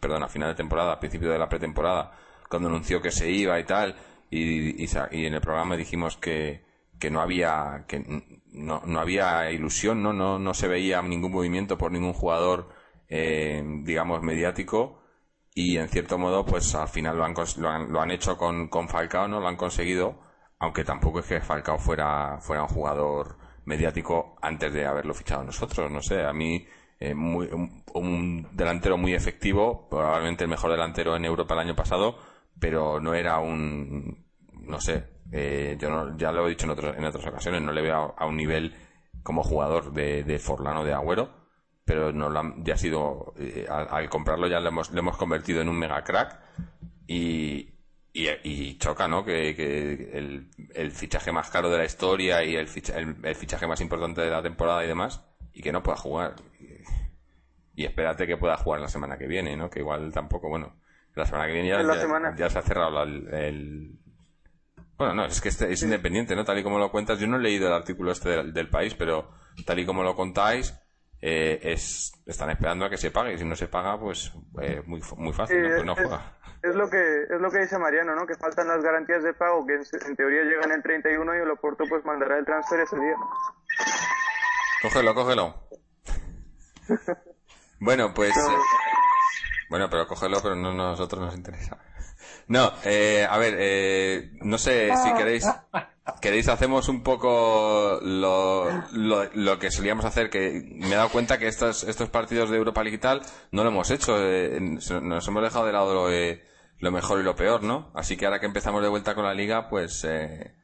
perdón, 0.00 0.22
a 0.22 0.28
final 0.28 0.50
de 0.50 0.54
temporada, 0.56 0.92
a 0.92 1.00
principio 1.00 1.30
de 1.30 1.38
la 1.38 1.48
pretemporada, 1.48 2.12
cuando 2.48 2.68
anunció 2.68 3.00
que 3.02 3.10
se 3.10 3.30
iba 3.30 3.58
y 3.58 3.64
tal, 3.64 3.96
y, 4.30 4.84
y, 4.84 4.88
y 5.12 5.26
en 5.26 5.34
el 5.34 5.40
programa 5.40 5.76
dijimos 5.76 6.16
que, 6.16 6.63
que 6.98 7.10
no 7.10 7.20
había 7.20 7.84
que 7.88 8.04
no, 8.52 8.82
no 8.86 9.00
había 9.00 9.50
ilusión 9.50 10.02
no 10.02 10.12
no 10.12 10.38
no 10.38 10.54
se 10.54 10.68
veía 10.68 11.02
ningún 11.02 11.32
movimiento 11.32 11.76
por 11.78 11.92
ningún 11.92 12.12
jugador 12.12 12.68
eh, 13.08 13.62
digamos 13.82 14.22
mediático. 14.22 15.00
Y 15.56 15.76
en 15.78 15.88
cierto 15.88 16.18
modo 16.18 16.44
pues 16.44 16.74
al 16.74 16.88
final 16.88 17.16
lo 17.16 17.24
han, 17.24 17.34
lo 17.92 18.00
han, 18.00 18.10
hecho 18.10 18.36
con, 18.36 18.68
con 18.68 18.88
Falcao 18.88 19.28
no 19.28 19.38
lo 19.40 19.46
han 19.46 19.56
conseguido 19.56 20.20
aunque 20.58 20.84
tampoco 20.84 21.20
es 21.20 21.26
que 21.26 21.40
Falcao 21.40 21.78
fuera 21.78 22.38
fuera 22.40 22.62
un 22.62 22.68
jugador 22.68 23.38
mediático 23.64 24.36
antes 24.42 24.72
de 24.72 24.84
haberlo 24.86 25.14
fichado 25.14 25.44
nosotros 25.44 25.90
no 25.90 26.02
sé. 26.02 26.24
A 26.24 26.32
mí 26.32 26.66
eh, 26.98 27.14
muy, 27.14 27.48
un, 27.94 28.48
delantero 28.52 28.98
muy 28.98 29.14
efectivo 29.14 29.88
probablemente 29.88 30.44
el 30.44 30.50
mejor 30.50 30.72
delantero 30.72 31.16
en 31.16 31.24
Europa 31.24 31.54
el 31.54 31.60
año 31.60 31.76
pasado 31.76 32.18
pero 32.58 33.00
no 33.00 33.14
era 33.14 33.38
un 33.38 34.26
no 34.52 34.80
sé 34.80 35.13
eh, 35.36 35.76
yo 35.80 35.90
no, 35.90 36.16
ya 36.16 36.30
lo 36.30 36.46
he 36.46 36.50
dicho 36.50 36.64
en, 36.64 36.94
en 36.96 37.04
otras 37.04 37.26
ocasiones, 37.26 37.60
no 37.60 37.72
le 37.72 37.82
veo 37.82 38.14
a, 38.16 38.24
un 38.24 38.36
nivel 38.36 38.72
como 39.24 39.42
jugador 39.42 39.92
de, 39.92 40.22
de 40.22 40.38
Forlano 40.38 40.84
de 40.84 40.92
Agüero, 40.92 41.28
pero 41.84 42.12
no 42.12 42.32
ya 42.62 42.74
ha 42.74 42.76
sido, 42.76 43.34
eh, 43.36 43.66
al, 43.68 44.08
comprarlo 44.08 44.46
ya 44.46 44.60
lo 44.60 44.68
hemos, 44.68 44.92
lo 44.92 45.00
hemos 45.00 45.16
convertido 45.16 45.60
en 45.60 45.68
un 45.68 45.76
mega 45.76 46.04
crack 46.04 46.38
y, 47.08 47.68
y, 48.12 48.78
choca, 48.78 49.08
¿no? 49.08 49.24
Que, 49.24 49.50
el, 50.12 50.50
el, 50.72 50.92
fichaje 50.92 51.32
más 51.32 51.50
caro 51.50 51.68
de 51.68 51.78
la 51.78 51.84
historia 51.84 52.44
y 52.44 52.54
el, 52.54 52.68
el, 53.24 53.34
fichaje 53.34 53.66
más 53.66 53.80
importante 53.80 54.20
de 54.20 54.30
la 54.30 54.40
temporada 54.40 54.84
y 54.84 54.86
demás, 54.86 55.20
y 55.52 55.62
que 55.62 55.72
no 55.72 55.82
pueda 55.82 55.98
jugar. 55.98 56.36
Y, 57.74 57.84
espérate 57.84 58.28
que 58.28 58.36
pueda 58.36 58.56
jugar 58.56 58.80
la 58.80 58.88
semana 58.88 59.18
que 59.18 59.26
viene, 59.26 59.56
¿no? 59.56 59.68
Que 59.68 59.80
igual 59.80 60.12
tampoco, 60.12 60.48
bueno, 60.48 60.76
la 61.16 61.26
semana 61.26 61.48
que 61.48 61.54
viene 61.54 61.70
ya, 61.70 62.36
ya, 62.36 62.50
se 62.50 62.58
ha 62.60 62.62
cerrado 62.62 63.02
el, 63.02 63.98
bueno, 64.96 65.14
no, 65.14 65.24
es 65.26 65.40
que 65.40 65.48
este 65.48 65.72
es 65.72 65.82
independiente, 65.82 66.36
¿no? 66.36 66.44
Tal 66.44 66.58
y 66.58 66.62
como 66.62 66.78
lo 66.78 66.90
cuentas, 66.90 67.18
yo 67.18 67.26
no 67.26 67.36
he 67.36 67.40
leído 67.40 67.66
el 67.66 67.72
artículo 67.72 68.12
este 68.12 68.44
del, 68.44 68.70
país, 68.70 68.94
pero 68.94 69.30
tal 69.66 69.78
y 69.78 69.86
como 69.86 70.02
lo 70.02 70.14
contáis, 70.14 70.74
eh, 71.20 71.58
es, 71.62 72.12
están 72.26 72.50
esperando 72.50 72.84
a 72.84 72.90
que 72.90 72.96
se 72.96 73.10
pague 73.10 73.34
y 73.34 73.38
si 73.38 73.44
no 73.44 73.56
se 73.56 73.66
paga, 73.66 73.98
pues 73.98 74.32
eh, 74.60 74.82
muy, 74.86 75.00
muy 75.16 75.32
fácil, 75.32 75.62
¿no? 75.62 75.68
Pues 75.68 75.84
no 75.84 75.94
juega. 75.94 76.38
Es, 76.62 76.74
lo 76.74 76.88
que, 76.88 77.22
es 77.22 77.40
lo 77.40 77.50
que 77.50 77.58
dice 77.58 77.78
Mariano, 77.78 78.14
¿no? 78.14 78.26
Que 78.26 78.36
faltan 78.36 78.68
las 78.68 78.82
garantías 78.82 79.22
de 79.22 79.34
pago 79.34 79.66
que 79.66 79.74
en, 79.74 80.16
teoría 80.16 80.42
llegan 80.44 80.70
el 80.70 80.82
31 80.82 81.36
y 81.36 81.40
el 81.40 81.50
Oporto 81.50 81.84
pues 81.88 82.04
mandará 82.04 82.38
el 82.38 82.44
transfer 82.44 82.80
ese 82.80 82.96
día. 82.96 83.16
Cógelo, 84.82 85.14
cógelo. 85.14 85.68
Bueno, 87.80 88.14
pues... 88.14 88.30
eh, 88.30 88.56
bueno, 89.68 89.90
pero 89.90 90.06
cógelo, 90.06 90.38
pero 90.42 90.54
no 90.54 90.70
a 90.70 90.74
nosotros 90.74 91.20
nos 91.20 91.36
interesa. 91.36 91.76
No, 92.48 92.72
eh, 92.84 93.26
a 93.28 93.38
ver, 93.38 93.56
eh, 93.58 94.30
no 94.42 94.58
sé 94.58 94.90
si 95.02 95.14
queréis, 95.14 95.46
queréis 96.20 96.48
hacemos 96.48 96.88
un 96.88 97.02
poco 97.02 97.98
lo, 98.02 98.70
lo, 98.92 99.24
lo, 99.32 99.58
que 99.58 99.70
solíamos 99.70 100.04
hacer, 100.04 100.28
que 100.28 100.62
me 100.74 100.88
he 100.88 100.94
dado 100.94 101.08
cuenta 101.08 101.38
que 101.38 101.48
estos, 101.48 101.84
estos 101.84 102.10
partidos 102.10 102.50
de 102.50 102.58
Europa 102.58 102.82
League 102.82 102.96
y 102.96 103.00
tal 103.00 103.22
no 103.52 103.62
lo 103.62 103.70
hemos 103.70 103.90
hecho, 103.90 104.16
eh, 104.18 104.58
nos 104.60 105.28
hemos 105.28 105.42
dejado 105.42 105.66
de 105.66 105.72
lado 105.72 105.94
lo, 105.94 106.12
eh, 106.12 106.44
lo, 106.78 106.92
mejor 106.92 107.20
y 107.20 107.22
lo 107.22 107.34
peor, 107.34 107.62
¿no? 107.62 107.90
Así 107.94 108.16
que 108.16 108.26
ahora 108.26 108.40
que 108.40 108.46
empezamos 108.46 108.82
de 108.82 108.88
vuelta 108.88 109.14
con 109.14 109.24
la 109.24 109.34
liga, 109.34 109.68
pues 109.68 110.04
eh, 110.04 110.54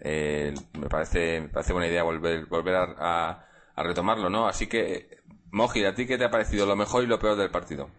eh, 0.00 0.54
me 0.78 0.88
parece 0.88 1.42
me 1.42 1.48
parece 1.48 1.72
buena 1.72 1.88
idea 1.88 2.02
volver 2.02 2.46
volver 2.46 2.74
a, 2.76 2.94
a, 2.98 3.46
a 3.74 3.82
retomarlo, 3.82 4.30
¿no? 4.30 4.48
Así 4.48 4.66
que, 4.66 5.18
Moji, 5.50 5.84
¿a 5.84 5.94
ti 5.94 6.06
qué 6.06 6.16
te 6.16 6.24
ha 6.24 6.30
parecido 6.30 6.64
lo 6.64 6.76
mejor 6.76 7.04
y 7.04 7.06
lo 7.06 7.18
peor 7.18 7.36
del 7.36 7.50
partido? 7.50 7.90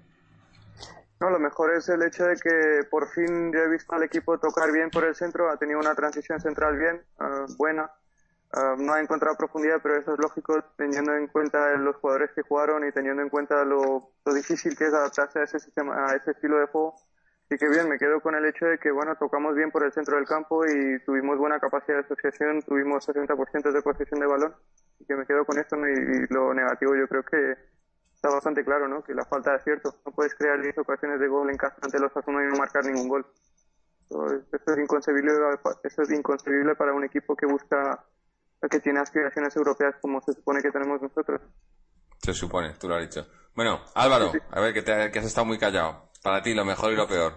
No, 1.20 1.32
lo 1.32 1.39
mejor 1.39 1.74
es 1.74 1.89
el 1.89 2.03
hecho 2.03 2.26
de 2.26 2.36
que 2.36 2.88
por 2.91 3.07
fin 3.09 3.51
ya 3.51 3.61
he 3.61 3.70
visto 3.70 3.95
al 3.95 4.03
equipo 4.03 4.38
tocar 4.38 4.72
bien 4.72 4.91
por 4.91 5.03
el 5.03 5.15
centro, 5.15 5.49
ha 5.49 5.57
tenido 5.57 5.80
una 5.80 5.95
transición 5.95 6.39
central 6.39 6.78
bien, 6.78 7.01
uh, 7.20 7.51
buena. 7.57 7.89
Uh, 8.53 8.82
no 8.82 8.93
ha 8.93 9.01
encontrado 9.01 9.36
profundidad, 9.36 9.80
pero 9.82 9.97
eso 9.97 10.13
es 10.13 10.20
lógico 10.20 10.63
teniendo 10.78 11.13
en 11.15 11.28
cuenta 11.28 11.76
los 11.78 11.95
jugadores 11.97 12.32
que 12.34 12.43
jugaron 12.43 12.88
y 12.88 12.91
teniendo 12.91 13.22
en 13.24 13.30
cuenta 13.30 13.65
lo, 13.65 14.11
difícil 14.26 14.78
que 14.78 14.86
es 14.86 14.93
adaptarse 14.93 15.39
a 15.39 15.43
ese 15.43 15.59
sistema, 15.59 16.05
a 16.07 16.15
ese 16.15 16.32
estilo 16.32 16.59
de 16.59 16.68
juego. 16.68 16.93
Y 17.49 17.57
que 17.57 17.68
bien, 17.68 17.89
me 17.89 17.97
quedo 17.97 18.22
con 18.22 18.36
el 18.36 18.45
hecho 18.45 18.65
de 18.65 18.78
que, 18.78 18.91
bueno, 18.91 19.15
tocamos 19.15 19.55
bien 19.55 19.72
por 19.72 19.84
el 19.84 19.91
centro 19.93 20.18
del 20.18 20.26
campo 20.26 20.65
y 20.65 21.03
tuvimos 21.05 21.38
buena 21.38 21.59
capacidad 21.59 21.97
de 21.97 22.03
asociación, 22.03 22.61
tuvimos 22.61 23.07
60% 23.07 23.72
de 23.72 23.82
posesión 23.82 24.20
de 24.20 24.28
balón. 24.28 24.55
Y 24.99 25.05
que 25.05 25.15
me 25.15 25.26
quedo 25.26 25.45
con 25.45 25.57
esto 25.57 25.78
y, 25.78 25.91
y 25.91 26.28
lo 26.30 26.53
negativo 26.53 26.95
yo 26.95 27.07
creo 27.07 27.24
que 27.24 27.55
está 28.18 28.30
bastante 28.30 28.65
claro, 28.65 28.88
¿no? 28.88 29.03
Que 29.03 29.13
la 29.13 29.26
falta 29.26 29.51
de 29.51 29.57
acierto. 29.57 29.93
No 30.05 30.11
puedes 30.11 30.34
crear 30.36 30.59
10 30.61 30.80
ocasiones 30.80 31.20
de 31.20 31.28
gol 31.28 31.49
en 31.49 31.57
casa 31.57 31.78
ante 31.82 31.99
los 31.99 32.15
Asuna 32.15 32.43
y 32.43 32.47
no 32.47 32.57
marcar 32.57 32.84
ningún 32.84 33.07
gol. 33.07 33.26
Eso 34.09 34.74
es 34.74 34.78
inconcebible, 34.80 35.32
eso 35.84 36.01
es 36.01 36.11
inconcebible 36.11 36.76
para 36.76 36.93
un 36.93 37.03
equipo 37.03 37.36
que 37.36 37.45
busca, 37.45 38.03
que 38.70 38.80
tiene 38.80 38.99
aspiraciones 38.99 39.55
europeas 39.55 39.95
como 40.01 40.22
se 40.22 40.34
supone 40.34 40.61
que 40.61 40.72
tenemos 40.72 41.01
nosotros. 41.01 41.41
Se 42.20 42.34
supone, 42.34 42.74
tú 42.80 42.88
lo 42.88 42.95
has 42.95 43.01
dicho. 43.01 43.28
Bueno, 43.53 43.82
Álvaro, 43.93 44.32
sí, 44.32 44.39
sí. 44.39 44.45
a 44.49 44.59
ver, 44.61 44.74
que, 44.74 44.82
te, 44.82 45.11
que 45.11 45.20
has 45.20 45.26
estado 45.26 45.45
muy 45.45 45.59
callado. 45.59 46.09
Para 46.24 46.41
ti, 46.41 46.53
lo 46.53 46.65
mejor 46.65 46.93
y 46.93 46.95
lo 46.95 47.07
peor. 47.07 47.34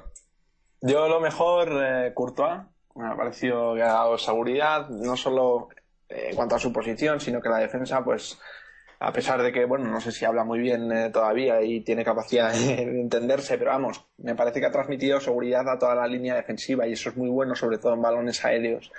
Yo 0.80 1.08
lo 1.08 1.20
mejor, 1.20 1.68
eh, 1.72 2.12
Courtois. 2.14 2.62
Me 2.94 3.06
ha 3.06 3.16
parecido 3.16 3.74
que 3.74 3.82
ha 3.82 3.92
dado 3.92 4.16
seguridad, 4.16 4.88
no 4.88 5.16
solo 5.16 5.68
eh, 6.08 6.30
en 6.30 6.36
cuanto 6.36 6.54
a 6.54 6.58
su 6.58 6.72
posición, 6.72 7.20
sino 7.20 7.40
que 7.40 7.48
la 7.48 7.58
defensa, 7.58 8.02
pues, 8.02 8.40
a 9.02 9.12
pesar 9.12 9.42
de 9.42 9.50
que, 9.50 9.64
bueno, 9.64 9.86
no 9.86 9.98
sé 10.00 10.12
si 10.12 10.26
habla 10.26 10.44
muy 10.44 10.58
bien 10.58 10.92
eh, 10.92 11.08
todavía 11.10 11.62
y 11.62 11.80
tiene 11.80 12.04
capacidad 12.04 12.52
de 12.52 12.82
entenderse, 13.00 13.56
pero 13.56 13.70
vamos, 13.70 14.04
me 14.18 14.34
parece 14.34 14.60
que 14.60 14.66
ha 14.66 14.70
transmitido 14.70 15.20
seguridad 15.20 15.66
a 15.70 15.78
toda 15.78 15.94
la 15.94 16.06
línea 16.06 16.34
defensiva 16.34 16.86
y 16.86 16.92
eso 16.92 17.08
es 17.08 17.16
muy 17.16 17.30
bueno, 17.30 17.54
sobre 17.54 17.78
todo 17.78 17.94
en 17.94 18.02
balones 18.02 18.44
aéreos, 18.44 18.92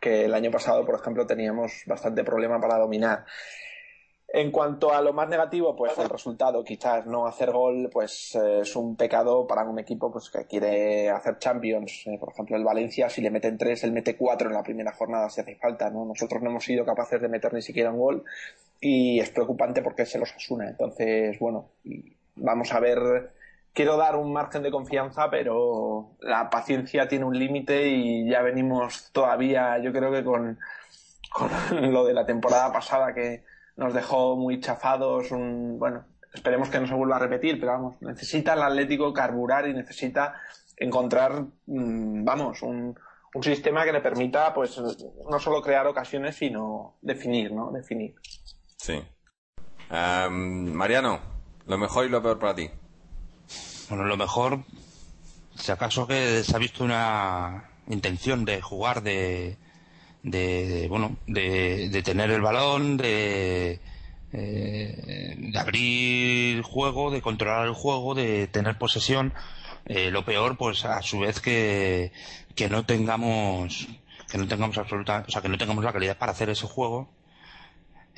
que 0.00 0.26
el 0.26 0.34
año 0.34 0.52
pasado, 0.52 0.86
por 0.86 0.94
ejemplo, 0.94 1.26
teníamos 1.26 1.82
bastante 1.86 2.22
problema 2.22 2.60
para 2.60 2.78
dominar. 2.78 3.26
En 4.30 4.50
cuanto 4.50 4.92
a 4.92 5.00
lo 5.00 5.14
más 5.14 5.26
negativo, 5.26 5.74
pues 5.74 5.96
el 5.96 6.10
resultado, 6.10 6.62
quizás 6.62 7.06
no 7.06 7.26
hacer 7.26 7.50
gol, 7.50 7.88
pues 7.90 8.34
eh, 8.34 8.60
es 8.60 8.76
un 8.76 8.94
pecado 8.94 9.46
para 9.46 9.64
un 9.64 9.78
equipo 9.78 10.12
pues 10.12 10.28
que 10.28 10.44
quiere 10.44 11.08
hacer 11.08 11.38
Champions. 11.38 12.02
Eh, 12.06 12.18
por 12.20 12.32
ejemplo, 12.34 12.54
el 12.58 12.64
Valencia, 12.64 13.08
si 13.08 13.22
le 13.22 13.30
meten 13.30 13.56
tres, 13.56 13.84
él 13.84 13.92
mete 13.92 14.18
cuatro 14.18 14.48
en 14.48 14.54
la 14.54 14.62
primera 14.62 14.92
jornada 14.92 15.30
si 15.30 15.40
hace 15.40 15.56
falta, 15.56 15.88
¿no? 15.88 16.04
Nosotros 16.04 16.42
no 16.42 16.50
hemos 16.50 16.62
sido 16.62 16.84
capaces 16.84 17.22
de 17.22 17.28
meter 17.28 17.54
ni 17.54 17.62
siquiera 17.62 17.90
un 17.90 17.98
gol 17.98 18.24
y 18.82 19.18
es 19.18 19.30
preocupante 19.30 19.80
porque 19.80 20.04
se 20.04 20.18
los 20.18 20.30
asuna. 20.34 20.68
Entonces, 20.68 21.38
bueno, 21.38 21.70
vamos 22.36 22.70
a 22.74 22.80
ver. 22.80 23.32
Quiero 23.72 23.96
dar 23.96 24.16
un 24.16 24.32
margen 24.32 24.62
de 24.62 24.70
confianza, 24.70 25.30
pero 25.30 26.10
la 26.20 26.50
paciencia 26.50 27.08
tiene 27.08 27.24
un 27.24 27.38
límite 27.38 27.88
y 27.88 28.28
ya 28.28 28.42
venimos 28.42 29.10
todavía, 29.12 29.78
yo 29.78 29.90
creo 29.90 30.12
que 30.12 30.24
con, 30.24 30.58
con 31.32 31.50
lo 31.92 32.04
de 32.04 32.12
la 32.12 32.26
temporada 32.26 32.70
pasada 32.70 33.14
que 33.14 33.44
nos 33.78 33.94
dejó 33.94 34.36
muy 34.36 34.60
chafados, 34.60 35.30
un, 35.30 35.78
bueno, 35.78 36.04
esperemos 36.34 36.68
que 36.68 36.80
no 36.80 36.88
se 36.88 36.94
vuelva 36.94 37.16
a 37.16 37.20
repetir, 37.20 37.60
pero 37.60 37.72
vamos, 37.72 38.02
necesita 38.02 38.54
el 38.54 38.62
Atlético 38.62 39.12
carburar 39.12 39.68
y 39.68 39.72
necesita 39.72 40.34
encontrar, 40.76 41.44
mmm, 41.66 42.24
vamos, 42.24 42.60
un, 42.62 42.98
un 43.34 43.42
sistema 43.42 43.84
que 43.84 43.92
le 43.92 44.00
permita, 44.00 44.52
pues, 44.52 44.80
no 45.30 45.38
solo 45.38 45.62
crear 45.62 45.86
ocasiones, 45.86 46.34
sino 46.34 46.96
definir, 47.02 47.52
¿no? 47.52 47.70
Definir. 47.70 48.16
Sí. 48.76 49.00
Um, 49.90 50.72
Mariano, 50.72 51.20
lo 51.66 51.78
mejor 51.78 52.06
y 52.06 52.08
lo 52.08 52.20
peor 52.20 52.40
para 52.40 52.56
ti. 52.56 52.68
Bueno, 53.88 54.04
lo 54.04 54.16
mejor, 54.16 54.64
si 55.54 55.70
acaso 55.70 56.08
que 56.08 56.42
se 56.42 56.54
ha 56.54 56.58
visto 56.58 56.82
una 56.82 57.70
intención 57.86 58.44
de 58.44 58.60
jugar, 58.60 59.02
de, 59.02 59.56
de, 60.22 60.66
de 60.68 60.88
bueno, 60.88 61.16
de, 61.26 61.88
de, 61.88 62.02
tener 62.02 62.30
el 62.30 62.40
balón, 62.40 62.96
de, 62.96 63.80
eh, 64.32 65.34
de 65.38 65.58
abrir 65.58 66.62
juego, 66.62 67.10
de 67.10 67.22
controlar 67.22 67.66
el 67.66 67.74
juego, 67.74 68.14
de 68.14 68.46
tener 68.48 68.78
posesión. 68.78 69.32
Eh, 69.86 70.10
lo 70.10 70.24
peor, 70.24 70.56
pues 70.56 70.84
a 70.84 71.00
su 71.02 71.20
vez 71.20 71.40
que, 71.40 72.12
que 72.54 72.68
no 72.68 72.84
tengamos, 72.84 73.88
que 74.30 74.38
no 74.38 74.46
tengamos 74.46 74.76
absoluta, 74.78 75.24
o 75.26 75.30
sea, 75.30 75.40
que 75.42 75.48
no 75.48 75.58
tengamos 75.58 75.84
la 75.84 75.92
calidad 75.92 76.18
para 76.18 76.32
hacer 76.32 76.50
ese 76.50 76.66
juego 76.66 77.08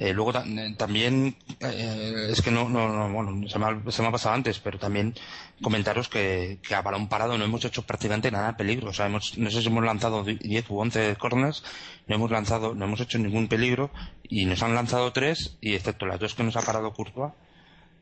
eh, 0.00 0.14
luego 0.14 0.32
también, 0.78 1.36
eh, 1.60 2.28
es 2.30 2.40
que 2.40 2.50
no, 2.50 2.70
no, 2.70 2.88
no 2.88 3.12
bueno, 3.12 3.46
se 3.50 3.58
me, 3.58 3.66
ha, 3.66 3.92
se 3.92 4.00
me, 4.00 4.08
ha, 4.08 4.10
pasado 4.10 4.34
antes, 4.34 4.58
pero 4.58 4.78
también 4.78 5.14
comentaros 5.60 6.08
que, 6.08 6.58
que, 6.66 6.74
a 6.74 6.80
balón 6.80 7.10
parado 7.10 7.36
no 7.36 7.44
hemos 7.44 7.66
hecho 7.66 7.82
prácticamente 7.82 8.30
nada 8.30 8.46
de 8.46 8.54
peligro. 8.54 8.88
O 8.88 8.92
sea, 8.94 9.04
hemos, 9.04 9.36
no 9.36 9.50
sé 9.50 9.60
si 9.60 9.66
hemos 9.66 9.84
lanzado 9.84 10.24
10 10.24 10.70
u 10.70 10.80
11 10.80 11.16
corners, 11.16 11.62
no 12.06 12.14
hemos 12.14 12.30
lanzado, 12.30 12.74
no 12.74 12.86
hemos 12.86 13.00
hecho 13.00 13.18
ningún 13.18 13.46
peligro 13.46 13.90
y 14.22 14.46
nos 14.46 14.62
han 14.62 14.74
lanzado 14.74 15.12
tres 15.12 15.58
y 15.60 15.74
excepto 15.74 16.06
las 16.06 16.18
dos 16.18 16.34
que 16.34 16.44
nos 16.44 16.56
ha 16.56 16.62
parado 16.62 16.94
Courtois, 16.94 17.34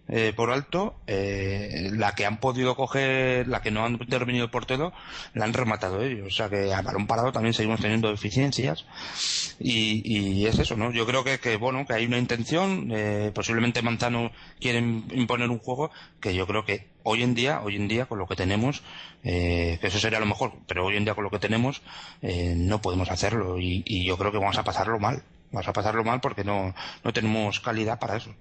eh, 0.09 0.33
por 0.35 0.51
alto, 0.51 0.97
eh, 1.07 1.91
la 1.93 2.15
que 2.15 2.27
han 2.27 2.39
podido 2.39 2.75
coger, 2.77 3.47
la 3.49 3.61
que 3.61 3.71
no 3.71 3.85
han 3.85 3.95
intervenido 3.95 4.45
el 4.45 4.51
portero, 4.51 4.93
la 5.35 5.45
han 5.45 5.53
rematado 5.53 6.03
ellos. 6.03 6.27
O 6.27 6.31
sea 6.31 6.49
que 6.49 6.73
a 6.73 6.83
balón 6.83 7.07
parado 7.07 7.33
también 7.33 7.55
seguimos 7.55 7.81
teniendo 7.81 8.11
deficiencias. 8.11 8.85
Y, 9.59 10.03
y 10.05 10.47
es 10.47 10.59
eso, 10.59 10.77
¿no? 10.77 10.93
Yo 10.93 11.07
creo 11.07 11.25
que, 11.25 11.39
que 11.39 11.57
bueno, 11.57 11.85
que 11.87 11.95
hay 11.95 12.07
una 12.07 12.19
intención, 12.19 12.89
eh, 12.93 13.33
posiblemente 13.35 13.83
Manzano 13.83 14.31
quieren 14.61 15.05
imponer 15.13 15.51
un 15.51 15.59
juego 15.59 15.91
que 16.21 16.35
yo 16.35 16.47
creo 16.47 16.65
que 16.65 16.89
hoy 17.03 17.23
en 17.23 17.35
día, 17.35 17.61
hoy 17.63 17.77
en 17.77 17.89
día 17.89 18.07
con 18.07 18.19
lo 18.19 18.27
que 18.27 18.37
tenemos, 18.37 18.83
eh, 19.25 19.79
que 19.81 19.87
eso 19.89 19.99
sería 19.99 20.21
lo 20.21 20.27
mejor, 20.27 20.53
pero 20.67 20.85
hoy 20.87 20.97
en 20.97 21.05
día 21.05 21.15
con 21.15 21.25
lo 21.25 21.31
que 21.31 21.39
tenemos, 21.39 21.83
eh, 22.23 22.55
no 22.57 22.81
podemos 22.81 23.11
hacerlo 23.11 23.59
y, 23.59 23.83
y 23.87 24.05
yo 24.05 24.17
creo 24.17 24.33
que 24.33 24.39
vamos 24.39 24.59
a 24.59 24.65
pasarlo 24.65 24.99
mal. 24.99 25.23
Vamos 25.51 25.67
a 25.67 25.73
pasarlo 25.73 26.05
mal 26.05 26.21
porque 26.21 26.45
no, 26.45 26.75
no 27.03 27.13
tenemos 27.15 27.61
calidad 27.61 27.99
para 27.99 28.17
eso. 28.19 28.35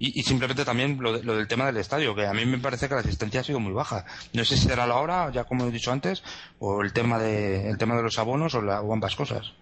Y, 0.00 0.22
simplemente 0.22 0.64
también 0.64 0.96
lo, 1.00 1.12
de, 1.12 1.24
lo, 1.24 1.36
del 1.36 1.48
tema 1.48 1.66
del 1.66 1.76
estadio, 1.76 2.14
que 2.14 2.24
a 2.24 2.32
mí 2.32 2.46
me 2.46 2.58
parece 2.58 2.88
que 2.88 2.94
la 2.94 3.00
asistencia 3.00 3.40
ha 3.40 3.44
sido 3.44 3.58
muy 3.58 3.72
baja. 3.72 4.04
No 4.32 4.44
sé 4.44 4.56
si 4.56 4.68
será 4.68 4.86
la 4.86 4.96
hora, 4.96 5.30
ya 5.32 5.44
como 5.44 5.66
he 5.66 5.72
dicho 5.72 5.90
antes, 5.90 6.22
o 6.60 6.82
el 6.82 6.92
tema 6.92 7.18
de, 7.18 7.68
el 7.68 7.78
tema 7.78 7.96
de 7.96 8.04
los 8.04 8.18
abonos 8.18 8.54
o, 8.54 8.62
la, 8.62 8.80
o 8.80 8.92
ambas 8.92 9.16
cosas. 9.16 9.54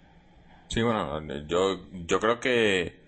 Sí, 0.68 0.82
bueno, 0.82 1.22
yo, 1.46 1.86
yo 1.90 2.20
creo 2.20 2.38
que 2.38 3.00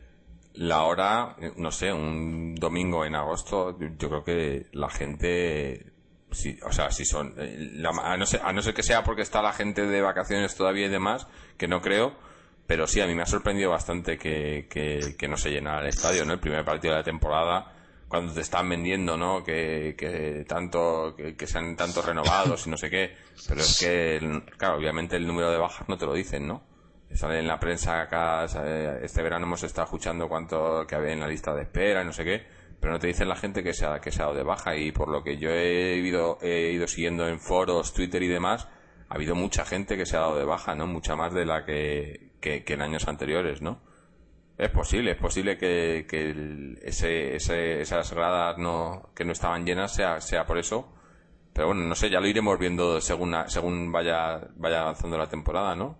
la 0.55 0.83
hora, 0.85 1.37
no 1.57 1.71
sé, 1.71 1.93
un 1.93 2.55
domingo 2.55 3.05
en 3.05 3.15
agosto, 3.15 3.79
yo 3.79 4.09
creo 4.09 4.25
que 4.25 4.67
la 4.73 4.89
gente, 4.89 5.93
sí, 6.31 6.59
o 6.65 6.73
sea, 6.73 6.91
si 6.91 7.05
son, 7.05 7.35
la, 7.37 7.91
a, 7.91 8.17
no 8.17 8.27
ser, 8.27 8.41
a 8.43 8.53
no 8.53 8.63
ser 8.63 8.75
que 8.75 8.83
sea 8.83 9.05
porque 9.05 9.23
está 9.23 9.43
la 9.43 9.53
gente 9.53 9.87
de 9.87 10.01
vacaciones 10.01 10.57
todavía 10.57 10.87
y 10.87 10.91
demás, 10.91 11.27
que 11.59 11.69
no 11.69 11.81
creo, 11.81 12.17
pero 12.69 12.87
sí, 12.87 13.01
a 13.01 13.07
mí 13.07 13.15
me 13.15 13.23
ha 13.23 13.27
sorprendido 13.27 13.71
bastante 13.71 14.19
que, 14.19 14.67
que, 14.69 15.17
que 15.17 15.27
no 15.27 15.39
se 15.39 15.51
llenara 15.51 15.81
el 15.81 15.87
estadio, 15.87 16.27
¿no? 16.27 16.35
El 16.35 16.39
primer 16.39 16.67
partido 16.67 16.93
de 16.93 16.99
la 16.99 17.03
temporada, 17.03 17.73
cuando 18.09 18.35
te 18.35 18.43
están 18.43 18.69
vendiendo, 18.69 19.17
¿no? 19.17 19.43
Que, 19.43 19.95
que 19.97 20.45
tanto, 20.47 21.15
que, 21.17 21.35
que 21.35 21.47
sean 21.47 21.77
tantos 21.77 22.05
renovados 22.05 22.67
y 22.67 22.71
no 22.71 22.77
sé 22.77 22.91
qué. 22.91 23.17
Pero 23.49 23.63
es 23.63 23.79
que, 23.81 24.43
claro, 24.59 24.77
obviamente 24.77 25.17
el 25.17 25.27
número 25.27 25.51
de 25.51 25.57
bajas 25.57 25.89
no 25.89 25.97
te 25.97 26.05
lo 26.05 26.13
dicen, 26.13 26.47
¿no? 26.47 26.63
Sale 27.11 27.39
en 27.39 27.49
la 27.49 27.59
prensa 27.59 28.03
acá, 28.03 28.45
este 29.01 29.23
verano 29.23 29.47
hemos 29.47 29.63
estado 29.63 29.87
escuchando 29.87 30.29
cuánto 30.29 30.87
que 30.87 30.95
había 30.95 31.15
en 31.15 31.21
la 31.21 31.27
lista 31.27 31.55
de 31.55 31.63
espera 31.63 32.03
y 32.03 32.05
no 32.05 32.13
sé 32.13 32.23
qué, 32.23 32.47
pero 32.79 32.93
no 32.93 32.99
te 32.99 33.07
dicen 33.07 33.31
la 33.31 33.37
gente 33.37 33.63
que 33.63 33.73
se 33.73 33.87
ha, 33.87 33.99
que 33.99 34.13
se 34.13 34.21
ha 34.21 34.27
dado 34.27 34.37
de 34.37 34.43
baja 34.43 34.77
y 34.77 34.93
por 34.93 35.09
lo 35.09 35.25
que 35.25 35.39
yo 35.39 35.49
he 35.49 35.97
ido, 35.97 36.37
he 36.43 36.71
ido 36.71 36.87
siguiendo 36.87 37.27
en 37.27 37.41
foros, 37.41 37.95
Twitter 37.95 38.23
y 38.23 38.29
demás, 38.29 38.69
ha 39.09 39.15
habido 39.15 39.35
mucha 39.35 39.65
gente 39.65 39.97
que 39.97 40.05
se 40.05 40.19
ha 40.19 40.21
dado 40.21 40.37
de 40.37 40.45
baja, 40.45 40.75
¿no? 40.75 40.87
Mucha 40.87 41.17
más 41.17 41.33
de 41.33 41.47
la 41.47 41.65
que, 41.65 42.28
que, 42.41 42.65
en 42.67 42.83
años 42.83 43.09
anteriores, 43.09 43.63
¿no? 43.63 43.81
Es 44.57 44.71
posible, 44.71 45.13
es 45.13 45.17
posible 45.17 45.57
que, 45.57 46.07
ese, 46.83 47.37
ese, 47.37 47.81
esas 47.81 48.13
gradas 48.13 48.59
no, 48.59 49.11
que 49.15 49.25
no 49.25 49.33
estaban 49.33 49.65
llenas 49.65 49.95
sea, 49.95 50.21
sea 50.21 50.47
por 50.47 50.59
eso. 50.59 50.93
Pero 51.53 51.69
bueno, 51.69 51.83
no 51.83 51.95
sé, 51.95 52.11
ya 52.11 52.21
lo 52.21 52.27
iremos 52.27 52.59
viendo 52.59 53.01
según, 53.01 53.35
según 53.47 53.93
vaya, 53.93 54.49
avanzando 54.63 55.17
la 55.17 55.29
temporada, 55.29 55.77
¿no? 55.77 55.99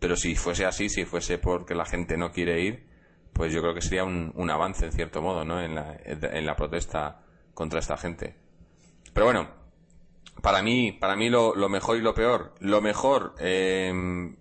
Pero 0.00 0.16
si 0.16 0.34
fuese 0.34 0.66
así, 0.66 0.88
si 0.88 1.04
fuese 1.04 1.38
porque 1.38 1.74
la 1.74 1.84
gente 1.84 2.16
no 2.16 2.32
quiere 2.32 2.60
ir, 2.60 2.86
pues 3.32 3.52
yo 3.52 3.60
creo 3.60 3.74
que 3.74 3.80
sería 3.80 4.04
un, 4.04 4.32
un 4.34 4.50
avance 4.50 4.86
en 4.86 4.92
cierto 4.92 5.22
modo, 5.22 5.44
¿no? 5.44 5.60
En 5.60 5.74
la, 5.74 5.96
en 6.04 6.46
la 6.46 6.56
protesta 6.56 7.22
contra 7.54 7.78
esta 7.78 7.96
gente. 7.96 8.36
Pero 9.12 9.26
bueno, 9.26 9.48
para 10.42 10.62
mí, 10.62 10.92
para 10.92 11.16
mí 11.16 11.30
lo, 11.30 11.54
lo 11.54 11.68
mejor 11.68 11.96
y 11.96 12.00
lo 12.00 12.14
peor. 12.14 12.54
Lo 12.60 12.80
mejor, 12.80 13.34
eh, 13.38 14.34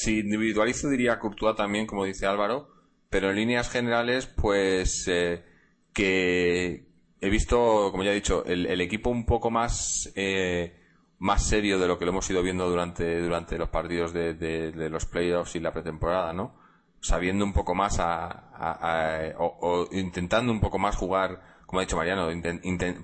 si 0.00 0.20
individualizo 0.20 0.88
diría 0.88 1.18
Courtois 1.18 1.54
también, 1.54 1.86
como 1.86 2.06
dice 2.06 2.26
Álvaro, 2.26 2.68
pero 3.10 3.28
en 3.28 3.36
líneas 3.36 3.68
generales, 3.68 4.26
pues 4.26 5.06
eh, 5.08 5.44
que 5.92 6.86
he 7.20 7.28
visto, 7.28 7.90
como 7.90 8.02
ya 8.02 8.12
he 8.12 8.14
dicho, 8.14 8.42
el, 8.46 8.80
equipo 8.80 9.10
un 9.10 9.26
poco 9.26 9.50
más 9.50 10.10
eh, 10.14 10.74
más 11.18 11.46
serio 11.46 11.78
de 11.78 11.86
lo 11.86 11.98
que 11.98 12.06
lo 12.06 12.12
hemos 12.12 12.30
ido 12.30 12.42
viendo 12.42 12.66
durante 12.70 13.20
durante 13.20 13.58
los 13.58 13.68
partidos 13.68 14.14
de, 14.14 14.72
los 14.90 15.04
playoffs 15.04 15.54
y 15.56 15.60
la 15.60 15.74
pretemporada, 15.74 16.32
¿no? 16.32 16.54
Sabiendo 17.02 17.44
un 17.44 17.52
poco 17.52 17.74
más 17.74 17.98
a, 18.00 19.34
o, 19.38 19.86
intentando 19.92 20.50
un 20.50 20.60
poco 20.60 20.78
más 20.78 20.96
jugar, 20.96 21.42
como 21.66 21.80
ha 21.80 21.82
dicho 21.82 21.98
Mariano, 21.98 22.26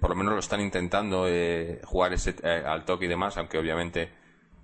por 0.01 0.11
lo 0.11 0.16
menos 0.16 0.32
lo 0.32 0.38
están 0.38 0.62
intentando 0.62 1.26
eh, 1.28 1.82
jugar 1.84 2.14
ese, 2.14 2.36
eh, 2.42 2.62
al 2.66 2.86
toque 2.86 3.05
y 3.05 3.09
demás, 3.09 3.36
aunque 3.36 3.59
obviamente 3.59 4.11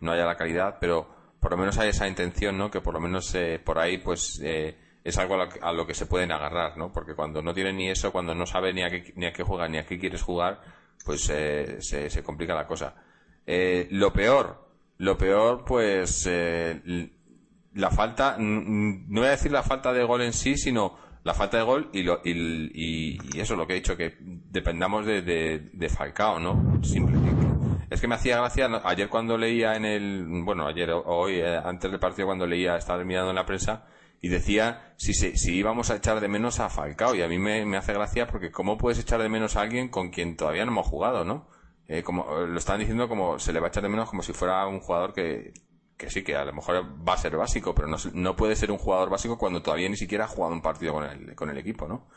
no 0.00 0.12
haya 0.12 0.24
la 0.24 0.36
calidad, 0.36 0.78
pero 0.80 1.11
por 1.42 1.50
lo 1.50 1.56
menos 1.56 1.76
hay 1.76 1.88
esa 1.88 2.06
intención, 2.06 2.56
¿no? 2.56 2.70
Que 2.70 2.80
por 2.80 2.94
lo 2.94 3.00
menos 3.00 3.34
eh, 3.34 3.60
por 3.62 3.76
ahí, 3.76 3.98
pues, 3.98 4.40
eh, 4.44 4.76
es 5.02 5.18
algo 5.18 5.34
a 5.34 5.72
lo, 5.72 5.84
que, 5.84 5.92
se 5.92 6.06
pueden 6.06 6.30
agarrar, 6.30 6.78
¿no? 6.78 6.92
Porque 6.92 7.16
cuando 7.16 7.42
no 7.42 7.52
tienen 7.52 7.76
ni 7.78 7.90
eso, 7.90 8.12
cuando 8.12 8.32
no 8.32 8.46
saben 8.46 8.76
ni 8.76 8.84
a 8.84 8.90
qué, 8.90 9.12
ni 9.16 9.26
a 9.26 9.32
qué 9.32 9.42
jugar, 9.42 9.68
ni 9.68 9.78
a 9.78 9.84
qué 9.84 9.98
quieres 9.98 10.22
jugar, 10.22 10.60
pues 11.04 11.28
eh, 11.30 11.78
se, 11.80 12.08
se, 12.10 12.22
complica 12.22 12.54
la 12.54 12.68
cosa. 12.68 12.94
lo 13.44 14.12
peor, 14.12 14.68
lo 14.98 15.18
peor, 15.18 15.64
pues, 15.64 16.30
la 17.74 17.90
falta, 17.90 18.36
no 18.38 19.20
voy 19.20 19.26
a 19.26 19.32
decir 19.32 19.50
la 19.50 19.64
falta 19.64 19.92
de 19.92 20.04
gol 20.04 20.22
en 20.22 20.32
sí, 20.32 20.56
sino 20.56 20.96
la 21.24 21.34
falta 21.34 21.56
de 21.56 21.64
gol 21.64 21.90
y, 21.92 22.04
lo, 22.04 22.20
y, 22.24 23.18
y, 23.34 23.40
eso, 23.40 23.56
lo 23.56 23.66
que 23.66 23.72
he 23.72 23.76
dicho, 23.76 23.96
que 23.96 24.14
dependamos 24.20 25.04
de, 25.06 25.22
de, 25.22 25.70
de 25.72 25.88
Falcao, 25.88 26.38
¿no? 26.38 26.80
Simplemente 26.84 27.51
es 27.92 28.00
que 28.00 28.08
me 28.08 28.14
hacía 28.14 28.38
gracia 28.38 28.68
ayer 28.84 29.08
cuando 29.08 29.36
leía 29.36 29.74
en 29.76 29.84
el, 29.84 30.42
bueno, 30.44 30.66
ayer 30.66 30.90
o 30.90 31.02
hoy, 31.04 31.34
eh, 31.36 31.60
antes 31.62 31.90
del 31.90 32.00
partido 32.00 32.26
cuando 32.26 32.46
leía, 32.46 32.76
estaba 32.76 33.04
mirando 33.04 33.30
en 33.30 33.36
la 33.36 33.44
prensa 33.44 33.84
y 34.20 34.28
decía 34.28 34.94
si, 34.96 35.12
si 35.12 35.54
íbamos 35.54 35.90
a 35.90 35.96
echar 35.96 36.20
de 36.20 36.28
menos 36.28 36.58
a 36.60 36.70
Falcao. 36.70 37.14
Y 37.14 37.22
a 37.22 37.28
mí 37.28 37.38
me, 37.38 37.76
hace 37.76 37.92
gracia 37.92 38.26
porque 38.26 38.50
cómo 38.50 38.78
puedes 38.78 38.98
echar 38.98 39.20
de 39.20 39.28
menos 39.28 39.56
a 39.56 39.60
alguien 39.60 39.88
con 39.88 40.10
quien 40.10 40.36
todavía 40.36 40.64
no 40.64 40.72
hemos 40.72 40.86
jugado, 40.86 41.24
¿no? 41.24 41.48
Eh, 41.86 42.02
como 42.02 42.24
lo 42.46 42.58
están 42.58 42.78
diciendo 42.78 43.08
como 43.08 43.38
se 43.38 43.52
le 43.52 43.60
va 43.60 43.66
a 43.66 43.68
echar 43.68 43.82
de 43.82 43.88
menos 43.88 44.08
como 44.08 44.22
si 44.22 44.32
fuera 44.32 44.66
un 44.66 44.80
jugador 44.80 45.12
que, 45.12 45.52
que 45.96 46.08
sí, 46.08 46.22
que 46.22 46.36
a 46.36 46.44
lo 46.44 46.52
mejor 46.52 46.84
va 47.06 47.14
a 47.14 47.18
ser 47.18 47.36
básico, 47.36 47.74
pero 47.74 47.88
no, 47.88 47.96
no 48.14 48.36
puede 48.36 48.56
ser 48.56 48.70
un 48.70 48.78
jugador 48.78 49.10
básico 49.10 49.36
cuando 49.36 49.60
todavía 49.60 49.88
ni 49.88 49.96
siquiera 49.96 50.24
ha 50.24 50.28
jugado 50.28 50.54
un 50.54 50.62
partido 50.62 50.94
con 50.94 51.04
el, 51.04 51.34
con 51.34 51.50
el 51.50 51.58
equipo, 51.58 51.86
¿no? 51.88 52.08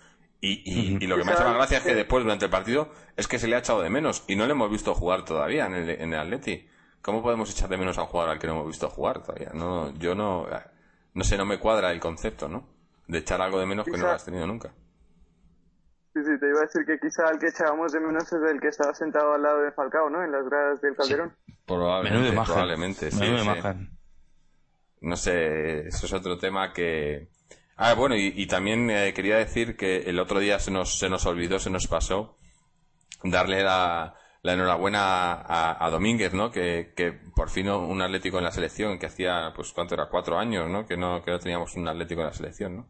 Y, 0.41 0.97
y, 1.03 1.07
lo 1.07 1.17
que 1.17 1.23
me 1.23 1.31
ha 1.31 1.35
hecho 1.35 1.43
más 1.43 1.55
gracia 1.55 1.77
es 1.79 1.83
que 1.83 1.95
después, 1.95 2.23
durante 2.23 2.45
el 2.45 2.51
partido, 2.51 2.89
es 3.15 3.27
que 3.27 3.39
se 3.39 3.47
le 3.47 3.55
ha 3.55 3.59
echado 3.59 3.81
de 3.81 3.89
menos 3.89 4.23
y 4.27 4.35
no 4.35 4.45
le 4.45 4.51
hemos 4.51 4.69
visto 4.69 4.93
jugar 4.93 5.25
todavía 5.25 5.65
en 5.65 5.73
el, 5.73 5.89
en 5.89 6.13
el 6.13 6.19
Atleti. 6.19 6.67
¿Cómo 7.01 7.21
podemos 7.21 7.49
echar 7.51 7.69
de 7.69 7.77
menos 7.77 7.97
a 7.97 8.01
un 8.01 8.07
jugador 8.07 8.33
al 8.33 8.39
que 8.39 8.47
no 8.47 8.53
hemos 8.53 8.67
visto 8.67 8.89
jugar 8.89 9.23
todavía? 9.23 9.51
No, 9.53 9.93
yo 9.93 10.13
no, 10.13 10.47
no 11.13 11.23
sé, 11.23 11.37
no 11.37 11.45
me 11.45 11.59
cuadra 11.59 11.91
el 11.91 11.99
concepto, 11.99 12.47
¿no? 12.47 12.67
De 13.07 13.19
echar 13.19 13.41
algo 13.41 13.59
de 13.59 13.65
menos 13.65 13.85
que 13.85 13.91
no 13.91 14.05
lo 14.05 14.11
has 14.11 14.25
tenido 14.25 14.45
nunca. 14.45 14.71
Sí, 16.13 16.21
sí, 16.23 16.39
te 16.39 16.47
iba 16.47 16.59
a 16.59 16.61
decir 16.61 16.85
que 16.85 16.97
quizá 16.99 17.29
el 17.29 17.39
que 17.39 17.47
echábamos 17.47 17.91
de 17.91 17.99
menos 17.99 18.23
es 18.23 18.41
el 18.51 18.59
que 18.59 18.69
estaba 18.69 18.93
sentado 18.93 19.33
al 19.33 19.43
lado 19.43 19.61
de 19.61 19.71
Falcao, 19.71 20.09
¿no? 20.09 20.23
En 20.23 20.31
las 20.31 20.45
gradas 20.45 20.81
del 20.81 20.95
Calderón. 20.95 21.35
probablemente, 21.65 22.31
probablemente, 22.31 23.11
sí, 23.11 23.25
No 25.01 25.15
sé, 25.15 25.87
eso 25.87 26.05
es 26.05 26.13
otro 26.13 26.37
tema 26.37 26.71
que, 26.71 27.27
Ah, 27.77 27.93
bueno, 27.93 28.15
y, 28.15 28.45
también 28.47 28.89
eh, 28.89 29.13
quería 29.13 29.37
decir 29.37 29.75
que 29.75 29.97
el 30.09 30.19
otro 30.19 30.39
día 30.39 30.59
se 30.59 30.71
nos, 30.71 30.97
se 30.97 31.09
nos 31.09 31.25
olvidó, 31.25 31.59
se 31.59 31.69
nos 31.69 31.87
pasó 31.87 32.37
darle 33.21 33.63
la, 33.63 34.15
la 34.43 34.53
enhorabuena 34.53 35.33
a, 35.33 35.85
a, 35.85 35.89
Domínguez, 35.89 36.33
¿no? 36.33 36.51
Que, 36.51 36.93
que 36.95 37.11
por 37.11 37.49
fin 37.49 37.67
un 37.69 38.01
Atlético 38.01 38.37
en 38.37 38.45
la 38.45 38.51
selección, 38.51 38.97
que 38.97 39.07
hacía, 39.07 39.51
pues, 39.55 39.73
¿cuánto 39.73 39.95
era? 39.95 40.07
Cuatro 40.07 40.37
años, 40.37 40.69
¿no? 40.69 40.85
Que 40.85 40.95
no, 40.95 41.21
que 41.23 41.31
no 41.31 41.39
teníamos 41.39 41.75
un 41.75 41.87
Atlético 41.87 42.21
en 42.21 42.27
la 42.27 42.33
selección, 42.33 42.75
¿no? 42.77 42.89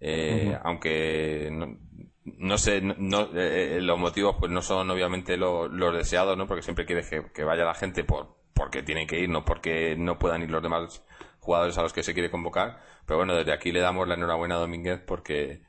Eh, 0.00 0.58
Aunque, 0.64 1.50
no, 1.52 1.76
no 2.24 2.58
sé, 2.58 2.80
no, 2.80 3.28
eh, 3.34 3.78
los 3.82 3.98
motivos 3.98 4.36
pues 4.40 4.50
no 4.50 4.62
son 4.62 4.90
obviamente 4.90 5.36
los 5.36 5.94
deseados, 5.94 6.36
¿no? 6.36 6.46
Porque 6.46 6.62
siempre 6.62 6.86
quiere 6.86 7.02
que, 7.08 7.30
que, 7.32 7.44
vaya 7.44 7.64
la 7.64 7.74
gente 7.74 8.02
por, 8.02 8.38
porque 8.54 8.82
tienen 8.82 9.06
que 9.06 9.20
ir, 9.20 9.28
no 9.28 9.44
porque 9.44 9.94
no 9.96 10.18
puedan 10.18 10.42
ir 10.42 10.50
los 10.50 10.62
demás 10.62 11.04
jugadores 11.40 11.76
a 11.78 11.82
los 11.82 11.92
que 11.92 12.02
se 12.02 12.14
quiere 12.14 12.30
convocar. 12.30 12.80
Pero 13.06 13.18
bueno, 13.18 13.34
desde 13.34 13.52
aquí 13.52 13.72
le 13.72 13.80
damos 13.80 14.06
la 14.06 14.14
enhorabuena 14.14 14.56
a 14.56 14.58
Domínguez 14.58 15.00
porque, 15.06 15.62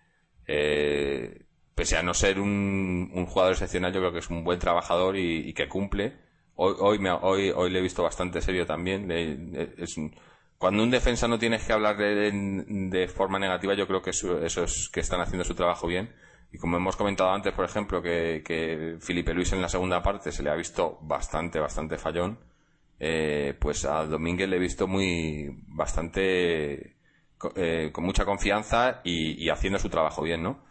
eh, 0.48 1.46
pese 1.76 1.98
a 1.98 2.04
no 2.04 2.14
ser 2.14 2.40
un, 2.40 3.12
un, 3.14 3.26
jugador 3.26 3.54
excepcional, 3.54 3.94
yo 3.94 4.00
creo 4.00 4.12
que 4.12 4.20
es 4.20 4.30
un 4.30 4.44
buen 4.44 4.60
trabajador 4.60 5.18
y, 5.18 5.54
que 5.54 5.68
cumple. 5.68 6.18
Hoy, 6.56 6.76
hoy, 6.80 7.00
me, 7.00 7.12
hoy, 7.12 7.52
hoy 7.56 7.70
le 7.72 7.80
he 7.80 7.82
visto 7.82 8.04
bastante 8.04 8.42
serio 8.42 8.66
también. 8.66 9.12
es 9.78 9.96
cuando 10.58 10.84
un 10.84 10.92
defensa 10.92 11.28
no 11.28 11.40
tienes 11.40 11.66
que 11.66 11.74
hablar 11.74 11.98
de, 11.98 12.32
de 12.32 13.08
forma 13.08 13.40
negativa, 13.40 13.74
yo 13.74 13.88
creo 13.88 14.02
que 14.04 14.12
eso, 14.12 14.46
es 14.46 14.90
que 14.94 15.00
están 15.00 15.22
haciendo 15.22 15.44
su 15.44 15.56
trabajo 15.56 15.88
bien. 15.88 16.14
Y 16.52 16.58
como 16.60 16.78
hemos 16.78 16.96
comentado 16.98 17.32
antes, 17.32 17.54
por 17.54 17.66
ejemplo, 17.66 18.02
que, 18.02 18.44
que 18.46 18.98
Felipe 19.00 19.34
Luis 19.34 19.52
en 19.54 19.62
la 19.62 19.70
segunda 19.70 20.04
parte 20.04 20.32
se 20.32 20.44
le 20.44 20.52
ha 20.52 20.56
visto 20.56 21.00
bastante, 21.02 21.60
bastante 21.60 21.98
fallón 21.98 22.51
eh, 23.04 23.56
pues 23.60 23.84
a 23.86 24.06
Domínguez 24.06 24.48
le 24.48 24.58
he 24.58 24.60
visto 24.60 24.86
muy 24.88 25.50
bastante 25.70 26.98
eh, 27.56 27.90
con 27.92 28.04
mucha 28.04 28.26
confianza 28.26 29.02
y, 29.04 29.50
haciendo 29.50 29.80
su 29.80 29.90
trabajo 29.90 30.22
bien, 30.22 30.44
¿no? 30.44 30.64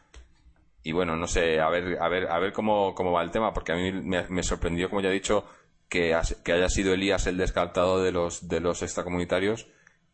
Y 0.85 0.93
bueno, 0.93 1.17
no 1.17 1.27
sé, 1.27 1.59
a 1.61 1.69
ver, 1.69 2.01
a 2.01 2.09
ver, 2.09 2.31
a 2.31 2.39
ver 2.39 2.53
cómo, 2.53 2.95
cómo 2.95 3.11
va 3.11 3.23
el 3.23 3.33
tema, 3.33 3.53
porque 3.53 3.73
a 3.73 3.75
mí 3.75 3.91
me, 3.91 4.43
sorprendió, 4.45 4.89
como 4.89 5.01
ya 5.01 5.09
he 5.09 5.13
dicho, 5.13 5.45
que, 5.89 6.17
que, 6.45 6.53
haya 6.53 6.69
sido 6.69 6.95
Elías 6.95 7.27
el 7.27 7.37
descartado 7.37 8.01
de 8.01 8.13
los, 8.13 8.47
de 8.49 8.61
los 8.61 8.81
extracomunitarios 8.83 9.67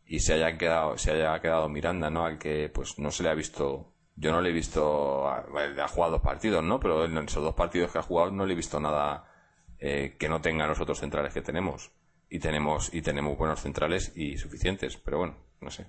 y 0.07 0.21
se 0.21 0.33
haya 0.33 0.57
quedado, 0.57 0.97
se 0.97 1.11
haya 1.11 1.39
quedado 1.39 1.69
Miranda, 1.69 2.09
¿no? 2.09 2.25
Al 2.25 2.39
que 2.39 2.69
pues 2.73 2.97
no 2.97 3.11
se 3.11 3.21
le 3.21 3.29
ha 3.29 3.35
visto, 3.35 3.93
yo 4.15 4.31
no 4.31 4.41
le 4.41 4.49
he 4.49 4.53
visto, 4.53 5.29
ha, 5.29 5.43
jugado 5.87 6.13
dos 6.13 6.21
partidos, 6.21 6.63
¿no? 6.63 6.79
Pero 6.79 7.05
en 7.05 7.15
esos 7.19 7.43
dos 7.43 7.53
partidos 7.53 7.91
que 7.91 7.99
ha 7.99 8.01
jugado 8.01 8.31
no 8.31 8.43
le 8.43 8.53
he 8.53 8.55
visto 8.55 8.79
nada 8.79 9.31
eh, 9.77 10.15
que 10.17 10.27
no 10.29 10.41
tenga 10.41 10.65
los 10.65 10.79
otros 10.81 10.99
centrales 10.99 11.31
que 11.31 11.43
tenemos 11.43 11.91
y 12.29 12.39
tenemos 12.39 12.93
y 12.93 13.01
tenemos 13.01 13.37
buenos 13.37 13.61
centrales 13.61 14.11
y 14.15 14.37
suficientes 14.37 14.97
pero 14.97 15.19
bueno 15.19 15.35
no 15.61 15.71
sé. 15.71 15.85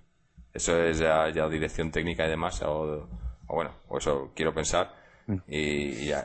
Eso 0.53 0.82
es 0.82 0.99
ya, 0.99 1.30
dirección 1.49 1.91
técnica 1.91 2.26
y 2.26 2.30
demás 2.30 2.62
o, 2.62 3.09
bueno 3.47 3.72
o 3.89 3.99
eso 3.99 4.32
quiero 4.34 4.55
pensar 4.55 4.95
mm. 5.26 5.36
y, 5.47 6.07
ya, 6.07 6.24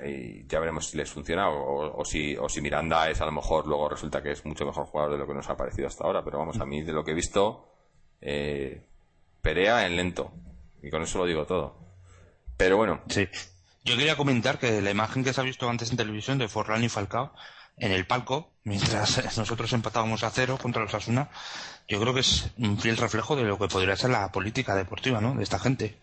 veremos 0.60 0.88
si 0.88 0.98
les 0.98 1.12
funciona 1.12 1.50
o, 1.50 2.04
si 2.06 2.36
o 2.38 2.48
si 2.48 2.62
Miranda 2.62 3.10
es 3.10 3.22
a 3.22 3.26
lo 3.26 3.32
mejor 3.32 3.68
luego 3.68 3.90
resulta 3.90 4.22
que 4.24 4.32
es 4.32 4.46
mucho 4.46 4.66
mejor 4.66 4.86
jugador 4.86 5.14
de 5.14 5.18
lo 5.18 5.28
que 5.28 5.34
nos 5.34 5.50
ha 5.50 5.58
parecido 5.58 5.88
hasta 5.88 6.04
ahora 6.04 6.24
pero 6.24 6.40
vamos 6.40 6.60
a 6.60 6.66
mí 6.66 6.82
de 6.82 6.94
lo 6.94 7.04
que 7.04 7.12
he 7.12 7.16
visto 7.16 7.70
eh, 8.22 8.82
Perea 9.42 9.86
en 9.86 9.98
lento 9.98 10.32
y 10.84 10.90
con 10.90 11.02
eso 11.02 11.18
lo 11.18 11.26
digo 11.26 11.46
todo. 11.46 11.78
Pero 12.58 12.78
bueno. 12.78 13.02
Sí. 13.10 13.28
Yo 13.84 13.98
quería 13.98 14.16
comentar 14.16 14.60
que 14.60 14.82
la 14.82 14.92
imagen 14.92 15.24
que 15.24 15.34
se 15.34 15.42
ha 15.42 15.44
visto 15.44 15.70
antes 15.70 15.92
en 15.92 15.98
televisión 15.98 16.38
de 16.38 16.48
Forlán 16.48 16.84
y 16.84 16.90
Falcao 16.90 17.34
en 17.78 17.92
el 17.92 18.06
palco, 18.06 18.52
mientras 18.64 19.38
nosotros 19.38 19.72
empatábamos 19.74 20.24
a 20.24 20.30
cero 20.30 20.58
contra 20.62 20.84
los 20.84 20.94
Asuna, 20.94 21.30
yo 21.88 22.00
creo 22.00 22.14
que 22.14 22.22
es 22.22 22.50
un 22.58 22.80
fiel 22.80 22.98
reflejo 22.98 23.36
de 23.36 23.44
lo 23.44 23.58
que 23.58 23.68
podría 23.68 23.96
ser 23.96 24.12
la 24.12 24.32
política 24.32 24.76
deportiva, 24.76 25.20
¿no? 25.20 25.36
De 25.36 25.44
esta 25.44 25.60
gente. 25.60 26.00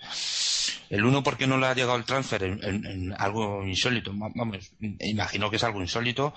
El 0.90 1.04
uno, 1.04 1.22
porque 1.22 1.46
no 1.46 1.56
le 1.56 1.66
ha 1.66 1.74
llegado 1.74 1.96
el 1.96 2.04
transfer 2.04 2.42
en, 2.42 3.14
algo 3.16 3.64
insólito? 3.64 4.12
Vamos, 4.14 4.72
imagino 4.80 5.48
que 5.48 5.56
es 5.56 5.64
algo 5.64 5.80
insólito, 5.80 6.34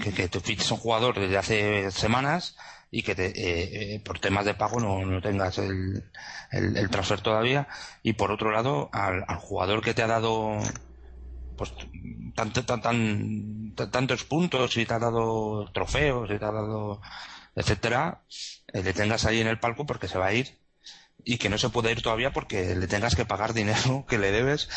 que, 0.00 0.12
que 0.12 0.28
te 0.28 0.40
fiches 0.40 0.70
un 0.70 0.78
jugador 0.78 1.18
desde 1.18 1.36
hace 1.36 1.90
semanas 1.90 2.56
y 2.90 3.02
que 3.02 3.14
te, 3.14 3.26
eh, 3.26 3.94
eh, 3.94 4.00
por 4.00 4.18
temas 4.18 4.44
de 4.44 4.54
pago 4.54 4.80
no, 4.80 5.04
no 5.04 5.20
tengas 5.20 5.58
el, 5.58 6.02
el, 6.50 6.90
transfer 6.90 7.20
todavía. 7.20 7.68
Y 8.02 8.14
por 8.14 8.32
otro 8.32 8.50
lado, 8.50 8.90
al, 8.92 9.24
al 9.28 9.36
jugador 9.36 9.82
que 9.82 9.94
te 9.94 10.02
ha 10.02 10.08
dado 10.08 10.58
pues 11.60 11.74
tanto, 12.34 12.64
tan, 12.64 12.80
tan, 12.80 13.74
tantos 13.90 14.24
puntos 14.24 14.74
y 14.78 14.86
te 14.86 14.94
ha 14.94 14.98
dado 14.98 15.70
trofeos 15.74 16.30
y 16.30 16.38
te 16.38 16.44
ha 16.46 16.50
dado 16.50 17.02
etcétera, 17.54 18.22
eh, 18.72 18.82
le 18.82 18.94
tengas 18.94 19.26
ahí 19.26 19.42
en 19.42 19.46
el 19.46 19.60
palco 19.60 19.84
porque 19.84 20.08
se 20.08 20.16
va 20.16 20.28
a 20.28 20.32
ir. 20.32 20.58
Y 21.22 21.36
que 21.36 21.50
no 21.50 21.58
se 21.58 21.68
puede 21.68 21.92
ir 21.92 22.00
todavía 22.00 22.32
porque 22.32 22.74
le 22.74 22.86
tengas 22.86 23.14
que 23.14 23.26
pagar 23.26 23.52
dinero 23.52 24.06
que 24.08 24.16
le 24.16 24.32
debes. 24.32 24.70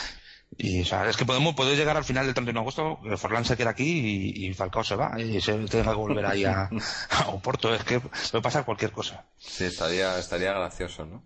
Y 0.57 0.81
o 0.81 0.85
sea, 0.85 1.07
es 1.07 1.15
que 1.15 1.23
podemos 1.23 1.55
puede 1.55 1.77
llegar 1.77 1.95
al 1.95 2.03
final 2.03 2.25
del 2.25 2.35
31 2.35 2.59
de 2.59 2.63
agosto 2.63 2.99
que 3.01 3.15
Forlán 3.15 3.45
se 3.45 3.55
queda 3.55 3.69
aquí 3.69 4.35
y, 4.35 4.53
Falcao 4.53 4.83
se 4.83 4.97
va 4.97 5.17
y 5.21 5.39
se 5.39 5.53
tenga 5.67 5.91
que 5.91 5.97
volver 5.97 6.25
ahí 6.25 6.43
a, 6.43 6.69
a 7.11 7.29
Oporto. 7.29 7.73
Es 7.73 7.85
que 7.85 8.01
puede 8.01 8.41
pasar 8.41 8.65
cualquier 8.65 8.91
cosa. 8.91 9.25
Sí 9.37 9.63
estaría 9.63 10.19
estaría 10.19 10.51
gracioso 10.51 11.05
¿no? 11.05 11.23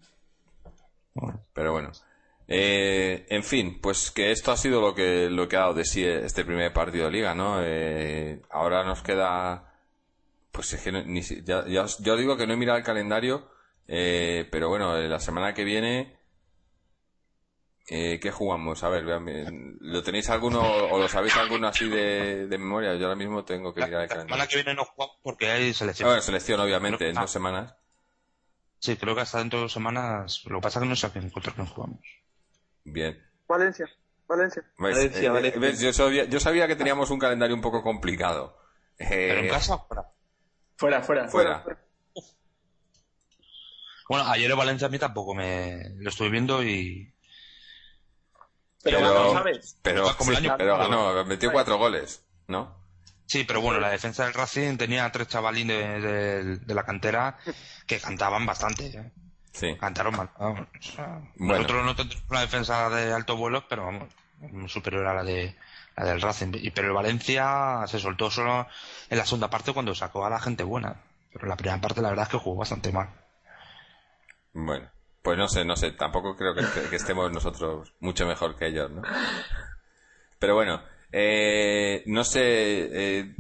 pero 1.51 1.72
bueno 1.72 1.91
eh, 2.48 3.26
en 3.30 3.43
fin, 3.43 3.80
pues 3.82 4.10
que 4.12 4.32
esto 4.32 4.52
ha 4.52 4.58
sido 4.58 4.80
lo 4.82 4.95
que, 4.95 5.30
lo 5.30 5.48
que 5.48 5.58
ha 5.58 5.62
dado 5.62 5.74
de 5.74 5.86
sí 5.86 6.04
este 6.06 6.45
primer 6.45 6.72
partido 6.74 7.06
de 7.06 7.12
liga, 7.12 7.36
¿no? 7.36 7.58
Eh, 7.62 8.41
ahora 8.50 8.84
nos 8.84 9.02
queda, 9.04 9.74
pues 10.52 10.72
es 10.74 10.82
que 10.82 10.91
ni, 10.91 11.22
ya, 11.22 11.66
yo 11.68 12.16
digo 12.18 12.38
que 12.38 12.48
no 12.48 12.54
he 12.54 12.58
mirado 12.58 12.78
el 12.78 12.84
calendario, 12.86 13.50
eh, 13.88 14.48
pero 14.52 14.70
bueno, 14.70 14.95
la 14.98 15.20
semana 15.20 15.54
que 15.54 15.64
viene, 15.64 16.16
Eh, 17.89 18.20
¿Qué 18.22 18.32
jugamos? 18.32 18.84
A 18.84 18.89
ver, 18.89 19.04
¿lo 19.06 20.04
tenéis 20.04 20.30
alguno 20.30 20.60
o 20.62 21.00
lo 21.00 21.08
sabéis 21.08 21.38
alguno 21.38 21.70
así 21.70 21.88
de, 21.88 22.45
de 22.48 22.58
memoria? 22.58 22.93
Yo 22.95 23.06
ahora 23.06 23.16
mismo 23.16 23.45
tengo 23.45 23.74
que 23.74 23.80
ir 23.80 23.95
a 23.95 24.02
La 24.06 24.08
semana 24.10 24.45
que 24.45 24.58
viene 24.58 24.74
no 24.74 24.84
jugamos 24.84 25.16
porque 25.24 25.50
hay 25.50 25.74
selección. 25.74 26.10
Bueno, 26.10 26.22
selección, 26.22 26.60
obviamente, 26.60 27.08
en 27.10 27.18
Ah. 27.18 27.22
dos 27.22 27.32
semanas. 27.32 27.76
Sí, 28.80 28.98
creo 28.98 29.16
que 29.16 29.22
hasta 29.22 29.38
dentro 29.39 29.60
de 29.60 29.64
dos 29.64 29.72
semanas. 29.72 30.43
Lo 30.48 30.58
que 30.58 30.64
pasa 30.64 30.80
es 30.80 30.84
que 30.84 30.89
no 30.89 30.95
sé 30.98 31.08
a 31.08 31.12
contra 31.32 31.54
quién 31.54 31.68
jugamos. 31.68 32.02
Bien. 32.90 33.22
Valencia, 33.48 33.86
Valencia. 34.28 34.62
¿Ves? 34.64 34.96
Valencia, 34.96 35.22
Eh, 35.22 35.30
Valencia. 35.30 35.60
ves, 35.62 35.80
Yo, 35.80 35.94
sabía, 35.94 36.26
yo 36.26 36.40
sabía 36.40 36.68
que 36.68 36.76
teníamos 36.76 37.10
un 37.12 37.20
calendario 37.20 37.56
un 37.56 37.62
poco 37.62 37.82
complicado. 37.84 38.58
Eh, 38.98 39.06
¿Pero 39.30 39.40
en 39.42 39.50
casa 39.50 39.76
o 39.76 39.88
fuera? 39.88 40.12
Fuera, 40.78 41.02
fuera. 41.04 41.30
Fuera. 41.30 41.64
Bueno, 44.10 44.26
ayer 44.30 44.56
Valencia 44.56 44.88
a 44.88 44.90
mí 44.90 44.98
tampoco 45.00 45.34
me. 45.36 45.90
Lo 45.98 46.10
estuve 46.10 46.30
viendo 46.30 46.64
y. 46.64 47.14
Pero, 48.84 49.00
Pero- 49.00 49.34
¿sabes? 49.34 49.78
Pero, 49.82 50.16
Como 50.18 50.32
el 50.32 50.38
sí, 50.38 50.46
año 50.48 50.56
pero 50.58 50.78
pasado. 50.78 51.14
ganó, 51.14 51.26
metió 51.26 51.52
cuatro 51.52 51.78
goles, 51.78 52.24
¿no? 52.48 52.78
Sí, 53.26 53.44
pero 53.44 53.60
bueno, 53.60 53.82
la 53.82 53.90
defensa 53.90 54.24
del 54.24 54.34
Racing 54.34 54.78
tenía 54.78 55.12
tres 55.12 55.28
chavalines 55.28 56.02
de, 56.02 56.58
de 56.60 56.74
la 56.74 56.84
cantera 56.86 57.38
que 57.86 58.00
cantaban 58.00 58.46
bastante. 58.46 58.86
¿eh? 58.88 59.12
Sí. 59.58 59.76
Cantaron 59.76 60.16
mal. 60.16 60.30
vamos, 60.38 60.68
Bueno. 61.36 61.64
Nosotros 61.64 61.86
no 61.86 61.95
tenemos 61.95 62.24
una 62.30 62.41
defensa 62.41 62.89
de 62.91 63.12
alto 63.12 63.36
vuelo, 63.36 63.68
pero 63.68 63.86
vamos, 63.86 64.72
superior 64.72 65.08
a 65.08 65.16
la 65.16 65.24
de 65.24 65.55
la 65.95 66.05
del 66.05 66.22
Racing. 66.22 66.51
Y, 66.53 66.70
pero 66.70 66.89
el 66.89 66.93
Valencia 66.93 67.84
se 67.88 67.97
soltó 67.97 68.30
solo 68.30 68.68
en 69.10 69.18
la 69.18 69.26
segunda 69.26 69.49
parte 69.49 69.74
cuando 69.74 69.95
sacó 69.95 70.26
a 70.26 70.30
la 70.30 70.39
gente 70.39 70.64
buena. 70.64 71.01
Pero 71.34 71.45
en 71.45 71.49
la 71.49 71.58
primera 71.58 71.82
parte 71.82 72.01
la 72.01 72.10
verdad 72.10 72.26
es 72.26 72.30
que 72.30 72.38
jugó 72.38 72.58
bastante 72.58 72.91
mal. 72.91 73.10
Bueno, 74.53 74.89
pues 75.24 75.38
no 75.39 75.47
sé, 75.47 75.66
no 75.66 75.76
sé, 75.76 75.91
tampoco 75.91 76.36
creo 76.36 76.53
que, 76.53 76.64
que 76.89 76.95
estemos 76.95 77.32
nosotros 77.32 77.93
mucho 77.99 78.28
mejor 78.28 78.55
que 78.55 78.68
ellos, 78.68 78.91
¿no? 78.91 79.01
Pero 80.39 80.53
bueno, 80.53 80.84
eh, 81.12 82.03
no 82.05 82.24
sé, 82.24 82.41
eh, 82.41 83.36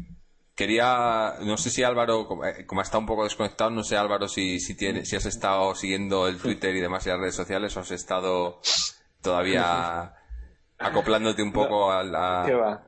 quería, 0.57 1.35
no 1.41 1.55
sé 1.55 1.69
si 1.69 1.83
Álvaro, 1.83 2.27
como, 2.27 2.43
eh, 2.43 2.65
como 2.65 2.81
está 2.81 2.97
un 2.97 3.05
poco 3.05 3.23
desconectado, 3.23 3.69
no 3.69 3.83
sé 3.83 3.95
Álvaro 3.95 4.27
si, 4.27 4.59
si, 4.59 4.75
tiene, 4.75 5.05
si 5.05 5.15
has 5.15 5.27
estado 5.27 5.75
siguiendo 5.75 6.27
el 6.27 6.39
Twitter 6.39 6.75
y 6.75 6.81
demás 6.81 7.05
y 7.05 7.09
las 7.09 7.19
redes 7.19 7.35
sociales 7.35 7.77
o 7.77 7.81
has 7.81 7.91
estado 7.91 8.59
todavía 9.21 10.15
acoplándote 10.79 11.43
un 11.43 11.53
poco 11.53 11.91
a 11.91 12.03
la... 12.03 12.43
Que 12.45 12.55
va. 12.55 12.83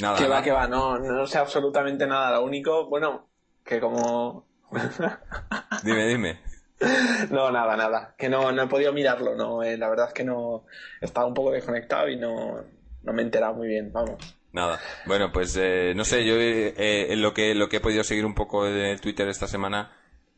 Nada, 0.00 0.16
Que 0.16 0.28
va, 0.28 0.42
que 0.42 0.52
va. 0.52 0.68
No, 0.68 0.98
no 0.98 1.26
sé 1.26 1.38
absolutamente 1.38 2.06
nada. 2.06 2.38
Lo 2.38 2.44
único, 2.44 2.88
bueno, 2.88 3.28
que 3.64 3.80
como... 3.80 4.46
Dime, 5.82 6.06
dime. 6.06 6.40
No, 7.30 7.50
nada, 7.50 7.76
nada. 7.76 8.14
Que 8.16 8.28
no, 8.28 8.52
no 8.52 8.62
he 8.62 8.66
podido 8.66 8.92
mirarlo. 8.92 9.34
No, 9.34 9.62
eh, 9.62 9.76
la 9.76 9.88
verdad 9.88 10.08
es 10.08 10.14
que 10.14 10.24
no... 10.24 10.66
Estaba 11.00 11.26
un 11.26 11.34
poco 11.34 11.50
desconectado 11.50 12.08
y 12.08 12.16
no, 12.16 12.62
no 13.02 13.12
me 13.12 13.22
he 13.22 13.24
enterado 13.24 13.54
muy 13.54 13.68
bien. 13.68 13.92
Vamos. 13.92 14.36
Nada. 14.54 14.78
Bueno, 15.06 15.32
pues 15.32 15.56
eh, 15.60 15.94
no 15.96 16.04
sé, 16.04 16.24
yo 16.24 16.36
eh, 16.38 17.12
en 17.12 17.20
lo 17.22 17.34
que 17.34 17.54
lo 17.56 17.68
que 17.68 17.78
he 17.78 17.80
podido 17.80 18.04
seguir 18.04 18.24
un 18.24 18.34
poco 18.36 18.64
de 18.64 18.96
Twitter 18.98 19.26
esta 19.28 19.48
semana 19.48 19.90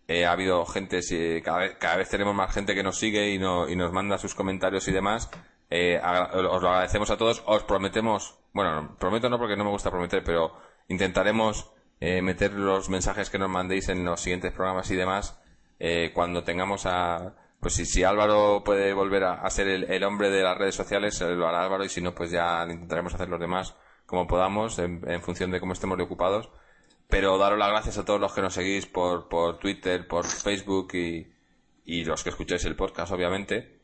eh, 0.08 0.24
ha 0.24 0.32
habido 0.32 0.64
gente, 0.64 1.02
sí, 1.02 1.42
cada 1.44 1.58
vez, 1.58 1.76
cada 1.78 1.96
vez 1.96 2.08
tenemos 2.08 2.34
más 2.34 2.52
gente 2.54 2.74
que 2.74 2.82
nos 2.82 2.98
sigue 2.98 3.28
y, 3.30 3.38
no, 3.38 3.68
y 3.68 3.76
nos 3.76 3.92
manda 3.92 4.16
sus 4.16 4.34
comentarios 4.34 4.88
y 4.88 4.92
demás. 4.92 5.28
Eh, 5.68 6.00
agra- 6.02 6.30
os 6.32 6.62
lo 6.62 6.68
agradecemos 6.70 7.10
a 7.10 7.18
todos. 7.18 7.42
Os 7.44 7.64
prometemos, 7.64 8.38
bueno, 8.54 8.82
no, 8.82 8.96
prometo 8.96 9.28
no 9.28 9.38
porque 9.38 9.54
no 9.56 9.64
me 9.64 9.70
gusta 9.70 9.90
prometer, 9.90 10.24
pero 10.24 10.56
intentaremos 10.88 11.70
eh, 12.00 12.22
meter 12.22 12.52
los 12.54 12.88
mensajes 12.88 13.28
que 13.28 13.38
nos 13.38 13.50
mandéis 13.50 13.90
en 13.90 14.02
los 14.02 14.20
siguientes 14.22 14.52
programas 14.52 14.90
y 14.90 14.96
demás 14.96 15.38
eh, 15.78 16.10
cuando 16.14 16.42
tengamos 16.42 16.86
a 16.86 17.34
pues 17.60 17.74
si, 17.74 17.84
si 17.86 18.04
Álvaro 18.04 18.62
puede 18.64 18.92
volver 18.94 19.24
a, 19.24 19.32
a 19.42 19.50
ser 19.50 19.66
el, 19.68 19.84
el 19.90 20.04
hombre 20.04 20.30
de 20.30 20.42
las 20.42 20.56
redes 20.58 20.74
sociales 20.74 21.20
eh, 21.22 21.34
lo 21.34 21.48
hará 21.48 21.64
Álvaro 21.64 21.84
y 21.84 21.88
si 21.88 22.00
no 22.02 22.14
pues 22.14 22.30
ya 22.30 22.62
intentaremos 22.64 23.14
hacer 23.14 23.28
los 23.30 23.40
demás 23.40 23.74
como 24.06 24.26
podamos 24.26 24.78
en, 24.78 25.00
función 25.22 25.50
de 25.50 25.60
cómo 25.60 25.72
estemos 25.72 25.98
ocupados. 26.00 26.50
Pero 27.08 27.38
daros 27.38 27.58
las 27.58 27.68
gracias 27.70 27.98
a 27.98 28.04
todos 28.04 28.20
los 28.20 28.32
que 28.32 28.42
nos 28.42 28.54
seguís 28.54 28.86
por, 28.86 29.28
por 29.28 29.58
Twitter, 29.58 30.06
por 30.08 30.24
Facebook 30.26 30.88
y, 30.94 31.32
y 31.84 32.04
los 32.04 32.22
que 32.24 32.30
escucháis 32.30 32.64
el 32.64 32.76
podcast 32.76 33.12
obviamente. 33.12 33.80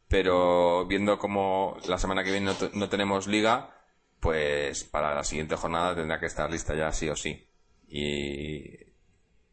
pero 0.09 0.87
viendo 0.87 1.19
como 1.19 1.77
la 1.87 1.99
semana 1.99 2.25
que 2.25 2.31
viene 2.31 2.47
no, 2.47 2.57
no 2.75 2.89
tenemos 2.89 3.27
liga 3.27 3.75
pues 4.21 4.85
para 4.85 5.15
la 5.15 5.25
siguiente 5.25 5.57
jornada 5.57 5.95
tendrá 5.95 6.19
que 6.19 6.27
estar 6.27 6.51
lista 6.51 6.75
ya 6.75 6.93
sí 6.93 7.09
o 7.09 7.17
sí 7.17 7.47
y 7.89 8.89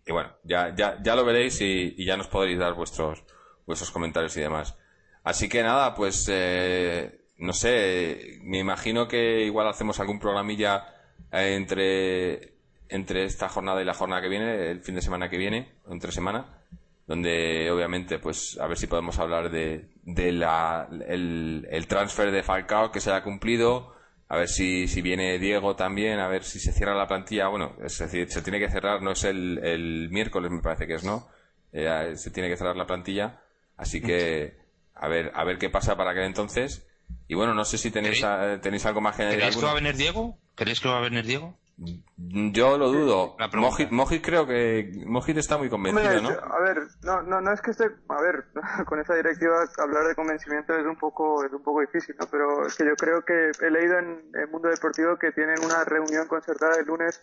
y 0.06 0.12
bueno, 0.12 0.32
ya, 0.44 0.74
ya, 0.76 1.02
ya 1.02 1.16
lo 1.16 1.26
veréis 1.26 1.60
y, 1.62 1.96
y 1.98 2.06
ya 2.06 2.16
nos 2.16 2.28
podréis 2.28 2.60
dar 2.60 2.74
vuestros, 2.74 3.24
vuestros 3.66 3.90
comentarios 3.92 4.38
y 4.38 4.42
demás. 4.42 4.78
Así 5.24 5.50
que 5.50 5.64
nada, 5.64 5.96
pues 5.96 6.28
eh, 6.32 7.26
no 7.38 7.54
sé, 7.54 8.38
me 8.44 8.60
imagino 8.60 9.08
que 9.08 9.42
igual 9.44 9.68
hacemos 9.68 10.00
algún 10.00 10.20
programilla 10.20 10.86
entre, 11.32 12.55
entre 12.90 13.26
esta 13.26 13.50
jornada 13.50 13.82
y 13.82 13.86
la 13.86 13.94
jornada 13.94 14.22
que 14.22 14.30
viene, 14.30 14.72
el 14.72 14.82
fin 14.82 14.96
de 14.96 15.02
semana 15.02 15.30
que 15.30 15.38
viene, 15.38 15.74
entre 15.90 16.12
semana, 16.12 16.60
donde 17.08 17.70
obviamente 17.72 18.20
pues 18.20 18.58
a 18.60 18.68
ver 18.68 18.78
si 18.78 18.88
podemos 18.88 19.20
hablar 19.20 19.52
de, 19.52 19.90
de 20.04 20.32
la, 20.32 20.88
el, 21.08 21.68
el 21.70 21.88
transfer 21.88 22.32
de 22.32 22.44
Falcao 22.44 22.92
que 22.92 23.00
se 23.00 23.12
ha 23.12 23.22
cumplido, 23.24 23.94
a 24.28 24.38
ver 24.38 24.48
si, 24.48 24.88
si 24.88 25.02
viene 25.04 25.38
Diego 25.38 25.76
también, 25.76 26.20
a 26.20 26.28
ver 26.28 26.44
si 26.44 26.60
se 26.60 26.72
cierra 26.72 26.96
la 26.96 27.08
plantilla. 27.08 27.48
Bueno, 27.48 27.76
es 27.84 27.98
decir, 28.00 28.32
se 28.32 28.42
tiene 28.42 28.60
que 28.60 28.70
cerrar, 28.72 29.02
no 29.04 29.12
es 29.12 29.24
el, 29.24 29.60
el 29.64 30.10
miércoles, 30.10 30.50
me 30.52 30.62
parece 30.62 30.88
que 30.88 30.96
es, 30.96 31.04
¿no? 31.04 31.28
Eh, 31.72 32.14
se 32.16 32.32
tiene 32.32 32.50
que 32.50 32.58
cerrar 32.58 32.76
la 32.76 32.88
plantilla. 32.88 33.40
Así 33.78 34.02
que, 34.02 34.58
a 34.96 35.08
ver, 35.08 35.32
a 35.36 35.44
ver 35.44 35.60
qué 35.60 35.70
pasa 35.70 35.96
para 35.96 36.12
aquel 36.12 36.24
entonces. 36.24 36.88
Y 37.28 37.36
bueno, 37.36 37.54
no 37.54 37.66
sé 37.66 37.78
si 37.78 37.92
tenéis, 37.92 38.24
a- 38.24 38.60
tenéis 38.62 38.84
algo 38.88 39.00
más 39.02 39.20
añadir. 39.20 39.38
¿Queréis 39.38 39.58
que 39.58 39.66
va 39.66 39.72
a 39.72 39.76
venir 39.76 39.96
Diego? 39.96 40.40
¿Queréis 40.56 40.80
que 40.80 40.90
va 40.90 40.98
a 40.98 41.02
venir 41.02 41.24
Diego? 41.26 41.56
Yo 41.78 42.78
lo 42.78 42.90
dudo. 42.90 43.36
Mojit, 43.54 43.92
Mojit 43.92 44.24
creo 44.26 44.48
que 44.48 44.90
Mojit 45.06 45.38
está 45.38 45.58
muy 45.58 45.70
convencido, 45.70 46.08
Hombre, 46.20 46.22
¿no? 46.22 46.54
A 46.54 46.60
ver, 46.62 46.84
no, 47.04 47.22
no, 47.24 47.42
no 47.42 47.52
es 47.52 47.62
que 47.62 47.72
esté, 47.72 47.86
a 48.08 48.22
ver, 48.22 48.46
con 48.88 49.00
esa 49.00 49.14
directiva 49.16 49.58
hablar 49.78 50.06
de 50.08 50.16
convencimiento 50.16 50.74
es 50.74 50.86
un 50.86 50.96
poco, 50.98 51.44
es 51.44 51.52
un 51.52 51.62
poco 51.64 51.82
difícil, 51.82 52.16
¿no? 52.18 52.28
Pero 52.32 52.66
es 52.66 52.76
que 52.76 52.86
yo 52.86 52.96
creo 52.96 53.24
que 53.26 53.52
he 53.62 53.70
leído 53.70 54.00
en 54.00 54.30
el 54.36 54.48
Mundo 54.50 54.70
Deportivo 54.70 55.18
que 55.18 55.34
tienen 55.34 55.58
una 55.66 55.84
reunión 55.84 56.28
concertada 56.28 56.80
el 56.80 56.86
lunes, 56.86 57.22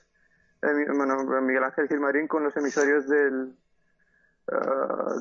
eh, 0.60 0.74
mi- 0.74 0.96
bueno, 0.96 1.16
Miguel 1.40 1.64
Ángel 1.64 1.88
Gilmarín 1.88 2.28
con 2.28 2.44
los 2.44 2.54
emisarios 2.56 3.08
del, 3.08 3.56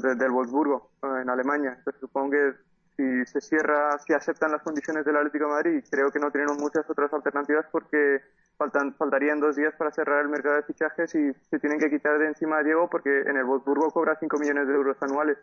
de- 0.01 0.15
del 0.15 0.31
Wolfsburgo, 0.31 0.91
eh, 1.03 1.21
en 1.21 1.29
Alemania. 1.29 1.75
Entonces 1.77 1.99
supongo 2.01 2.31
que 2.31 2.53
si 2.95 3.25
se 3.25 3.41
cierra, 3.41 3.97
si 3.99 4.13
aceptan 4.13 4.51
las 4.51 4.61
condiciones 4.61 5.05
del 5.05 5.15
Atlético 5.15 5.45
de 5.45 5.51
Madrid, 5.51 5.83
creo 5.89 6.11
que 6.11 6.19
no 6.19 6.31
tienen 6.31 6.55
muchas 6.57 6.89
otras 6.89 7.11
alternativas 7.13 7.65
porque 7.71 8.21
faltan, 8.57 8.93
faltarían 8.95 9.39
dos 9.39 9.55
días 9.55 9.73
para 9.77 9.91
cerrar 9.91 10.21
el 10.21 10.29
mercado 10.29 10.55
de 10.55 10.63
fichajes 10.63 11.15
y 11.15 11.33
se 11.49 11.59
tienen 11.59 11.79
que 11.79 11.89
quitar 11.89 12.19
de 12.19 12.27
encima 12.27 12.59
a 12.59 12.63
Diego 12.63 12.89
porque 12.89 13.21
en 13.21 13.37
el 13.37 13.45
Wolfsburgo 13.45 13.91
cobra 13.91 14.17
5 14.19 14.37
millones 14.37 14.67
de 14.67 14.73
euros 14.73 14.97
anuales 15.01 15.37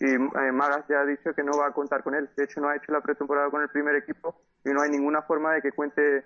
y 0.00 0.14
eh, 0.14 0.52
Magas 0.52 0.86
ya 0.88 1.00
ha 1.00 1.06
dicho 1.06 1.32
que 1.34 1.42
no 1.42 1.52
va 1.56 1.68
a 1.68 1.72
contar 1.72 2.02
con 2.02 2.14
él. 2.14 2.28
De 2.36 2.44
hecho, 2.44 2.60
no 2.60 2.68
ha 2.68 2.76
hecho 2.76 2.92
la 2.92 3.00
pretemporada 3.00 3.50
con 3.50 3.62
el 3.62 3.68
primer 3.68 3.94
equipo 3.96 4.40
y 4.64 4.70
no 4.70 4.82
hay 4.82 4.90
ninguna 4.90 5.22
forma 5.22 5.54
de 5.54 5.62
que 5.62 5.72
cuente 5.72 6.24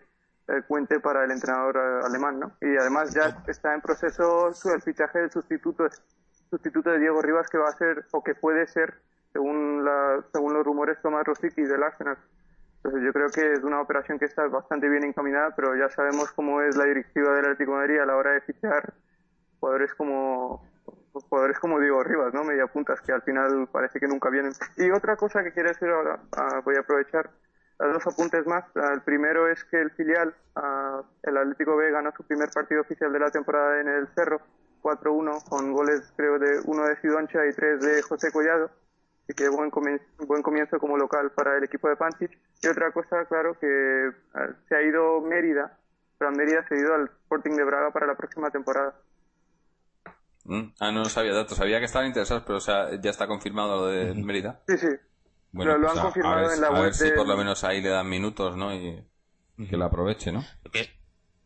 eh, 0.48 0.62
cuente 0.68 1.00
para 1.00 1.24
el 1.24 1.30
entrenador 1.32 1.76
eh, 1.76 2.06
alemán, 2.06 2.38
¿no? 2.38 2.52
Y 2.60 2.76
además 2.76 3.12
ya 3.12 3.42
está 3.48 3.74
en 3.74 3.80
proceso 3.80 4.50
el 4.72 4.82
fichaje 4.82 5.18
del 5.18 5.30
sustituto 5.30 5.88
sustituto 6.48 6.90
de 6.90 7.00
Diego 7.00 7.20
Rivas 7.20 7.48
que 7.50 7.58
va 7.58 7.68
a 7.68 7.72
ser 7.72 8.06
o 8.12 8.22
que 8.22 8.34
puede 8.34 8.66
ser 8.68 8.94
según 9.36 9.84
la, 9.84 10.24
según 10.32 10.54
los 10.54 10.64
rumores 10.64 10.96
Tomás 11.02 11.26
Rosicky 11.26 11.62
del 11.62 11.82
Arsenal. 11.82 12.16
Entonces 12.76 13.02
yo 13.04 13.12
creo 13.12 13.28
que 13.28 13.52
es 13.52 13.62
una 13.64 13.82
operación 13.82 14.18
que 14.18 14.24
está 14.24 14.46
bastante 14.48 14.88
bien 14.88 15.04
encaminada, 15.04 15.54
pero 15.54 15.76
ya 15.76 15.90
sabemos 15.90 16.32
cómo 16.32 16.62
es 16.62 16.74
la 16.76 16.84
directiva 16.84 17.34
del 17.34 17.44
Atlético 17.44 17.72
de 17.72 17.78
Madrid 17.78 17.98
a 17.98 18.06
la 18.06 18.16
hora 18.16 18.32
de 18.32 18.40
fichar 18.40 18.94
jugadores 19.60 19.92
como 19.94 20.64
jugadores 21.12 21.58
como 21.58 21.80
Diego 21.80 22.02
Rivas, 22.02 22.32
¿no? 22.32 22.44
Media 22.44 22.66
puntas 22.66 23.00
que 23.00 23.12
al 23.12 23.22
final 23.22 23.68
parece 23.70 24.00
que 24.00 24.08
nunca 24.08 24.30
vienen. 24.30 24.52
Y 24.76 24.90
otra 24.90 25.16
cosa 25.16 25.42
que 25.42 25.52
quiero 25.52 25.68
decir 25.68 25.88
ahora, 25.88 26.20
ah, 26.36 26.60
voy 26.64 26.76
a 26.76 26.80
aprovechar 26.80 27.30
dos 27.78 28.06
apuntes 28.06 28.46
más. 28.46 28.64
Ah, 28.76 28.92
el 28.94 29.02
primero 29.02 29.48
es 29.48 29.64
que 29.64 29.80
el 29.80 29.90
filial, 29.90 30.34
ah, 30.54 31.02
el 31.24 31.36
Atlético 31.36 31.76
B, 31.76 31.90
ganó 31.90 32.10
su 32.16 32.22
primer 32.22 32.48
partido 32.50 32.80
oficial 32.80 33.12
de 33.12 33.18
la 33.18 33.30
temporada 33.30 33.80
en 33.80 33.88
el 33.88 34.08
Cerro, 34.14 34.40
4-1, 34.82 35.44
con 35.48 35.72
goles 35.72 36.12
creo 36.16 36.38
de 36.38 36.60
uno 36.64 36.84
de 36.84 36.96
Sidoncha 37.00 37.46
y 37.46 37.52
tres 37.52 37.80
de 37.80 38.00
José 38.02 38.30
Collado. 38.30 38.70
Así 39.26 39.34
que 39.34 39.48
buen 39.48 39.70
comienzo, 39.70 40.04
buen 40.26 40.40
comienzo 40.42 40.78
como 40.78 40.96
local 40.96 41.32
para 41.32 41.58
el 41.58 41.64
equipo 41.64 41.88
de 41.88 41.96
Pancic. 41.96 42.38
Y 42.62 42.68
otra 42.68 42.92
cosa, 42.92 43.24
claro, 43.26 43.58
que 43.58 44.12
ah, 44.34 44.50
se 44.68 44.76
ha 44.76 44.82
ido 44.82 45.20
Mérida, 45.20 45.76
pero 46.16 46.30
Mérida 46.30 46.64
se 46.68 46.76
ha 46.76 46.78
ido 46.78 46.94
al 46.94 47.06
Sporting 47.24 47.56
de 47.56 47.64
Braga 47.64 47.90
para 47.90 48.06
la 48.06 48.14
próxima 48.16 48.50
temporada. 48.50 48.94
Mm. 50.44 50.62
Ah, 50.78 50.92
no 50.92 51.04
sabía 51.06 51.34
datos. 51.34 51.58
Sabía 51.58 51.80
que 51.80 51.86
estaban 51.86 52.06
interesados, 52.06 52.44
pero 52.46 52.58
o 52.58 52.60
sea, 52.60 52.94
ya 53.00 53.10
está 53.10 53.26
confirmado 53.26 53.80
lo 53.80 53.86
de 53.88 54.14
Mérida. 54.14 54.60
Sí, 54.68 54.78
sí. 54.78 54.88
Bueno, 55.52 55.72
Lo- 55.72 55.78
lo 55.78 55.86
pues 55.88 55.96
han 55.98 56.04
confirmado 56.04 56.40
ver, 56.42 56.52
en 56.52 56.60
la 56.60 56.66
a 56.68 56.70
ver 56.72 56.82
web 56.82 56.92
si 56.92 57.10
por 57.10 57.26
lo 57.26 57.36
menos 57.36 57.64
ahí 57.64 57.80
le 57.82 57.88
dan 57.88 58.08
minutos, 58.08 58.56
¿no? 58.56 58.72
Y 58.72 59.02
que 59.68 59.76
lo 59.76 59.86
aproveche, 59.86 60.30
¿no? 60.30 60.44
Lo 60.64 60.70
que, 60.70 60.90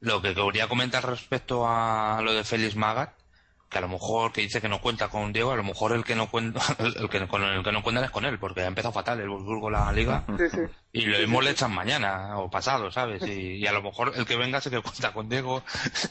lo 0.00 0.20
que 0.20 0.34
quería 0.34 0.68
comentar 0.68 1.06
respecto 1.08 1.64
a 1.66 2.20
lo 2.22 2.32
de 2.34 2.44
Félix 2.44 2.76
Magath, 2.76 3.14
que 3.70 3.78
a 3.78 3.82
lo 3.82 3.88
mejor 3.88 4.32
que 4.32 4.40
dice 4.40 4.60
que 4.60 4.68
no 4.68 4.80
cuenta 4.80 5.08
con 5.08 5.32
Diego, 5.32 5.52
a 5.52 5.56
lo 5.56 5.62
mejor 5.62 5.92
el 5.92 6.04
que 6.04 6.16
no 6.16 6.28
cuenta, 6.30 6.60
el 6.80 7.08
que, 7.08 7.26
con 7.28 7.42
el 7.42 7.62
que 7.62 7.70
no 7.72 7.82
cuenta 7.82 8.04
es 8.04 8.10
con 8.10 8.24
él, 8.24 8.38
porque 8.38 8.62
ha 8.62 8.66
empezado 8.66 8.92
fatal 8.92 9.20
el 9.20 9.28
Wolfsburgo 9.28 9.70
la 9.70 9.92
liga 9.92 10.24
Sí, 10.36 10.48
sí. 10.50 10.58
y 10.92 11.06
lo 11.06 11.18
mismo 11.18 11.40
le 11.40 11.50
echan 11.50 11.72
mañana 11.72 12.36
o 12.38 12.50
pasado, 12.50 12.90
¿sabes? 12.90 13.22
Y, 13.26 13.58
y 13.58 13.66
a 13.68 13.72
lo 13.72 13.80
mejor 13.80 14.12
el 14.16 14.26
que 14.26 14.36
venga 14.36 14.60
se 14.60 14.70
que 14.70 14.82
cuenta 14.82 15.12
con 15.12 15.28
Diego 15.28 15.62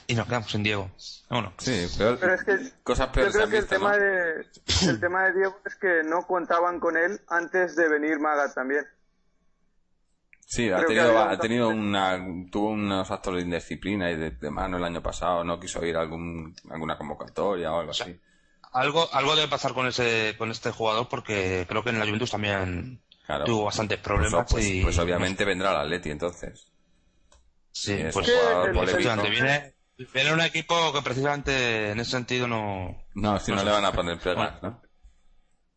y 0.07 0.15
nos 0.15 0.25
quedamos 0.25 0.49
sin 0.49 0.63
Diego. 0.63 0.89
Bueno, 1.29 1.53
Sí, 1.57 1.85
peor- 1.97 2.17
Pero 2.19 2.33
es 2.33 2.43
que 2.45 2.57
cosas 2.83 3.07
yo 3.07 3.13
creo 3.13 3.31
que 3.49 3.57
el 3.57 3.61
visto, 3.63 3.75
tema 3.75 3.91
¿no? 3.91 3.97
de 3.97 4.45
el 4.87 4.99
tema 5.01 5.23
de 5.25 5.33
Diego 5.33 5.59
es 5.65 5.75
que 5.75 6.01
no 6.05 6.25
contaban 6.25 6.79
con 6.79 6.95
él 6.95 7.19
antes 7.27 7.75
de 7.75 7.89
venir 7.89 8.19
Maga 8.19 8.53
también. 8.53 8.85
Sí, 10.51 10.69
ha 10.71 10.77
creo 10.77 10.89
que 10.89 10.95
tenido, 10.95 11.19
ha 11.19 11.39
tenido 11.39 11.69
una, 11.69 12.17
tuvo 12.51 12.69
unos 12.71 13.11
actos 13.11 13.35
de 13.35 13.41
indisciplina 13.41 14.09
y 14.09 14.15
de, 14.15 14.31
de 14.31 14.49
mano 14.49 14.77
el 14.77 14.83
año 14.83 15.01
pasado, 15.01 15.43
no 15.43 15.59
quiso 15.59 15.85
ir 15.85 15.95
a 15.95 16.01
algún, 16.01 16.55
alguna 16.71 16.97
convocatoria 16.97 17.71
o 17.71 17.79
algo 17.79 17.91
así. 17.91 18.19
algo, 18.73 19.07
algo 19.13 19.35
debe 19.35 19.47
pasar 19.47 19.73
con 19.73 19.87
ese, 19.87 20.35
con 20.37 20.49
este 20.51 20.71
jugador 20.71 21.07
porque 21.07 21.65
creo 21.67 21.83
que 21.83 21.89
en 21.91 21.99
la 21.99 22.05
Juventus 22.05 22.31
también 22.31 23.01
Claro. 23.25 23.45
tuvo 23.45 23.65
bastantes 23.65 23.99
Pues, 23.99 24.07
problemas 24.07 24.51
pues- 24.51 24.65
y 24.65 24.83
pues 24.83 24.97
obviamente 24.97 25.45
vendrá 25.45 25.69
al 25.71 25.85
Atleti 25.85 26.09
entonces. 26.09 26.65
Sí, 27.71 27.93
es 27.93 28.13
pues 28.13 28.27
un 28.27 28.33
jugador 28.33 28.65
Sí, 28.65 28.75
polémico. 28.79 28.99
efectivamente, 28.99 29.29
viene, 29.29 29.75
viene 30.13 30.33
un 30.33 30.41
equipo 30.41 30.91
que 30.93 31.01
precisamente 31.03 31.91
en 31.91 31.99
ese 31.99 32.11
sentido 32.11 32.47
no... 32.47 33.03
No, 33.13 33.39
si 33.39 33.51
no, 33.51 33.63
le 33.63 33.71
van 33.71 33.85
a 33.85 33.91
poner 33.91 34.17
pegas, 34.19 34.63
¿no? 34.63 34.81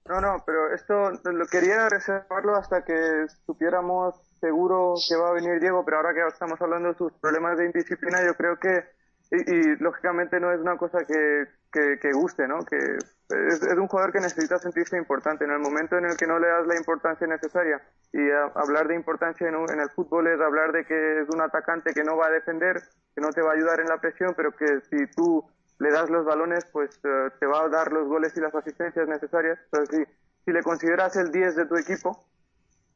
No, 0.07 0.21
no, 0.21 0.43
pero 0.45 0.75
esto 0.75 1.11
lo 1.31 1.47
quería 1.47 1.89
reservarlo 1.89 2.57
hasta 2.57 2.85
que 2.85 3.27
supiéramos 3.47 4.15
seguro 4.43 4.95
que 5.09 5.17
va 5.17 5.31
a 5.31 5.35
venir 5.35 5.61
Diego, 5.61 5.85
pero 5.85 5.99
ahora 5.99 6.13
que 6.13 6.27
estamos 6.27 6.61
hablando 6.61 6.89
de 6.89 6.99
sus 6.99 7.13
problemas 7.15 7.57
de 7.57 7.67
indisciplina, 7.67 8.19
yo 8.27 8.35
creo 8.35 8.59
que, 8.59 8.85
y, 9.31 9.37
y, 9.39 9.77
lógicamente 9.77 10.41
no 10.41 10.51
es 10.53 10.61
una 10.61 10.77
cosa 10.77 10.99
que, 11.07 11.45
que, 11.73 11.99
que 12.01 12.13
guste, 12.13 12.49
¿no? 12.49 12.59
Que 12.65 12.77
es, 12.77 13.63
es, 13.63 13.79
un 13.79 13.87
jugador 13.87 14.13
que 14.13 14.19
necesita 14.19 14.59
sentirse 14.59 14.99
importante. 14.99 15.45
En 15.45 15.53
el 15.53 15.61
momento 15.61 15.97
en 15.97 16.07
el 16.07 16.17
que 16.17 16.27
no 16.27 16.41
le 16.41 16.49
das 16.49 16.67
la 16.67 16.77
importancia 16.77 17.27
necesaria, 17.27 17.81
y 18.13 18.31
a, 18.31 18.51
hablar 18.57 18.89
de 18.89 18.97
importancia 18.97 19.49
en, 19.49 19.55
en 19.55 19.81
el 19.81 19.91
fútbol 19.91 20.27
es 20.27 20.41
hablar 20.41 20.73
de 20.73 20.85
que 20.85 21.21
es 21.21 21.29
un 21.33 21.41
atacante 21.41 21.95
que 21.95 22.03
no 22.03 22.17
va 22.17 22.27
a 22.27 22.31
defender, 22.31 22.83
que 23.15 23.21
no 23.21 23.31
te 23.31 23.43
va 23.43 23.53
a 23.53 23.55
ayudar 23.55 23.79
en 23.79 23.87
la 23.87 24.01
presión, 24.01 24.35
pero 24.37 24.51
que 24.51 24.81
si 24.91 25.07
tú 25.15 25.45
le 25.79 25.91
das 25.93 26.11
los 26.11 26.25
balones, 26.25 26.67
pues 26.73 26.91
uh, 27.05 27.31
te 27.39 27.47
va 27.47 27.63
a 27.63 27.69
dar 27.69 27.93
los 27.93 28.09
goles 28.09 28.37
y 28.37 28.41
las 28.41 28.55
asistencias 28.55 29.07
necesarias. 29.07 29.59
Entonces, 29.67 29.99
si, 29.99 30.15
si 30.45 30.53
le 30.53 30.63
consideras 30.63 31.15
el 31.17 31.31
10 31.31 31.55
de 31.57 31.67
tu 31.67 31.77
equipo, 31.77 32.27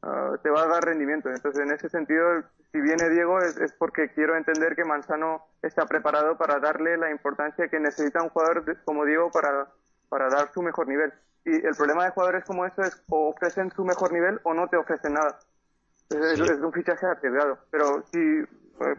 uh, 0.03 0.37
te 0.41 0.49
va 0.49 0.63
a 0.63 0.67
dar 0.67 0.83
rendimiento. 0.83 1.29
Entonces, 1.29 1.61
en 1.61 1.71
ese 1.71 1.89
sentido, 1.89 2.43
si 2.71 2.81
viene 2.81 3.09
Diego, 3.09 3.39
es, 3.39 3.57
es, 3.57 3.73
porque 3.73 4.09
quiero 4.13 4.35
entender 4.35 4.75
que 4.75 4.85
Manzano 4.85 5.45
está 5.61 5.85
preparado 5.85 6.37
para 6.37 6.59
darle 6.59 6.97
la 6.97 7.11
importancia 7.11 7.67
que 7.67 7.79
necesita 7.79 8.21
un 8.21 8.29
jugador 8.29 8.65
de, 8.65 8.75
como 8.83 9.05
Diego 9.05 9.31
para, 9.31 9.67
para 10.09 10.29
dar 10.29 10.51
su 10.53 10.61
mejor 10.61 10.87
nivel. 10.87 11.13
Y 11.45 11.65
el 11.65 11.75
problema 11.75 12.05
de 12.05 12.11
jugadores 12.11 12.43
como 12.45 12.65
esto 12.65 12.81
es 12.81 13.03
o 13.09 13.29
ofrecen 13.29 13.71
su 13.71 13.85
mejor 13.85 14.11
nivel 14.11 14.39
o 14.43 14.53
no 14.53 14.67
te 14.67 14.77
ofrecen 14.77 15.13
nada. 15.13 15.39
Es, 16.09 16.39
es 16.39 16.59
un 16.59 16.73
fichaje 16.73 17.05
arriesgado. 17.05 17.57
Pero 17.71 18.03
si 18.11 18.43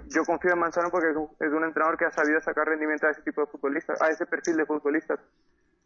yo 0.09 0.25
confío 0.25 0.53
en 0.53 0.59
Manzano 0.59 0.91
porque 0.91 1.11
es 1.11 1.17
un, 1.17 1.29
es 1.39 1.53
un, 1.53 1.65
entrenador 1.65 1.97
que 1.97 2.05
ha 2.05 2.11
sabido 2.11 2.41
sacar 2.41 2.67
rendimiento 2.67 3.07
a 3.07 3.11
ese 3.11 3.23
tipo 3.23 3.43
de 3.43 3.47
futbolistas, 3.47 4.01
a 4.03 4.09
ese 4.09 4.27
perfil 4.27 4.57
de 4.57 4.67
futbolistas. 4.67 5.21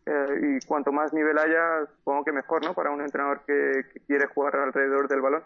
Eh, 0.05 0.59
y 0.59 0.67
cuanto 0.67 0.91
más 0.93 1.13
nivel 1.13 1.39
haya, 1.39 1.87
supongo 1.99 2.25
que 2.25 2.33
mejor, 2.33 2.65
¿no? 2.65 2.75
Para 2.75 2.91
un 2.91 3.01
entrenador 3.01 3.43
que, 3.47 4.01
quiere 4.07 4.27
jugar 4.27 4.57
alrededor 4.57 5.09
del 5.09 5.21
balón. 5.21 5.45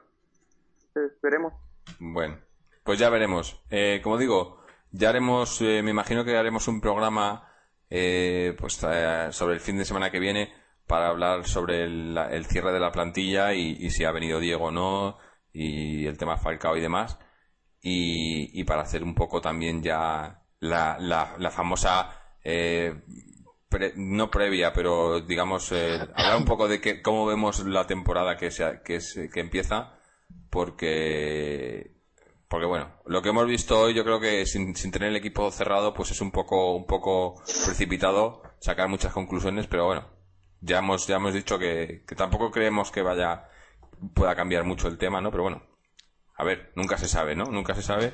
Entonces, 0.88 1.18
veremos. 1.22 1.52
Bueno, 1.98 2.38
pues 2.84 2.98
ya 2.98 3.10
veremos. 3.10 3.62
Eh, 3.70 4.00
como 4.02 4.18
digo, 4.18 4.58
ya 4.90 5.10
haremos, 5.10 5.60
eh, 5.60 5.82
me 5.82 5.90
imagino 5.90 6.24
que 6.24 6.36
haremos 6.36 6.68
un 6.68 6.80
programa 6.80 7.48
eh, 7.90 8.56
pues 8.58 8.74
sobre 8.74 9.54
el 9.54 9.60
fin 9.60 9.78
de 9.78 9.84
semana 9.84 10.10
que 10.10 10.18
viene 10.18 10.52
para 10.86 11.08
hablar 11.08 11.44
sobre 11.46 11.84
el, 11.84 12.16
el 12.16 12.46
cierre 12.46 12.72
de 12.72 12.80
la 12.80 12.92
plantilla 12.92 13.52
y, 13.54 13.76
y, 13.78 13.90
si 13.90 14.04
ha 14.04 14.12
venido 14.12 14.40
Diego 14.40 14.66
o 14.66 14.70
no 14.70 15.18
y 15.52 16.06
el 16.06 16.16
tema 16.16 16.36
Falcao 16.36 16.76
y 16.76 16.80
demás 16.80 17.18
y, 17.80 18.60
y 18.60 18.64
para 18.64 18.82
hacer 18.82 19.02
un 19.02 19.14
poco 19.14 19.40
también 19.40 19.82
ya 19.82 20.42
la, 20.60 20.96
la, 20.98 21.36
la 21.38 21.50
famosa 21.50 22.10
eh, 22.42 23.02
pre, 23.68 23.92
no 23.96 24.30
previa 24.30 24.72
pero 24.72 25.20
digamos 25.20 25.72
eh, 25.72 25.98
hablar 26.14 26.36
un 26.36 26.44
poco 26.44 26.68
de 26.68 26.80
que, 26.80 27.02
cómo 27.02 27.26
vemos 27.26 27.64
la 27.66 27.86
temporada 27.86 28.36
que, 28.36 28.50
se, 28.50 28.80
que, 28.84 29.00
se, 29.00 29.28
que 29.30 29.40
empieza 29.40 29.98
porque 30.50 31.92
porque 32.48 32.66
bueno 32.66 32.92
lo 33.06 33.22
que 33.22 33.30
hemos 33.30 33.46
visto 33.46 33.80
hoy 33.80 33.94
yo 33.94 34.04
creo 34.04 34.20
que 34.20 34.46
sin, 34.46 34.74
sin 34.76 34.90
tener 34.90 35.08
el 35.10 35.16
equipo 35.16 35.50
cerrado 35.50 35.94
pues 35.94 36.10
es 36.10 36.20
un 36.20 36.30
poco 36.30 36.74
un 36.74 36.86
poco 36.86 37.42
precipitado 37.64 38.42
sacar 38.60 38.88
muchas 38.88 39.12
conclusiones 39.12 39.66
pero 39.66 39.86
bueno 39.86 40.08
ya 40.60 40.78
hemos 40.78 41.06
ya 41.06 41.16
hemos 41.16 41.34
dicho 41.34 41.58
que, 41.58 42.04
que 42.06 42.14
tampoco 42.14 42.50
creemos 42.50 42.90
que 42.90 43.02
vaya 43.02 43.48
pueda 44.14 44.34
cambiar 44.34 44.64
mucho 44.64 44.88
el 44.88 44.98
tema 44.98 45.20
no 45.20 45.30
pero 45.30 45.42
bueno 45.44 45.76
a 46.36 46.44
ver, 46.44 46.72
nunca 46.74 46.98
se 46.98 47.08
sabe, 47.08 47.34
¿no? 47.34 47.44
Nunca 47.46 47.74
se 47.74 47.82
sabe. 47.82 48.12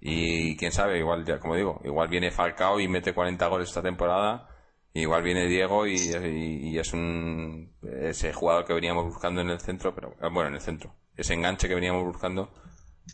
Y 0.00 0.56
quién 0.56 0.72
sabe, 0.72 0.98
igual, 0.98 1.24
ya 1.24 1.38
como 1.38 1.56
digo, 1.56 1.80
igual 1.84 2.08
viene 2.08 2.30
Falcao 2.30 2.78
y 2.80 2.88
mete 2.88 3.14
40 3.14 3.46
goles 3.48 3.68
esta 3.68 3.82
temporada. 3.82 4.48
Igual 4.96 5.24
viene 5.24 5.46
Diego 5.46 5.88
y, 5.88 5.96
y, 5.96 6.68
y, 6.70 6.78
es 6.78 6.92
un 6.92 7.74
ese 7.82 8.32
jugador 8.32 8.64
que 8.64 8.72
veníamos 8.72 9.04
buscando 9.04 9.40
en 9.40 9.50
el 9.50 9.60
centro, 9.60 9.92
pero 9.92 10.14
bueno, 10.30 10.48
en 10.48 10.54
el 10.54 10.60
centro. 10.60 10.94
Ese 11.16 11.34
enganche 11.34 11.68
que 11.68 11.74
veníamos 11.74 12.04
buscando, 12.04 12.54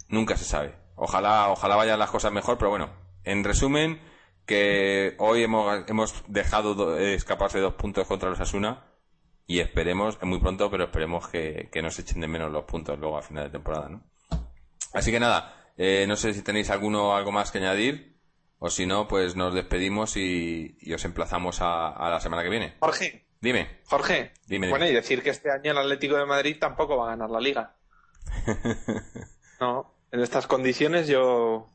nunca 0.09 0.37
se 0.37 0.45
sabe. 0.45 0.74
Ojalá, 0.95 1.49
ojalá 1.49 1.76
vayan 1.76 1.99
las 1.99 2.11
cosas 2.11 2.33
mejor, 2.33 2.59
pero 2.59 2.68
bueno, 2.68 2.91
en 3.24 3.45
resumen, 3.45 3.99
que 4.45 5.14
hoy 5.18 5.43
hemos, 5.43 5.89
hemos 5.89 6.22
dejado 6.28 6.74
do, 6.74 6.99
escaparse 6.99 7.61
dos 7.61 7.74
puntos 7.74 8.07
contra 8.07 8.28
los 8.28 8.41
Asuna 8.41 8.85
y 9.47 9.61
esperemos, 9.61 10.22
muy 10.22 10.39
pronto, 10.39 10.70
pero 10.70 10.85
esperemos 10.85 11.28
que, 11.28 11.70
que 11.72 11.81
nos 11.81 11.99
echen 11.99 12.20
de 12.20 12.28
menos 12.28 12.53
los 12.53 12.64
puntos 12.64 12.99
luego 12.99 13.16
a 13.16 13.22
final 13.22 13.45
de 13.45 13.51
temporada, 13.51 13.89
¿no? 13.89 14.03
Así 14.93 15.11
que 15.11 15.20
nada, 15.20 15.72
eh, 15.78 16.05
no 16.07 16.16
sé 16.16 16.35
si 16.35 16.43
tenéis 16.43 16.68
alguno 16.68 17.16
algo 17.16 17.33
más 17.33 17.51
que 17.51 17.59
añadir 17.59 18.19
o 18.62 18.68
si 18.68 18.84
no, 18.84 19.08
pues 19.08 19.36
nos 19.36 19.54
despedimos 19.54 20.16
y, 20.18 20.76
y 20.80 20.92
os 20.92 21.04
emplazamos 21.06 21.62
a, 21.62 21.88
a, 21.88 22.11
la 22.11 22.20
semana 22.20 22.42
que 22.42 22.50
viene. 22.50 22.76
Jorge. 22.78 23.24
Dime. 23.40 23.80
Jorge. 23.86 24.32
Dime, 24.46 24.68
bueno, 24.68 24.86
y 24.86 24.92
decir 24.92 25.22
que 25.22 25.30
este 25.30 25.50
año 25.50 25.72
el 25.72 25.78
Atlético 25.78 26.16
de 26.16 26.26
Madrid 26.26 26.58
tampoco 26.61 26.98
va 26.98 27.06
a 27.06 27.11
ganar 27.11 27.30
la 27.30 27.40
liga. 27.40 27.74
no, 29.61 29.94
en 30.12 30.20
estas 30.20 30.46
condiciones 30.46 31.08
yo 31.08 31.68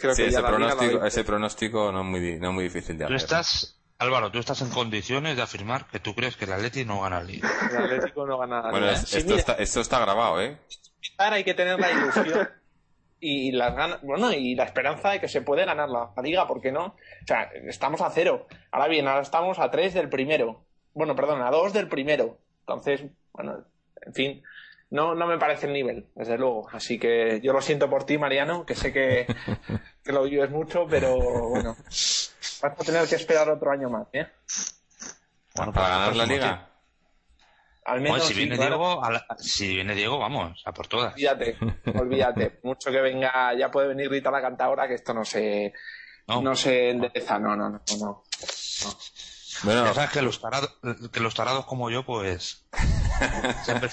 creo 0.00 0.16
sí, 0.16 0.22
que 0.22 0.28
ese, 0.28 0.40
ya 0.40 0.46
pronóstico, 0.46 1.04
ese 1.04 1.22
pronóstico 1.22 1.92
no 1.92 2.00
es 2.00 2.06
muy, 2.06 2.38
no 2.40 2.48
es 2.48 2.54
muy 2.54 2.64
difícil 2.64 2.98
de 2.98 3.06
tú 3.06 3.14
hacer. 3.14 3.24
Estás, 3.24 3.80
Álvaro, 3.98 4.32
tú 4.32 4.40
estás 4.40 4.60
en 4.62 4.70
condiciones 4.70 5.36
de 5.36 5.42
afirmar 5.42 5.86
que 5.86 6.00
tú 6.00 6.16
crees 6.16 6.36
que 6.36 6.46
el 6.46 6.54
Atlético 6.54 6.88
no 6.92 7.02
gana 7.02 7.20
la 7.20 7.24
liga. 7.24 7.48
El 7.70 7.76
Atlético 7.84 8.26
no 8.26 8.36
gana 8.38 8.62
la 8.62 8.70
bueno, 8.70 8.86
liga. 8.86 8.98
Es, 8.98 9.08
sí, 9.08 9.18
esto, 9.18 9.28
mira, 9.28 9.38
está, 9.38 9.52
esto 9.52 9.80
está 9.80 10.00
grabado, 10.00 10.42
¿eh? 10.42 10.58
Hay 11.18 11.44
que 11.44 11.54
tener 11.54 11.78
la 11.78 11.92
ilusión 11.92 12.50
y 13.20 13.52
las 13.52 13.74
ganas, 13.74 14.02
bueno, 14.02 14.32
y 14.32 14.54
la 14.54 14.64
esperanza 14.64 15.10
de 15.10 15.20
que 15.20 15.28
se 15.28 15.42
puede 15.42 15.64
ganar 15.64 15.88
la, 15.88 16.12
liga, 16.22 16.46
¿por 16.46 16.60
qué 16.60 16.72
no? 16.72 16.86
O 16.86 17.26
sea, 17.26 17.50
estamos 17.66 18.00
a 18.00 18.10
cero. 18.10 18.46
Ahora 18.70 18.88
bien, 18.88 19.08
ahora 19.08 19.22
estamos 19.22 19.58
a 19.58 19.70
tres 19.70 19.94
del 19.94 20.08
primero. 20.08 20.64
Bueno, 20.92 21.16
perdón, 21.16 21.42
a 21.42 21.50
dos 21.50 21.72
del 21.72 21.88
primero. 21.88 22.38
Entonces, 22.60 23.04
bueno, 23.32 23.64
en 24.02 24.14
fin, 24.14 24.42
no, 24.90 25.14
no 25.14 25.26
me 25.26 25.38
parece 25.38 25.66
el 25.66 25.72
nivel, 25.72 26.08
desde 26.14 26.38
luego. 26.38 26.68
Así 26.72 26.98
que 26.98 27.40
yo 27.42 27.52
lo 27.52 27.60
siento 27.60 27.88
por 27.88 28.04
ti, 28.04 28.18
Mariano, 28.18 28.66
que 28.66 28.74
sé 28.74 28.92
que, 28.92 29.26
que 30.04 30.12
lo 30.12 30.24
vives 30.24 30.50
mucho, 30.50 30.86
pero 30.88 31.16
bueno, 31.48 31.76
vas 31.84 32.34
a 32.62 32.84
tener 32.84 33.08
que 33.08 33.16
esperar 33.16 33.48
otro 33.48 33.70
año 33.70 33.88
más, 33.88 34.06
¿eh? 34.12 34.26
Bueno, 35.54 35.72
para 35.72 35.88
ganar 35.88 36.16
la 36.16 36.26
liga. 36.26 36.75
Al 37.86 38.00
menos, 38.00 38.18
bueno, 38.18 38.24
si, 38.24 38.34
viene 38.34 38.56
claro. 38.56 38.78
Diego, 38.78 39.10
la, 39.10 39.26
si 39.38 39.74
viene 39.74 39.94
Diego, 39.94 40.18
vamos, 40.18 40.60
a 40.64 40.72
por 40.72 40.88
todas. 40.88 41.12
Olvídate, 41.14 41.56
olvídate. 41.98 42.58
Mucho 42.64 42.90
que 42.90 43.00
venga, 43.00 43.54
ya 43.54 43.70
puede 43.70 43.86
venir 43.88 44.10
Rita 44.10 44.30
la 44.30 44.42
cantadora, 44.42 44.88
que 44.88 44.94
esto 44.94 45.14
no 45.14 45.24
se, 45.24 45.72
no, 46.26 46.42
no 46.42 46.56
se 46.56 46.90
endereza, 46.90 47.38
no, 47.38 47.54
no, 47.54 47.70
no, 47.70 47.80
no. 47.88 47.96
no. 47.98 48.24
Bueno, 49.62 49.84
ya 49.84 49.94
sabes 49.94 50.10
que 50.10 50.20
los, 50.20 50.40
tarados, 50.40 50.78
que 51.12 51.20
los 51.20 51.34
tarados 51.34 51.64
como 51.64 51.88
yo, 51.88 52.04
pues. 52.04 52.66
siempre... 53.64 53.88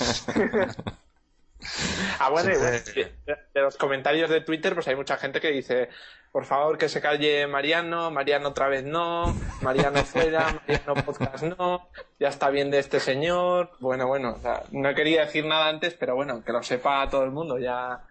Ah, 2.19 2.29
bueno, 2.29 2.49
de, 2.49 3.11
de 3.53 3.61
los 3.61 3.77
comentarios 3.77 4.29
de 4.29 4.41
Twitter, 4.41 4.73
pues 4.73 4.87
hay 4.87 4.95
mucha 4.95 5.17
gente 5.17 5.39
que 5.39 5.51
dice, 5.51 5.89
por 6.33 6.45
favor 6.45 6.79
que 6.79 6.89
se 6.89 6.99
calle 6.99 7.45
Mariano, 7.45 8.09
Mariano 8.09 8.49
otra 8.49 8.67
vez 8.67 8.83
no, 8.83 9.35
Mariano 9.61 10.03
fuera, 10.03 10.59
Mariano 10.67 11.05
podcast 11.05 11.43
no, 11.43 11.89
ya 12.19 12.29
está 12.29 12.49
bien 12.49 12.71
de 12.71 12.79
este 12.79 12.99
señor. 12.99 13.69
Bueno, 13.79 14.07
bueno, 14.07 14.33
o 14.37 14.41
sea, 14.41 14.63
no 14.71 14.95
quería 14.95 15.25
decir 15.25 15.45
nada 15.45 15.69
antes, 15.69 15.93
pero 15.93 16.15
bueno, 16.15 16.43
que 16.43 16.51
lo 16.51 16.63
sepa 16.63 17.07
todo 17.07 17.23
el 17.23 17.29
mundo, 17.29 17.59
ya. 17.59 18.01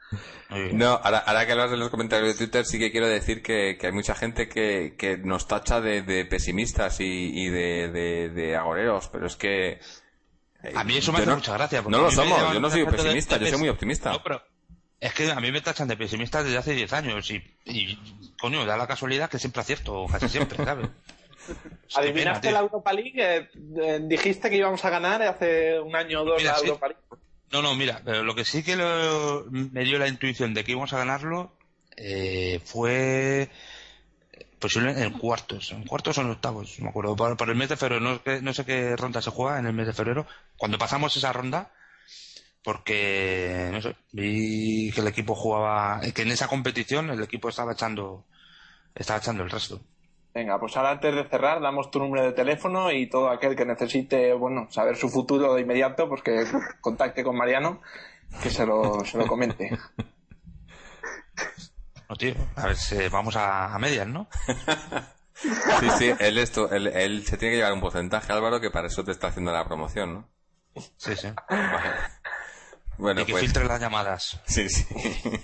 No, 0.72 1.00
ahora, 1.02 1.18
ahora 1.18 1.46
que 1.46 1.52
hablas 1.52 1.72
de 1.72 1.78
los 1.78 1.90
comentarios 1.90 2.28
de 2.28 2.38
Twitter, 2.38 2.64
sí 2.64 2.78
que 2.78 2.92
quiero 2.92 3.08
decir 3.08 3.42
que, 3.42 3.76
que 3.76 3.88
hay 3.88 3.92
mucha 3.92 4.14
gente 4.14 4.48
que, 4.48 4.94
que 4.96 5.16
nos 5.16 5.48
tacha 5.48 5.80
de, 5.80 6.02
de 6.02 6.24
pesimistas 6.24 7.00
y, 7.00 7.04
y 7.34 7.48
de, 7.48 7.88
de, 7.88 8.28
de 8.28 8.56
agoreros, 8.56 9.08
pero 9.08 9.26
es 9.26 9.34
que... 9.34 9.80
A 10.74 10.84
mí 10.84 10.96
eso 10.96 11.12
me 11.12 11.18
yo 11.18 11.22
hace 11.22 11.30
no- 11.30 11.36
mucha 11.36 11.52
gracia. 11.54 11.82
porque 11.82 11.96
No 11.96 12.04
lo 12.04 12.10
somos, 12.10 12.52
yo 12.52 12.60
no 12.60 12.70
soy 12.70 12.84
de- 12.84 12.90
pesimista, 12.92 13.38
de 13.38 13.44
yo 13.46 13.50
soy 13.50 13.58
muy 13.60 13.68
optimista. 13.68 14.12
No, 14.12 14.22
pero 14.22 14.42
es 15.00 15.12
que 15.14 15.30
a 15.30 15.40
mí 15.40 15.50
me 15.50 15.60
tachan 15.60 15.88
de 15.88 15.96
pesimista 15.96 16.42
desde 16.42 16.58
hace 16.58 16.72
10 16.74 16.92
años 16.92 17.30
y, 17.30 17.42
y, 17.64 17.98
coño, 18.40 18.64
da 18.64 18.76
la 18.76 18.86
casualidad 18.86 19.28
que 19.28 19.38
siempre 19.38 19.60
acierto, 19.62 20.06
casi 20.10 20.28
siempre, 20.28 20.56
¿sabes? 20.64 20.88
¿Adivinaste 21.94 22.48
pena, 22.48 22.52
la. 22.52 22.60
Europa 22.60 22.92
League? 22.92 23.12
Eh, 23.16 23.48
eh, 23.82 24.00
dijiste 24.02 24.48
que 24.48 24.56
íbamos 24.56 24.84
a 24.84 24.90
ganar 24.90 25.22
hace 25.22 25.80
un 25.80 25.94
año 25.96 26.22
o 26.22 26.24
dos 26.24 26.38
Mira, 26.38 26.52
la 26.52 26.58
sí. 26.58 26.66
Europa 26.66 26.88
League. 26.88 27.02
No, 27.50 27.60
no, 27.62 27.74
mira, 27.74 28.00
pero 28.04 28.22
lo 28.22 28.34
que 28.34 28.44
sí 28.44 28.62
que 28.62 28.76
lo- 28.76 29.44
me 29.50 29.84
dio 29.84 29.98
la 29.98 30.08
intuición 30.08 30.54
de 30.54 30.64
que 30.64 30.70
íbamos 30.72 30.92
a 30.92 30.98
ganarlo 30.98 31.52
eh, 31.96 32.60
fue 32.64 33.50
posiblemente 34.62 35.02
en 35.04 35.12
cuartos, 35.18 35.72
en 35.72 35.84
cuartos 35.84 36.16
o 36.16 36.22
en 36.22 36.30
octavos, 36.30 36.78
no 36.78 36.84
me 36.84 36.90
acuerdo, 36.90 37.14
por, 37.16 37.36
por 37.36 37.50
el 37.50 37.56
mes 37.56 37.68
de 37.68 37.76
febrero, 37.76 38.00
no, 38.00 38.20
sé- 38.24 38.40
no 38.40 38.54
sé 38.54 38.64
qué 38.64 38.96
ronda 38.96 39.20
se 39.20 39.30
juega 39.30 39.58
en 39.58 39.66
el 39.66 39.74
mes 39.74 39.86
de 39.88 39.92
febrero, 39.92 40.26
cuando 40.56 40.78
pasamos 40.78 41.14
esa 41.16 41.32
ronda, 41.32 41.70
porque, 42.64 43.68
no 43.72 43.82
sé, 43.82 43.96
vi 44.12 44.90
que 44.94 45.00
el 45.00 45.08
equipo 45.08 45.34
jugaba, 45.34 46.00
que 46.14 46.22
en 46.22 46.30
esa 46.30 46.46
competición 46.48 47.10
el 47.10 47.22
equipo 47.22 47.48
estaba 47.48 47.72
echando, 47.72 48.24
estaba 48.94 49.18
echando 49.18 49.42
el 49.42 49.50
resto. 49.50 49.80
Venga, 50.34 50.58
pues 50.58 50.74
ahora 50.76 50.92
antes 50.92 51.14
de 51.14 51.24
cerrar, 51.28 51.60
damos 51.60 51.90
tu 51.90 51.98
número 51.98 52.24
de 52.24 52.32
teléfono 52.32 52.90
y 52.90 53.06
todo 53.10 53.28
aquel 53.28 53.54
que 53.54 53.66
necesite, 53.66 54.32
bueno, 54.32 54.66
saber 54.70 54.96
su 54.96 55.10
futuro 55.10 55.52
de 55.54 55.60
inmediato, 55.60 56.08
pues 56.08 56.22
que 56.22 56.44
contacte 56.80 57.22
con 57.22 57.36
Mariano, 57.36 57.82
que 58.42 58.48
se 58.48 58.64
lo, 58.64 59.04
se 59.04 59.18
lo 59.18 59.26
comente. 59.26 59.70
No, 62.12 62.16
tío, 62.18 62.34
a 62.56 62.66
ver 62.66 62.76
si 62.76 63.08
vamos 63.08 63.36
a, 63.36 63.72
a 63.74 63.78
medias, 63.78 64.06
¿no? 64.06 64.28
Sí, 65.34 65.88
sí, 65.98 66.12
él, 66.20 66.36
esto, 66.36 66.70
él, 66.70 66.88
él 66.88 67.26
se 67.26 67.38
tiene 67.38 67.52
que 67.52 67.56
llevar 67.56 67.72
un 67.72 67.80
porcentaje, 67.80 68.30
Álvaro, 68.32 68.60
que 68.60 68.70
para 68.70 68.88
eso 68.88 69.02
te 69.02 69.10
está 69.12 69.28
haciendo 69.28 69.50
la 69.50 69.64
promoción, 69.64 70.12
¿no? 70.12 70.28
Sí, 70.98 71.16
sí. 71.16 71.28
Bueno, 72.98 73.22
y 73.22 73.24
que 73.24 73.32
pues... 73.32 73.42
filtre 73.44 73.64
las 73.64 73.80
llamadas. 73.80 74.40
Sí, 74.46 74.68
sí. 74.68 74.84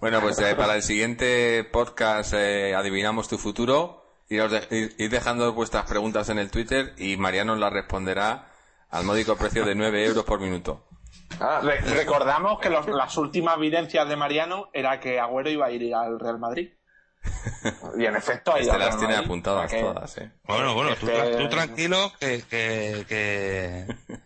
Bueno, 0.00 0.20
pues 0.20 0.38
eh, 0.40 0.54
para 0.54 0.74
el 0.76 0.82
siguiente 0.82 1.64
podcast 1.64 2.34
eh, 2.34 2.74
adivinamos 2.74 3.26
tu 3.28 3.38
futuro. 3.38 4.04
Iros 4.28 4.52
de- 4.52 4.66
ir, 4.70 4.94
ir 4.98 5.10
dejando 5.10 5.54
vuestras 5.54 5.86
preguntas 5.86 6.28
en 6.28 6.38
el 6.38 6.50
Twitter 6.50 6.92
y 6.98 7.16
Mariano 7.16 7.56
las 7.56 7.72
responderá 7.72 8.52
al 8.90 9.04
módico 9.04 9.36
precio 9.36 9.64
de 9.64 9.74
9 9.74 10.04
euros 10.04 10.24
por 10.24 10.38
minuto. 10.38 10.86
Ah, 11.40 11.60
re- 11.62 11.80
recordamos 11.80 12.60
que 12.60 12.70
los- 12.70 12.86
las 12.88 13.16
últimas 13.16 13.56
evidencias 13.56 14.08
de 14.08 14.16
Mariano 14.16 14.70
era 14.72 15.00
que 15.00 15.18
Agüero 15.20 15.50
iba 15.50 15.66
a 15.66 15.70
ir 15.70 15.94
al 15.94 16.18
Real 16.20 16.38
Madrid. 16.38 16.72
Y 17.98 18.04
en 18.04 18.16
efecto, 18.16 18.52
ha 18.52 18.60
ido 18.60 18.72
Este 18.72 18.78
las 18.84 18.96
tiene 18.98 19.14
Madrid. 19.14 19.26
apuntadas 19.26 19.70
que- 19.70 19.80
todas, 19.80 20.18
¿eh? 20.18 20.30
Bueno, 20.44 20.74
bueno, 20.74 20.94
tú, 20.96 21.08
Este- 21.08 21.36
tú 21.36 21.48
tranquilo 21.48 22.12
que, 22.20 22.42
que, 22.48 23.04
que, 23.08 23.86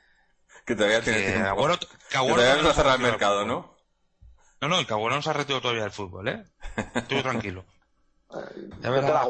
Que 0.67 0.75
todavía 0.77 1.01
tiene 1.01 1.19
que 1.21 1.33
tiempo. 1.33 1.49
Agüero, 1.49 1.79
que 1.79 1.87
Que 2.11 2.17
Agüero 2.19 2.37
todavía 2.37 2.63
no 2.63 2.69
se 2.71 2.75
cerra 2.75 2.93
ha 2.93 2.97
el 2.97 3.01
mercado, 3.01 3.47
¿no? 3.47 3.75
No, 4.61 4.69
no, 4.69 4.79
el 4.81 4.87
que 4.87 4.93
Agüero 4.93 5.17
no 5.17 5.23
se 5.23 5.31
ha 5.31 5.35
retirado 5.35 5.63
todavía 5.63 5.83
del 5.85 5.93
fútbol, 5.93 6.29
¿eh? 6.29 6.45
Tú 7.09 7.23
tranquilo. 7.23 7.65
A 8.31 8.41
Yo 8.83 8.91
ver, 8.93 9.05
la 9.05 9.21
a, 9.21 9.23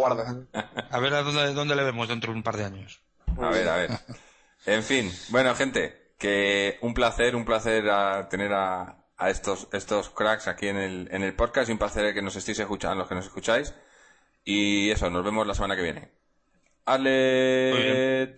a 0.90 0.98
ver 0.98 1.14
a 1.14 1.22
dónde, 1.22 1.52
dónde 1.54 1.76
le 1.76 1.84
vemos 1.84 2.08
dentro 2.08 2.32
de 2.32 2.38
un 2.38 2.42
par 2.42 2.56
de 2.56 2.64
años. 2.64 3.00
A 3.40 3.50
ver, 3.50 3.68
a 3.68 3.76
ver. 3.76 3.90
En 4.66 4.82
fin, 4.82 5.12
bueno, 5.28 5.54
gente, 5.54 6.07
que 6.18 6.78
un 6.82 6.94
placer, 6.94 7.36
un 7.36 7.44
placer 7.44 7.88
a 7.90 8.28
tener 8.28 8.52
a, 8.52 9.06
a 9.16 9.30
estos, 9.30 9.68
estos 9.72 10.10
cracks 10.10 10.48
aquí 10.48 10.68
en 10.68 10.76
el, 10.76 11.08
en 11.12 11.22
el 11.22 11.34
podcast 11.34 11.68
y 11.68 11.72
un 11.72 11.78
placer 11.78 12.12
que 12.14 12.22
nos 12.22 12.36
estéis 12.36 12.58
escuchando, 12.58 12.96
los 12.96 13.08
que 13.08 13.14
nos 13.14 13.26
escucháis. 13.26 13.74
Y 14.44 14.90
eso, 14.90 15.10
nos 15.10 15.24
vemos 15.24 15.46
la 15.46 15.54
semana 15.54 15.76
que 15.76 15.82
viene. 15.82 16.10
Ale, 16.84 18.34